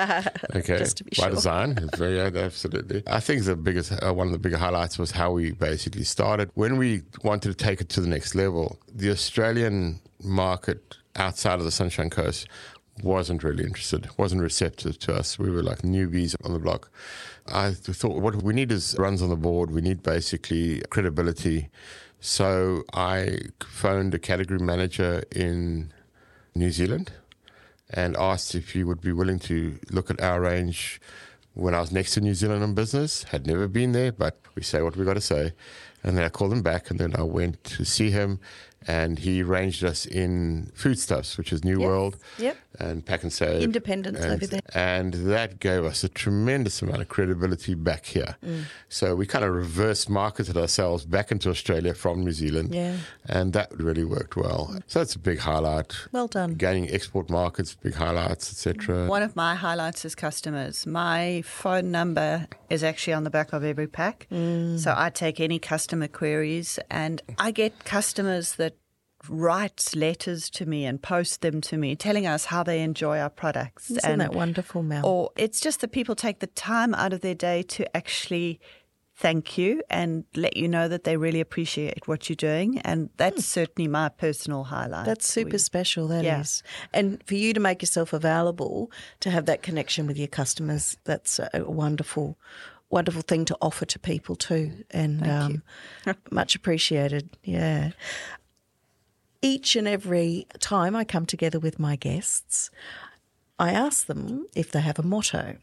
okay, 0.55 0.77
Just 0.77 0.97
to 0.97 1.03
be 1.03 1.11
by 1.17 1.23
sure. 1.23 1.29
design, 1.31 1.89
very 1.97 2.19
absolutely. 2.19 3.03
I 3.07 3.19
think 3.19 3.43
the 3.45 3.55
biggest, 3.55 3.91
uh, 3.91 4.13
one 4.13 4.27
of 4.27 4.33
the 4.33 4.39
bigger 4.39 4.57
highlights 4.57 4.97
was 4.97 5.11
how 5.11 5.31
we 5.31 5.51
basically 5.51 6.03
started. 6.03 6.49
When 6.53 6.77
we 6.77 7.03
wanted 7.23 7.49
to 7.49 7.55
take 7.55 7.81
it 7.81 7.89
to 7.89 8.01
the 8.01 8.07
next 8.07 8.35
level, 8.35 8.79
the 8.93 9.09
Australian 9.11 9.99
market 10.23 10.97
outside 11.15 11.59
of 11.59 11.65
the 11.65 11.71
Sunshine 11.71 12.09
Coast 12.09 12.47
wasn't 13.03 13.43
really 13.43 13.63
interested, 13.63 14.07
wasn't 14.17 14.41
receptive 14.41 14.99
to 14.99 15.13
us. 15.15 15.39
We 15.39 15.49
were 15.49 15.63
like 15.63 15.79
newbies 15.79 16.35
on 16.45 16.53
the 16.53 16.59
block. 16.59 16.89
I 17.47 17.71
thought 17.71 18.21
what 18.21 18.35
we 18.43 18.53
need 18.53 18.71
is 18.71 18.95
runs 18.99 19.21
on 19.21 19.29
the 19.29 19.35
board. 19.35 19.71
We 19.71 19.81
need 19.81 20.03
basically 20.03 20.81
credibility. 20.89 21.69
So 22.23 22.83
I 22.93 23.39
phoned 23.63 24.13
a 24.13 24.19
category 24.19 24.59
manager 24.59 25.23
in 25.31 25.91
New 26.53 26.69
Zealand 26.69 27.11
and 27.89 28.15
asked 28.15 28.53
if 28.53 28.73
he 28.73 28.83
would 28.83 29.01
be 29.01 29.11
willing 29.11 29.39
to 29.39 29.79
look 29.89 30.11
at 30.11 30.21
our 30.21 30.39
range 30.39 31.01
when 31.55 31.73
I 31.73 31.81
was 31.81 31.91
next 31.91 32.13
to 32.13 32.21
New 32.21 32.35
Zealand 32.35 32.61
on 32.61 32.75
business. 32.75 33.23
Had 33.23 33.47
never 33.47 33.67
been 33.67 33.93
there, 33.93 34.11
but 34.11 34.39
we 34.53 34.61
say 34.61 34.83
what 34.83 34.95
we 34.95 35.03
got 35.03 35.15
to 35.15 35.21
say. 35.21 35.53
And 36.03 36.15
then 36.15 36.23
I 36.23 36.29
called 36.29 36.53
him 36.53 36.61
back, 36.61 36.91
and 36.91 36.99
then 36.99 37.15
I 37.15 37.23
went 37.23 37.63
to 37.63 37.85
see 37.85 38.11
him, 38.11 38.39
and 38.87 39.19
he 39.19 39.43
ranged 39.43 39.83
us 39.83 40.05
in 40.05 40.71
foodstuffs, 40.75 41.37
which 41.37 41.53
is 41.53 41.63
New 41.63 41.79
Yep. 41.79 41.87
World 41.87 42.17
Yep. 42.39 42.57
and 42.79 43.05
Pak'nSave. 43.05 43.61
Independence 43.61 44.19
and, 44.19 44.33
over 44.33 44.47
there. 44.47 44.61
And 44.73 45.13
that 45.13 45.59
gave 45.59 45.83
us 45.83 46.03
a 46.03 46.09
tremendous 46.09 46.81
amount 46.81 47.01
of 47.01 47.07
credibility 47.09 47.73
back 47.75 48.05
here. 48.05 48.37
Mm. 48.43 48.63
So 48.89 49.15
we 49.15 49.25
kind 49.25 49.45
of 49.45 49.53
reverse 49.53 50.09
marketed 50.09 50.57
ourselves 50.57 51.05
back 51.05 51.31
into 51.31 51.49
Australia 51.49 51.93
from 51.93 52.23
New 52.23 52.31
Zealand. 52.31 52.73
Yeah. 52.73 52.97
And 53.27 53.53
that 53.53 53.71
really 53.77 54.03
worked 54.03 54.35
well. 54.35 54.75
So 54.87 54.99
that's 54.99 55.15
a 55.15 55.19
big 55.19 55.39
highlight. 55.39 55.95
Well 56.11 56.27
done. 56.27 56.55
Gaining 56.55 56.89
export 56.89 57.29
markets, 57.29 57.75
big 57.75 57.93
highlights, 57.95 58.51
etc. 58.51 59.07
One 59.07 59.21
of 59.23 59.35
my 59.35 59.55
highlights 59.55 60.05
is 60.05 60.15
customers. 60.15 60.85
My 60.87 61.43
phone 61.45 61.91
number 61.91 62.47
is 62.69 62.83
actually 62.83 63.13
on 63.13 63.23
the 63.23 63.29
back 63.29 63.53
of 63.53 63.63
every 63.63 63.87
pack. 63.87 64.27
So 64.31 64.93
I 64.97 65.09
take 65.09 65.39
any 65.39 65.59
customer 65.59 66.07
queries 66.07 66.79
and 66.89 67.21
I 67.37 67.51
get 67.51 67.83
customers 67.85 68.53
that 68.53 68.70
write 69.29 69.95
letters 69.95 70.49
to 70.51 70.65
me 70.65 70.85
and 70.85 71.01
post 71.01 71.41
them 71.41 71.61
to 71.61 71.77
me 71.77 71.95
telling 71.95 72.25
us 72.25 72.45
how 72.45 72.63
they 72.63 72.81
enjoy 72.81 73.19
our 73.19 73.29
products. 73.29 73.91
Isn't 73.91 74.05
and, 74.05 74.21
that 74.21 74.33
wonderful, 74.33 74.83
Mel? 74.83 75.05
Or 75.05 75.31
it's 75.35 75.59
just 75.59 75.81
that 75.81 75.91
people 75.91 76.15
take 76.15 76.39
the 76.39 76.47
time 76.47 76.93
out 76.95 77.13
of 77.13 77.21
their 77.21 77.35
day 77.35 77.63
to 77.63 77.95
actually 77.95 78.59
thank 79.21 79.55
you 79.57 79.83
and 79.89 80.25
let 80.35 80.57
you 80.57 80.67
know 80.67 80.87
that 80.87 81.03
they 81.03 81.15
really 81.15 81.39
appreciate 81.39 82.07
what 82.07 82.27
you're 82.27 82.35
doing. 82.35 82.79
And 82.79 83.09
that's 83.17 83.45
certainly 83.45 83.87
my 83.87 84.09
personal 84.09 84.63
highlight. 84.63 85.05
That's 85.05 85.31
super 85.31 85.59
special, 85.59 86.07
That 86.07 86.25
is, 86.25 86.63
Yeah. 86.65 86.99
And 86.99 87.23
for 87.25 87.35
you 87.35 87.53
to 87.53 87.59
make 87.59 87.83
yourself 87.83 88.13
available 88.13 88.91
to 89.19 89.29
have 89.29 89.45
that 89.45 89.61
connection 89.61 90.07
with 90.07 90.17
your 90.17 90.27
customers, 90.27 90.97
that's 91.03 91.39
a 91.39 91.63
wonderful, 91.63 92.37
wonderful 92.89 93.21
thing 93.21 93.45
to 93.45 93.57
offer 93.61 93.85
to 93.85 93.99
people 93.99 94.35
too. 94.35 94.83
And 94.89 95.27
um, 95.27 95.63
much 96.31 96.55
appreciated. 96.55 97.29
Yeah. 97.43 97.91
Each 99.41 99.75
and 99.75 99.87
every 99.87 100.47
time 100.59 100.95
I 100.95 101.03
come 101.03 101.25
together 101.25 101.59
with 101.59 101.79
my 101.79 101.95
guests, 101.95 102.69
I 103.57 103.71
ask 103.71 104.05
them 104.05 104.47
if 104.55 104.71
they 104.71 104.81
have 104.81 104.99
a 104.99 105.03
motto 105.03 105.57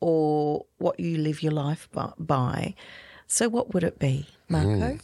or 0.00 0.66
what 0.78 1.00
you 1.00 1.18
live 1.18 1.42
your 1.42 1.52
life 1.52 1.88
by. 2.18 2.74
So, 3.26 3.48
what 3.48 3.74
would 3.74 3.82
it 3.82 3.98
be, 3.98 4.26
Marco? 4.48 4.98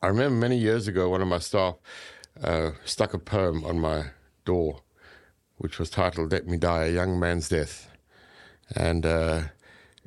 I 0.00 0.06
remember 0.06 0.36
many 0.36 0.56
years 0.56 0.86
ago, 0.86 1.08
one 1.08 1.22
of 1.22 1.28
my 1.28 1.38
staff 1.38 1.74
uh, 2.42 2.70
stuck 2.84 3.14
a 3.14 3.18
poem 3.18 3.64
on 3.64 3.80
my 3.80 4.06
door, 4.44 4.82
which 5.56 5.78
was 5.78 5.90
titled 5.90 6.30
"Let 6.30 6.46
Me 6.46 6.56
Die 6.56 6.84
a 6.84 6.90
Young 6.92 7.18
Man's 7.18 7.48
Death," 7.48 7.90
and 8.76 9.04
uh, 9.04 9.42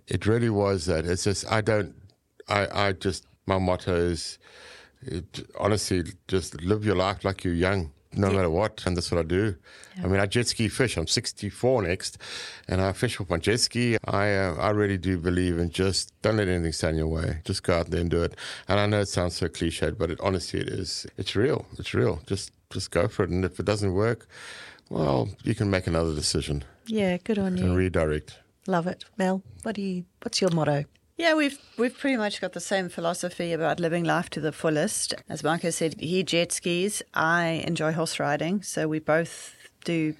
it 0.08 0.26
really 0.26 0.50
was 0.50 0.86
that. 0.86 1.06
It's 1.06 1.26
just 1.26 1.52
I 1.52 1.60
don't. 1.60 1.96
I 2.48 2.88
I 2.88 2.92
just 2.94 3.26
my 3.46 3.58
motto 3.60 3.94
is, 3.94 4.40
it, 5.04 5.46
honestly, 5.60 6.04
just 6.28 6.62
live 6.62 6.86
your 6.86 6.96
life 6.96 7.24
like 7.26 7.44
you're 7.44 7.54
young. 7.54 7.92
No 8.14 8.30
matter 8.30 8.50
what, 8.50 8.84
and 8.86 8.98
that's 8.98 9.10
what 9.10 9.22
I 9.22 9.24
do. 9.24 9.56
I 10.04 10.08
mean, 10.08 10.20
I 10.20 10.26
jet 10.26 10.46
ski 10.50 10.68
fish. 10.68 10.98
I'm 10.98 11.08
64 11.08 11.84
next, 11.84 12.18
and 12.68 12.82
I 12.82 12.92
fish 12.92 13.18
with 13.18 13.30
my 13.30 13.38
jet 13.38 13.62
ski. 13.62 13.96
I 14.04 14.34
uh, 14.36 14.56
I 14.56 14.72
really 14.72 14.98
do 14.98 15.18
believe 15.18 15.58
in 15.58 15.70
just 15.70 16.12
don't 16.22 16.36
let 16.36 16.50
anything 16.50 16.74
stand 16.74 16.96
in 16.96 16.98
your 16.98 17.08
way. 17.08 17.40
Just 17.46 17.64
go 17.64 17.74
out 17.80 17.90
there 17.90 18.02
and 18.02 18.10
do 18.12 18.22
it. 18.22 18.36
And 18.68 18.82
I 18.82 18.86
know 18.86 19.00
it 19.00 19.06
sounds 19.08 19.38
so 19.38 19.48
cliched, 19.48 19.98
but 19.98 20.12
it, 20.12 20.20
honestly, 20.20 20.60
it 20.60 20.68
is. 20.68 21.08
It's 21.18 21.38
real. 21.38 21.66
It's 21.80 21.94
real. 21.94 22.20
Just 22.28 22.52
just 22.70 22.92
go 22.92 23.08
for 23.08 23.24
it. 23.24 23.30
And 23.30 23.46
if 23.46 23.58
it 23.62 23.66
doesn't 23.66 23.94
work, 23.94 24.28
well, 24.90 25.30
you 25.46 25.56
can 25.56 25.70
make 25.70 25.88
another 25.88 26.14
decision 26.14 26.66
Yeah, 26.88 27.16
good 27.16 27.40
on 27.40 27.56
you. 27.56 27.64
and 27.64 27.78
redirect. 27.78 28.40
Love 28.68 28.88
it, 28.88 29.06
Mel. 29.18 29.42
What 29.64 29.76
do 29.76 29.82
you? 29.82 30.04
What's 30.22 30.42
your 30.42 30.52
motto? 30.52 30.84
Yeah, 31.22 31.36
we've 31.36 31.60
we've 31.78 31.96
pretty 31.96 32.18
much 32.18 32.42
got 32.42 32.54
the 32.54 32.60
same 32.60 32.90
philosophy 32.90 33.54
about 33.54 33.80
living 33.80 34.04
life 34.04 34.32
to 34.32 34.40
the 34.42 34.52
fullest. 34.52 35.14
As 35.30 35.44
Marco 35.44 35.70
said, 35.70 35.94
he 36.00 36.24
jet 36.24 36.52
skis. 36.52 37.04
I 37.14 37.64
enjoy 37.68 37.92
horse 37.92 38.20
riding, 38.20 38.64
so 38.64 38.88
we 38.88 38.98
both 38.98 39.56
do 39.86 40.16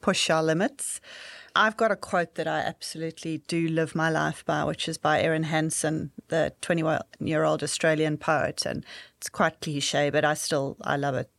push 0.00 0.30
our 0.30 0.42
limits. 0.42 1.00
I've 1.54 1.76
got 1.76 1.92
a 1.92 1.96
quote 2.10 2.34
that 2.34 2.48
I 2.48 2.58
absolutely 2.58 3.42
do 3.46 3.68
live 3.68 3.94
my 3.94 4.10
life 4.10 4.44
by, 4.44 4.64
which 4.64 4.88
is 4.88 4.98
by 4.98 5.22
Erin 5.22 5.44
Hanson, 5.44 6.10
the 6.26 6.52
21-year-old 6.62 7.62
Australian 7.62 8.16
poet, 8.18 8.66
and 8.66 8.84
it's 9.18 9.28
quite 9.28 9.60
cliche, 9.60 10.10
but 10.10 10.24
I 10.24 10.34
still 10.34 10.76
I 10.82 10.96
love 10.96 11.14
it. 11.14 11.30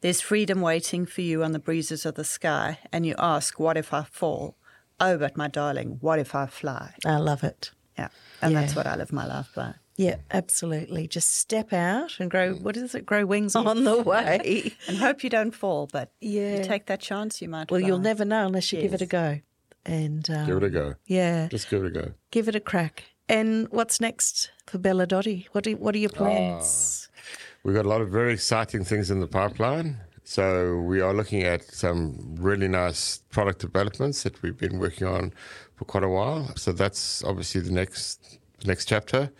There's 0.00 0.20
freedom 0.20 0.60
waiting 0.60 1.06
for 1.06 1.20
you 1.20 1.44
on 1.44 1.52
the 1.52 1.60
breezes 1.60 2.04
of 2.04 2.16
the 2.16 2.24
sky, 2.24 2.80
and 2.92 3.06
you 3.06 3.14
ask, 3.20 3.60
"What 3.60 3.76
if 3.76 3.94
I 3.94 4.02
fall?" 4.02 4.56
Oh, 4.98 5.16
but 5.16 5.36
my 5.36 5.46
darling, 5.46 5.98
what 6.00 6.18
if 6.18 6.34
I 6.34 6.46
fly? 6.46 6.94
I 7.06 7.18
love 7.18 7.44
it. 7.44 7.70
Yeah. 7.98 8.08
And 8.40 8.56
that's 8.56 8.74
what 8.74 8.86
I 8.86 8.96
live 8.96 9.12
my 9.12 9.26
life 9.26 9.48
by. 9.54 9.74
Yeah, 9.96 10.16
absolutely. 10.30 11.06
Just 11.06 11.34
step 11.34 11.72
out 11.72 12.18
and 12.18 12.30
grow. 12.30 12.54
What 12.54 12.76
is 12.76 12.94
it? 12.94 13.04
Grow 13.04 13.26
wings 13.26 13.54
on 13.54 13.84
the 13.84 13.98
way. 14.02 14.72
And 14.88 14.96
hope 14.96 15.22
you 15.22 15.28
don't 15.30 15.54
fall, 15.54 15.86
but 15.92 16.12
Yeah. 16.20 16.56
you 16.58 16.64
take 16.64 16.86
that 16.86 17.00
chance, 17.00 17.42
you 17.42 17.48
might 17.48 17.70
well, 17.70 17.80
you'll 17.80 17.98
never 17.98 18.24
know 18.24 18.46
unless 18.46 18.72
you 18.72 18.80
give 18.80 18.94
it 18.94 19.02
a 19.02 19.06
go. 19.06 19.40
And 19.84 20.28
um, 20.30 20.46
Give 20.46 20.56
it 20.58 20.64
a 20.64 20.70
go. 20.70 20.94
yeah, 21.06 21.48
Just 21.48 21.68
give 21.68 21.84
it 21.84 21.88
a 21.88 21.90
go. 21.90 22.12
give 22.30 22.48
it 22.48 22.54
a 22.54 22.60
crack. 22.60 23.04
And 23.28 23.68
what's 23.70 24.00
next 24.00 24.50
for 24.66 24.78
Belladotti? 24.78 25.46
What 25.52 25.64
do, 25.64 25.76
what 25.76 25.94
are 25.94 25.98
your 25.98 26.10
plans? 26.10 27.08
We've 27.64 27.74
got 27.74 27.84
a 27.84 27.88
lot 27.88 28.00
of 28.00 28.08
very 28.10 28.32
exciting 28.32 28.84
things 28.84 29.10
in 29.10 29.20
the 29.20 29.26
pipeline. 29.28 29.98
So 30.24 30.80
we 30.80 31.00
are 31.00 31.12
looking 31.12 31.42
at 31.42 31.64
some 31.64 32.36
really 32.38 32.68
nice 32.68 33.18
product 33.30 33.58
developments 33.60 34.22
that 34.22 34.40
we've 34.42 34.56
been 34.56 34.78
working 34.78 35.06
on 35.06 35.32
for 35.74 35.84
quite 35.84 36.04
a 36.04 36.08
while. 36.08 36.54
So 36.56 36.72
that's 36.72 37.24
obviously 37.24 37.60
the 37.60 37.72
next 37.72 38.38
the 38.60 38.68
next 38.68 38.86
chapter 38.86 39.30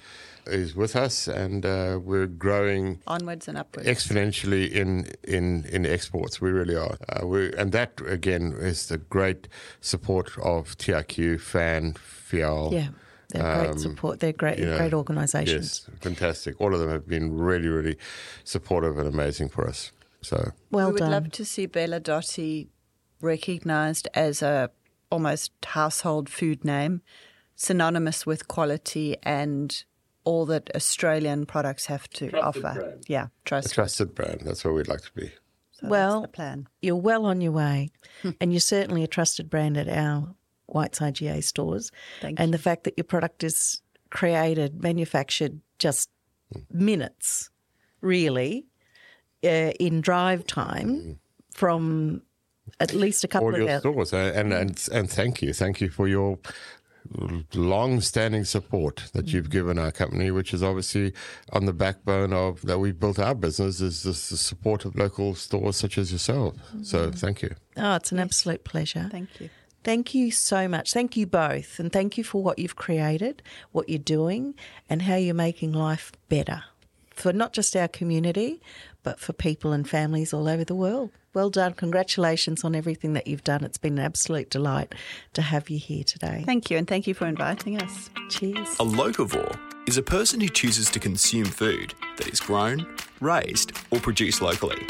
is 0.46 0.74
with 0.74 0.96
us, 0.96 1.28
and 1.28 1.64
uh, 1.64 2.00
we're 2.02 2.26
growing 2.26 2.98
Onwards 3.06 3.46
and 3.46 3.56
upwards. 3.56 3.88
exponentially 3.88 4.70
in 4.70 5.06
in 5.22 5.64
in 5.66 5.86
exports. 5.86 6.40
We 6.40 6.50
really 6.50 6.74
are. 6.74 6.96
Uh, 7.08 7.26
we 7.26 7.52
and 7.54 7.72
that 7.72 8.00
again 8.06 8.52
is 8.58 8.88
the 8.88 8.98
great 8.98 9.48
support 9.80 10.36
of 10.38 10.76
TRQ, 10.78 11.40
Fan, 11.40 11.94
FIAL. 11.94 12.70
yeah, 12.72 12.88
they're 13.28 13.54
great 13.56 13.70
um, 13.70 13.78
support. 13.78 14.20
They're 14.20 14.32
great, 14.32 14.58
you 14.58 14.66
know, 14.66 14.78
great 14.78 14.94
organisations. 14.94 15.86
Yes, 15.88 16.00
fantastic. 16.00 16.60
All 16.60 16.74
of 16.74 16.80
them 16.80 16.90
have 16.90 17.06
been 17.06 17.36
really, 17.38 17.68
really 17.68 17.96
supportive 18.44 18.98
and 18.98 19.06
amazing 19.08 19.48
for 19.48 19.66
us. 19.68 19.92
So 20.22 20.52
Well 20.70 20.88
we 20.88 20.92
would 20.94 20.98
done. 21.00 21.10
love 21.10 21.30
to 21.32 21.44
see 21.44 21.66
Belladotti 21.66 22.68
recognised 23.20 24.08
as 24.14 24.42
a 24.42 24.70
almost 25.10 25.52
household 25.64 26.28
food 26.28 26.64
name, 26.64 27.02
synonymous 27.54 28.24
with 28.26 28.48
quality 28.48 29.16
and 29.22 29.84
all 30.24 30.46
that 30.46 30.70
Australian 30.74 31.46
products 31.46 31.86
have 31.86 32.08
to 32.10 32.30
Trusted 32.30 32.64
offer. 32.64 32.80
brand. 32.80 33.04
Yeah, 33.08 33.24
a 33.24 33.30
trust. 33.44 33.74
trusted 33.74 34.14
brand. 34.14 34.42
That's 34.44 34.64
where 34.64 34.72
we'd 34.72 34.88
like 34.88 35.02
to 35.02 35.12
be. 35.12 35.32
So 35.72 35.88
Well, 35.88 36.20
that's 36.20 36.30
the 36.30 36.36
plan. 36.36 36.68
You're 36.80 36.96
well 36.96 37.26
on 37.26 37.40
your 37.40 37.52
way, 37.52 37.90
hmm. 38.22 38.30
and 38.40 38.52
you're 38.52 38.60
certainly 38.60 39.02
a 39.02 39.08
trusted 39.08 39.50
brand 39.50 39.76
at 39.76 39.88
our 39.88 40.34
White's 40.66 41.00
IGA 41.00 41.42
stores. 41.44 41.90
Thank 42.20 42.40
and 42.40 42.54
the 42.54 42.58
fact 42.58 42.84
that 42.84 42.94
your 42.96 43.04
product 43.04 43.44
is 43.44 43.82
created, 44.10 44.82
manufactured 44.82 45.60
just 45.78 46.08
hmm. 46.52 46.60
minutes, 46.70 47.50
really, 48.00 48.66
uh, 49.44 49.72
in 49.78 50.00
drive 50.00 50.46
time 50.46 51.18
from 51.52 52.22
at 52.80 52.94
least 52.94 53.24
a 53.24 53.28
couple 53.28 53.48
All 53.48 53.54
of 53.54 53.60
your 53.60 53.70
hours. 53.70 53.80
stores, 53.80 54.12
uh, 54.12 54.32
and 54.34 54.52
and 54.52 54.88
and 54.92 55.10
thank 55.10 55.42
you, 55.42 55.52
thank 55.52 55.80
you 55.80 55.90
for 55.90 56.08
your 56.08 56.38
long-standing 57.54 58.44
support 58.44 59.10
that 59.12 59.32
you've 59.32 59.50
given 59.50 59.78
our 59.78 59.90
company, 59.90 60.30
which 60.30 60.54
is 60.54 60.62
obviously 60.62 61.12
on 61.52 61.66
the 61.66 61.72
backbone 61.72 62.32
of 62.32 62.62
that 62.62 62.78
we've 62.78 62.98
built 62.98 63.18
our 63.18 63.34
business 63.34 63.80
is 63.80 64.04
this, 64.04 64.28
the 64.28 64.36
support 64.36 64.84
of 64.84 64.96
local 64.96 65.34
stores 65.34 65.76
such 65.76 65.98
as 65.98 66.12
yourself. 66.12 66.54
So 66.82 67.10
thank 67.10 67.42
you. 67.42 67.54
Oh, 67.76 67.96
it's 67.96 68.12
an 68.12 68.20
absolute 68.20 68.64
pleasure. 68.64 69.08
Thank 69.10 69.40
you. 69.40 69.50
Thank 69.84 70.14
you 70.14 70.30
so 70.30 70.68
much. 70.68 70.92
Thank 70.92 71.16
you 71.16 71.26
both. 71.26 71.80
And 71.80 71.92
thank 71.92 72.16
you 72.16 72.22
for 72.22 72.40
what 72.42 72.58
you've 72.58 72.76
created, 72.76 73.42
what 73.72 73.88
you're 73.88 73.98
doing, 73.98 74.54
and 74.88 75.02
how 75.02 75.16
you're 75.16 75.34
making 75.34 75.72
life 75.72 76.12
better 76.28 76.62
for 77.10 77.32
not 77.32 77.52
just 77.52 77.76
our 77.76 77.88
community, 77.88 78.60
but 79.02 79.18
for 79.20 79.32
people 79.32 79.72
and 79.72 79.88
families 79.88 80.32
all 80.32 80.48
over 80.48 80.64
the 80.64 80.74
world. 80.74 81.10
Well 81.34 81.50
done. 81.50 81.72
Congratulations 81.74 82.62
on 82.64 82.74
everything 82.74 83.14
that 83.14 83.26
you've 83.26 83.44
done. 83.44 83.64
It's 83.64 83.78
been 83.78 83.98
an 83.98 84.04
absolute 84.04 84.50
delight 84.50 84.94
to 85.32 85.42
have 85.42 85.70
you 85.70 85.78
here 85.78 86.04
today. 86.04 86.42
Thank 86.44 86.70
you, 86.70 86.76
and 86.76 86.86
thank 86.86 87.06
you 87.06 87.14
for 87.14 87.26
inviting 87.26 87.80
us. 87.80 88.10
Cheers. 88.28 88.68
A 88.74 88.84
locavore 88.84 89.58
is 89.88 89.96
a 89.96 90.02
person 90.02 90.40
who 90.40 90.48
chooses 90.48 90.90
to 90.90 91.00
consume 91.00 91.46
food 91.46 91.94
that 92.16 92.28
is 92.28 92.40
grown, 92.40 92.86
raised, 93.20 93.72
or 93.90 93.98
produced 93.98 94.42
locally. 94.42 94.86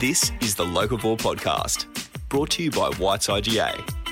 This 0.00 0.30
is 0.40 0.54
the 0.54 0.64
Locavore 0.64 1.18
Podcast, 1.18 1.86
brought 2.28 2.50
to 2.50 2.62
you 2.62 2.70
by 2.70 2.90
White's 2.90 3.28
IGA 3.28 4.03